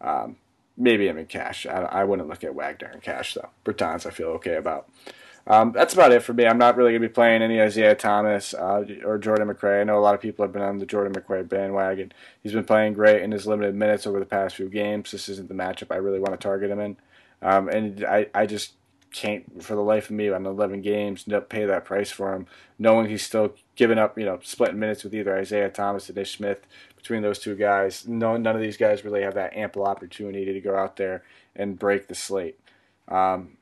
Um, 0.00 0.36
maybe 0.76 1.08
I'm 1.08 1.18
in 1.18 1.26
cash. 1.26 1.66
I, 1.66 1.82
I, 1.82 2.04
wouldn't 2.04 2.28
look 2.28 2.44
at 2.44 2.54
Wagner 2.54 2.90
in 2.92 3.00
cash 3.00 3.34
though. 3.34 3.50
Bertans 3.64 4.06
I 4.06 4.10
feel 4.10 4.28
okay 4.28 4.56
about. 4.56 4.88
Um, 5.48 5.72
that's 5.72 5.94
about 5.94 6.10
it 6.10 6.22
for 6.22 6.32
me. 6.32 6.44
I'm 6.44 6.58
not 6.58 6.76
really 6.76 6.90
going 6.90 7.02
to 7.02 7.08
be 7.08 7.12
playing 7.12 7.40
any 7.40 7.60
Isaiah 7.60 7.94
Thomas 7.94 8.52
uh, 8.52 8.84
or 9.04 9.16
Jordan 9.16 9.48
McRae. 9.48 9.80
I 9.80 9.84
know 9.84 9.98
a 9.98 10.00
lot 10.00 10.14
of 10.14 10.20
people 10.20 10.44
have 10.44 10.52
been 10.52 10.62
on 10.62 10.78
the 10.78 10.86
Jordan 10.86 11.14
McRae 11.14 11.48
bandwagon. 11.48 12.12
He's 12.42 12.52
been 12.52 12.64
playing 12.64 12.94
great 12.94 13.22
in 13.22 13.30
his 13.30 13.46
limited 13.46 13.76
minutes 13.76 14.08
over 14.08 14.18
the 14.18 14.26
past 14.26 14.56
few 14.56 14.68
games. 14.68 15.12
This 15.12 15.28
isn't 15.28 15.48
the 15.48 15.54
matchup 15.54 15.94
I 15.94 15.98
really 15.98 16.18
want 16.18 16.32
to 16.32 16.38
target 16.38 16.70
him 16.70 16.80
in. 16.80 16.96
Um, 17.42 17.68
and 17.68 18.04
I, 18.04 18.26
I 18.34 18.46
just 18.46 18.72
can't, 19.12 19.62
for 19.62 19.76
the 19.76 19.82
life 19.82 20.06
of 20.06 20.16
me, 20.16 20.30
on 20.30 20.46
11 20.46 20.82
games, 20.82 21.26
pay 21.48 21.64
that 21.64 21.84
price 21.84 22.10
for 22.10 22.34
him, 22.34 22.46
knowing 22.76 23.08
he's 23.08 23.22
still 23.22 23.54
giving 23.76 23.98
up, 23.98 24.18
you 24.18 24.24
know, 24.24 24.40
splitting 24.42 24.80
minutes 24.80 25.04
with 25.04 25.14
either 25.14 25.38
Isaiah 25.38 25.70
Thomas 25.70 26.10
or 26.10 26.18
Ish 26.18 26.36
Smith. 26.36 26.66
Between 27.06 27.22
those 27.22 27.38
two 27.38 27.54
guys, 27.54 28.08
no, 28.08 28.36
none 28.36 28.56
of 28.56 28.60
these 28.60 28.76
guys 28.76 29.04
really 29.04 29.22
have 29.22 29.34
that 29.34 29.54
ample 29.54 29.84
opportunity 29.84 30.52
to 30.52 30.60
go 30.60 30.74
out 30.74 30.96
there 30.96 31.22
and 31.54 31.78
break 31.78 32.08
the 32.08 32.16
slate. 32.16 32.58
Um, 33.06 33.58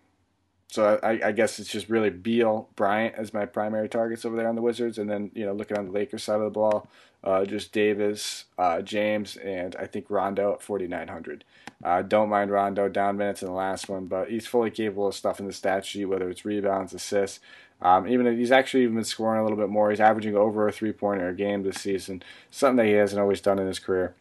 so 0.69 0.99
I, 1.03 1.21
I, 1.23 1.33
guess 1.33 1.59
it's 1.59 1.69
just 1.69 1.91
really 1.91 2.09
Beal, 2.09 2.71
Bryant 2.75 3.17
as 3.17 3.35
my 3.35 3.45
primary 3.45 3.91
targets 3.91 4.25
over 4.25 4.35
there 4.35 4.49
on 4.49 4.55
the 4.55 4.63
Wizards, 4.63 4.97
and 4.97 5.11
then 5.11 5.31
you 5.35 5.45
know 5.45 5.53
looking 5.53 5.77
on 5.77 5.85
the 5.85 5.93
Lakers 5.93 6.25
side 6.25 6.37
of 6.37 6.45
the 6.45 6.49
ball, 6.49 6.89
uh, 7.23 7.45
just 7.45 7.71
Davis, 7.71 8.47
uh, 8.57 8.81
James, 8.81 9.37
and 9.37 9.77
I 9.77 9.85
think 9.85 10.07
Rondo 10.09 10.55
at 10.55 10.63
4,900. 10.63 11.45
Uh, 11.85 12.01
don't 12.01 12.31
mind 12.31 12.51
Rondo 12.51 12.89
down 12.89 13.19
minutes 13.19 13.43
in 13.43 13.49
the 13.49 13.55
last 13.55 13.89
one, 13.91 14.07
but 14.07 14.31
he's 14.31 14.47
fully 14.47 14.71
capable 14.71 15.07
of 15.07 15.15
stuffing 15.15 15.47
the 15.47 15.53
stat 15.53 15.85
sheet, 15.85 16.07
whether 16.07 16.31
it's 16.31 16.45
rebounds, 16.45 16.95
assists. 16.95 17.41
Um, 17.83 18.09
even 18.09 18.39
he's 18.39 18.53
actually 18.53 18.85
even 18.85 18.95
been 18.95 19.05
scoring 19.05 19.41
a 19.41 19.43
little 19.43 19.59
bit 19.59 19.69
more. 19.69 19.91
He's 19.91 20.01
averaging 20.01 20.35
over 20.35 20.67
a 20.67 20.73
three 20.73 20.93
pointer 20.93 21.29
a 21.29 21.35
game 21.35 21.63
this 21.63 21.77
season, 21.77 22.23
something 22.51 22.77
that 22.77 22.87
he 22.87 22.93
hasn't 22.93 23.21
always 23.21 23.43
done 23.43 23.59
in 23.59 23.67
his 23.67 23.79
career. 23.79 24.15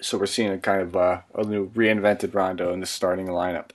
So 0.00 0.18
we're 0.18 0.26
seeing 0.26 0.52
a 0.52 0.58
kind 0.58 0.82
of 0.82 0.94
uh, 0.94 1.20
a 1.34 1.42
new 1.44 1.70
reinvented 1.70 2.34
Rondo 2.34 2.72
in 2.72 2.80
the 2.80 2.86
starting 2.86 3.26
lineup. 3.26 3.70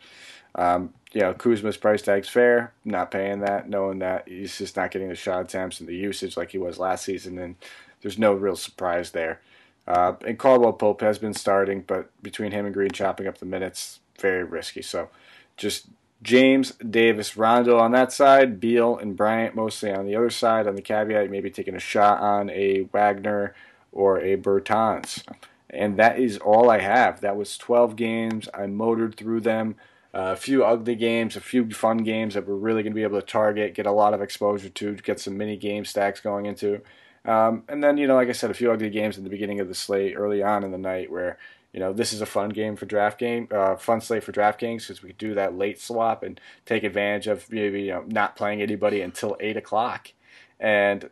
Um, 0.56 0.93
you 1.12 1.22
know, 1.22 1.34
Kuzma's 1.34 1.78
price 1.78 2.01
tag's 2.01 2.30
fair. 2.30 2.72
Not 2.86 3.12
paying 3.12 3.39
that, 3.41 3.68
knowing 3.68 3.99
that 3.99 4.28
he's 4.28 4.58
just 4.58 4.78
not 4.78 4.91
getting 4.91 5.10
the 5.10 5.16
shot 5.16 5.41
attempts 5.41 5.80
and 5.80 5.89
the 5.89 5.95
usage 5.95 6.38
like 6.38 6.51
he 6.51 6.58
was 6.58 6.80
last 6.80 7.04
season, 7.04 7.38
and 7.38 7.56
there's 8.01 8.18
no 8.18 8.34
real 8.34 8.56
surprise 8.56 9.12
there. 9.12 9.41
Uh, 9.88 10.14
and 10.26 10.40
Caldwell 10.40 10.74
Pope 10.74 11.02
has 11.02 11.20
been 11.20 11.34
starting, 11.34 11.84
but 11.86 12.10
between 12.24 12.52
him 12.52 12.66
and 12.66 12.74
Green 12.74 12.92
chopping 12.92 13.28
up 13.28 13.38
the 13.38 13.46
minutes, 13.46 14.00
very 14.20 14.44
risky. 14.44 14.82
So 14.82 15.10
just 15.58 15.88
James, 16.22 16.72
Davis, 16.78 17.36
Rondo 17.36 17.78
on 17.78 17.92
that 17.92 18.14
side, 18.14 18.60
Beal 18.60 18.98
and 18.98 19.16
Bryant 19.18 19.56
mostly 19.56 19.92
on 19.92 20.06
the 20.06 20.16
other 20.16 20.30
side. 20.30 20.68
On 20.68 20.76
the 20.76 20.82
caveat, 20.82 21.30
maybe 21.30 21.50
taking 21.50 21.76
a 21.76 21.80
shot 21.80 22.22
on 22.22 22.50
a 22.50 22.88
Wagner 22.94 23.54
or 23.92 24.20
a 24.20 24.38
Bertans. 24.38 25.24
And 25.70 25.98
that 25.98 26.18
is 26.20 26.38
all 26.38 26.70
I 26.70 26.80
have. 26.80 27.22
That 27.22 27.36
was 27.36 27.58
12 27.58 27.96
games. 27.96 28.48
I 28.54 28.68
motored 28.68 29.16
through 29.16 29.42
them. 29.42 29.76
Uh, 30.16 30.32
a 30.32 30.36
few 30.36 30.64
ugly 30.64 30.96
games, 30.96 31.36
a 31.36 31.42
few 31.42 31.68
fun 31.72 31.98
games 31.98 32.36
that 32.36 32.48
we're 32.48 32.54
really 32.54 32.84
going 32.84 32.94
to 32.94 32.96
be 32.96 33.02
able 33.02 33.20
to 33.20 33.26
target, 33.26 33.74
get 33.74 33.88
a 33.88 33.92
lot 33.92 34.14
of 34.14 34.22
exposure 34.22 34.70
to, 34.70 34.94
get 34.98 35.20
some 35.20 35.36
mini 35.36 35.58
game 35.58 35.84
stacks 35.84 36.20
going 36.20 36.46
into. 36.46 36.82
Um, 37.26 37.63
and 37.69 37.84
then, 37.84 37.97
you 37.97 38.07
know, 38.07 38.15
like 38.15 38.30
I 38.30 38.34
said, 38.34 38.51
a 38.51 38.55
few 38.55 38.71
ugly 38.71 38.89
games 38.89 39.17
in 39.17 39.24
the 39.24 39.30
beginning 39.30 39.59
of 39.59 39.67
the 39.67 39.76
slate 39.76 40.15
early 40.15 40.43
on 40.43 40.63
in 40.63 40.71
the 40.71 40.78
night 40.78 41.11
where, 41.11 41.38
you 41.71 41.80
know, 41.80 41.93
this 41.93 42.13
is 42.13 42.21
a 42.21 42.26
fun 42.26 42.49
game 42.49 42.76
for 42.76 42.86
draft 42.86 43.17
game, 43.17 43.47
uh, 43.51 43.76
fun 43.76 44.01
slate 44.01 44.24
for 44.24 44.32
draft 44.32 44.59
DraftKings 44.59 44.82
because 44.82 45.01
we 45.01 45.09
could 45.09 45.17
do 45.17 45.34
that 45.34 45.57
late 45.57 45.80
swap 45.80 46.21
and 46.21 46.39
take 46.65 46.84
advantage 46.84 47.28
of 47.28 47.49
maybe, 47.51 47.84
you 47.84 47.91
know, 47.91 48.03
not 48.07 48.36
playing 48.36 48.61
anybody 48.61 49.01
until 49.01 49.38
8 49.39 49.57
o'clock 49.57 50.11
and 50.59 51.09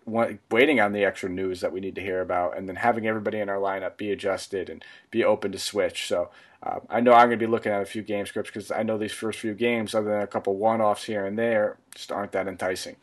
waiting 0.49 0.79
on 0.79 0.93
the 0.93 1.03
extra 1.03 1.29
news 1.29 1.59
that 1.59 1.73
we 1.73 1.81
need 1.81 1.95
to 1.95 2.01
hear 2.01 2.21
about, 2.21 2.57
and 2.57 2.69
then 2.69 2.77
having 2.77 3.05
everybody 3.05 3.37
in 3.37 3.49
our 3.49 3.57
lineup 3.57 3.97
be 3.97 4.09
adjusted 4.09 4.69
and 4.69 4.85
be 5.09 5.25
open 5.25 5.51
to 5.51 5.59
switch. 5.59 6.07
So 6.07 6.29
uh, 6.63 6.79
I 6.89 7.01
know 7.01 7.11
I'm 7.11 7.27
going 7.27 7.39
to 7.39 7.45
be 7.45 7.51
looking 7.51 7.71
at 7.71 7.81
a 7.81 7.85
few 7.85 8.01
game 8.01 8.25
scripts 8.25 8.49
because 8.49 8.71
I 8.71 8.83
know 8.83 8.97
these 8.97 9.11
first 9.11 9.39
few 9.39 9.53
games, 9.53 9.93
other 9.93 10.09
than 10.09 10.21
a 10.21 10.27
couple 10.27 10.55
one-offs 10.55 11.03
here 11.03 11.25
and 11.25 11.37
there, 11.37 11.77
just 11.93 12.13
aren't 12.13 12.31
that 12.31 12.47
enticing. 12.47 12.95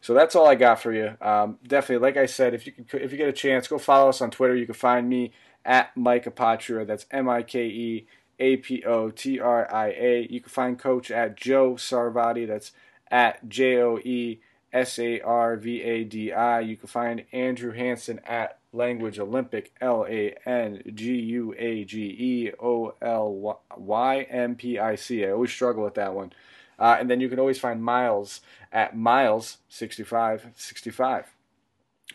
So 0.00 0.14
that's 0.14 0.34
all 0.34 0.46
I 0.46 0.54
got 0.54 0.80
for 0.80 0.92
you. 0.92 1.16
Um, 1.20 1.58
definitely, 1.66 2.06
like 2.06 2.16
I 2.16 2.26
said, 2.26 2.54
if 2.54 2.66
you 2.66 2.72
can, 2.72 2.86
if 2.92 3.12
you 3.12 3.18
get 3.18 3.28
a 3.28 3.32
chance, 3.32 3.68
go 3.68 3.78
follow 3.78 4.08
us 4.08 4.20
on 4.20 4.30
Twitter. 4.30 4.56
You 4.56 4.66
can 4.66 4.74
find 4.74 5.08
me 5.08 5.32
at 5.64 5.94
Mike 5.96 6.24
Apotria. 6.24 6.86
That's 6.86 7.06
M 7.10 7.28
I 7.28 7.42
K 7.42 7.66
E 7.66 8.06
A 8.38 8.56
P 8.56 8.82
O 8.84 9.10
T 9.10 9.38
R 9.38 9.72
I 9.72 9.88
A. 9.88 10.26
You 10.30 10.40
can 10.40 10.50
find 10.50 10.78
Coach 10.78 11.10
at 11.10 11.36
Joe 11.36 11.74
Sarvadi. 11.74 12.46
That's 12.46 12.72
at 13.10 13.48
J 13.48 13.78
O 13.82 13.98
E 13.98 14.40
S 14.72 14.98
A 14.98 15.20
R 15.20 15.56
V 15.56 15.82
A 15.82 16.04
D 16.04 16.32
I. 16.32 16.60
You 16.60 16.76
can 16.76 16.88
find 16.88 17.24
Andrew 17.32 17.72
Hanson 17.72 18.20
at 18.26 18.58
Language 18.72 19.18
Olympic, 19.18 19.72
L 19.80 20.06
A 20.08 20.34
N 20.46 20.82
G 20.94 21.14
U 21.14 21.54
A 21.58 21.84
G 21.84 22.16
E 22.18 22.52
O 22.60 22.94
L 23.02 23.60
Y 23.76 24.22
M 24.22 24.54
P 24.54 24.78
I 24.78 24.94
C. 24.94 25.26
I 25.26 25.32
always 25.32 25.50
struggle 25.50 25.84
with 25.84 25.94
that 25.94 26.14
one. 26.14 26.32
Uh, 26.80 26.96
and 26.98 27.10
then 27.10 27.20
you 27.20 27.28
can 27.28 27.38
always 27.38 27.60
find 27.60 27.84
Miles 27.84 28.40
at 28.72 28.96
Miles6565. 28.96 31.24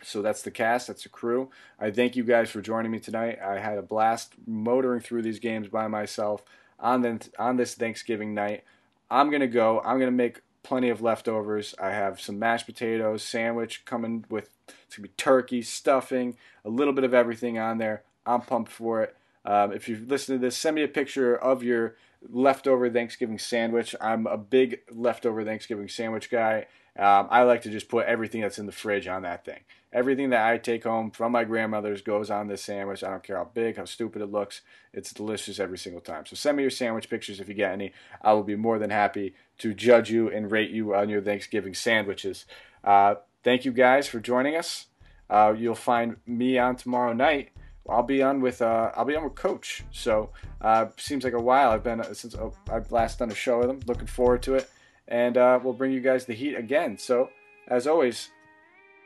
So 0.02 0.22
that's 0.22 0.42
the 0.42 0.52
cast, 0.52 0.88
that's 0.88 1.04
the 1.04 1.10
crew. 1.10 1.50
I 1.80 1.92
thank 1.92 2.16
you 2.16 2.24
guys 2.24 2.50
for 2.50 2.62
joining 2.62 2.92
me 2.92 3.00
tonight. 3.00 3.40
I 3.42 3.60
had 3.60 3.78
a 3.78 3.84
blast 3.84 4.34
motoring 4.46 5.02
through 5.02 5.22
these 5.22 5.40
games 5.40 5.68
by 5.68 5.88
myself 5.88 6.44
on, 6.80 7.02
the, 7.02 7.30
on 7.40 7.58
this 7.58 7.76
Thanksgiving 7.76 8.34
night. 8.34 8.64
I'm 9.10 9.30
going 9.30 9.42
to 9.42 9.48
go. 9.48 9.82
I'm 9.86 10.00
going 10.00 10.12
to 10.12 10.12
make 10.12 10.42
plenty 10.64 10.90
of 10.90 11.02
leftovers. 11.02 11.76
I 11.80 11.92
have 11.92 12.20
some 12.20 12.40
mashed 12.40 12.66
potatoes, 12.66 13.24
sandwich 13.24 13.86
coming 13.86 14.26
with 14.30 14.50
it's 14.68 14.96
gonna 14.96 15.08
be 15.08 15.14
turkey, 15.16 15.62
stuffing, 15.62 16.38
a 16.64 16.70
little 16.70 16.94
bit 16.94 17.04
of 17.04 17.14
everything 17.14 17.60
on 17.60 17.78
there. 17.78 18.04
I'm 18.26 18.42
pumped 18.42 18.72
for 18.72 19.04
it. 19.04 19.16
Um, 19.46 19.72
if 19.72 19.88
you've 19.88 20.10
listened 20.10 20.40
to 20.40 20.46
this, 20.46 20.58
send 20.58 20.76
me 20.76 20.84
a 20.84 20.88
picture 20.88 21.36
of 21.36 21.62
your 21.62 21.96
leftover 22.30 22.90
Thanksgiving 22.90 23.40
sandwich. 23.40 23.96
I'm 24.02 24.28
a 24.28 24.38
big 24.38 24.82
leftover 24.92 25.44
Thanksgiving 25.44 25.90
sandwich 25.90 26.30
guy. 26.30 26.68
Um, 26.98 27.28
I 27.30 27.44
like 27.44 27.62
to 27.64 27.70
just 27.70 27.90
put 27.90 28.06
everything 28.06 28.42
that's 28.42 28.58
in 28.58 28.68
the 28.68 28.72
fridge 28.72 29.08
on 29.08 29.24
that 29.24 29.44
thing. 29.44 29.60
Everything 29.92 30.30
that 30.30 30.46
I 30.46 30.58
take 30.58 30.84
home 30.84 31.12
from 31.12 31.32
my 31.32 31.44
grandmother's 31.44 32.02
goes 32.02 32.30
on 32.30 32.48
this 32.48 32.64
sandwich. 32.64 33.04
I 33.04 33.10
don't 33.10 33.24
care 33.24 33.38
how 33.38 33.50
big, 33.54 33.78
how 33.78 33.86
stupid 33.86 34.22
it 34.22 34.32
looks. 34.32 34.62
It's 34.94 35.14
delicious 35.14 35.60
every 35.60 35.78
single 35.78 36.02
time. 36.02 36.26
So 36.26 36.36
send 36.36 36.58
me 36.58 36.64
your 36.64 36.70
sandwich 36.70 37.10
pictures 37.10 37.40
if 37.40 37.50
you 37.50 37.54
get 37.54 37.72
any. 37.72 37.92
I 38.22 38.34
will 38.34 38.44
be 38.44 38.56
more 38.56 38.80
than 38.80 38.90
happy 38.90 39.36
to 39.60 39.74
judge 39.74 40.10
you 40.10 40.30
and 40.30 40.52
rate 40.52 40.72
you 40.72 40.96
on 40.96 41.10
your 41.10 41.22
Thanksgiving 41.22 41.74
sandwiches. 41.74 42.46
Uh, 42.84 43.16
thank 43.44 43.66
you 43.66 43.72
guys 43.72 44.08
for 44.08 44.20
joining 44.20 44.56
us. 44.56 44.88
Uh, 45.30 45.54
you'll 45.58 45.76
find 45.76 46.18
me 46.26 46.58
on 46.58 46.76
tomorrow 46.76 47.14
night. 47.14 47.50
I'll 47.90 48.04
be 48.04 48.24
on 48.24 48.42
with 48.42 48.62
uh, 48.62 48.92
I'll 48.96 49.06
be 49.06 49.16
on 49.16 49.24
with 49.24 49.36
Coach. 49.36 49.84
So 49.92 50.32
uh, 50.62 50.88
seems 50.98 51.24
like 51.24 51.34
a 51.34 51.42
while. 51.42 51.72
I've 51.72 51.84
been 51.84 52.02
uh, 52.02 52.14
since 52.14 52.36
oh, 52.36 52.54
I've 52.70 52.92
last 52.92 53.20
done 53.20 53.32
a 53.32 53.36
show 53.36 53.60
with 53.60 53.70
him. 53.70 53.80
Looking 53.86 54.08
forward 54.08 54.42
to 54.44 54.56
it, 54.56 54.70
and 55.08 55.38
uh, 55.38 55.60
we'll 55.62 55.74
bring 55.74 55.92
you 55.92 56.02
guys 56.02 56.26
the 56.26 56.34
heat 56.34 56.56
again. 56.56 56.98
So 56.98 57.30
as 57.68 57.88
always, 57.88 58.30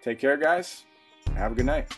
take 0.01 0.19
care, 0.19 0.37
guys. 0.37 0.85
Have 1.35 1.51
a 1.51 1.55
good 1.55 1.65
night. 1.65 1.97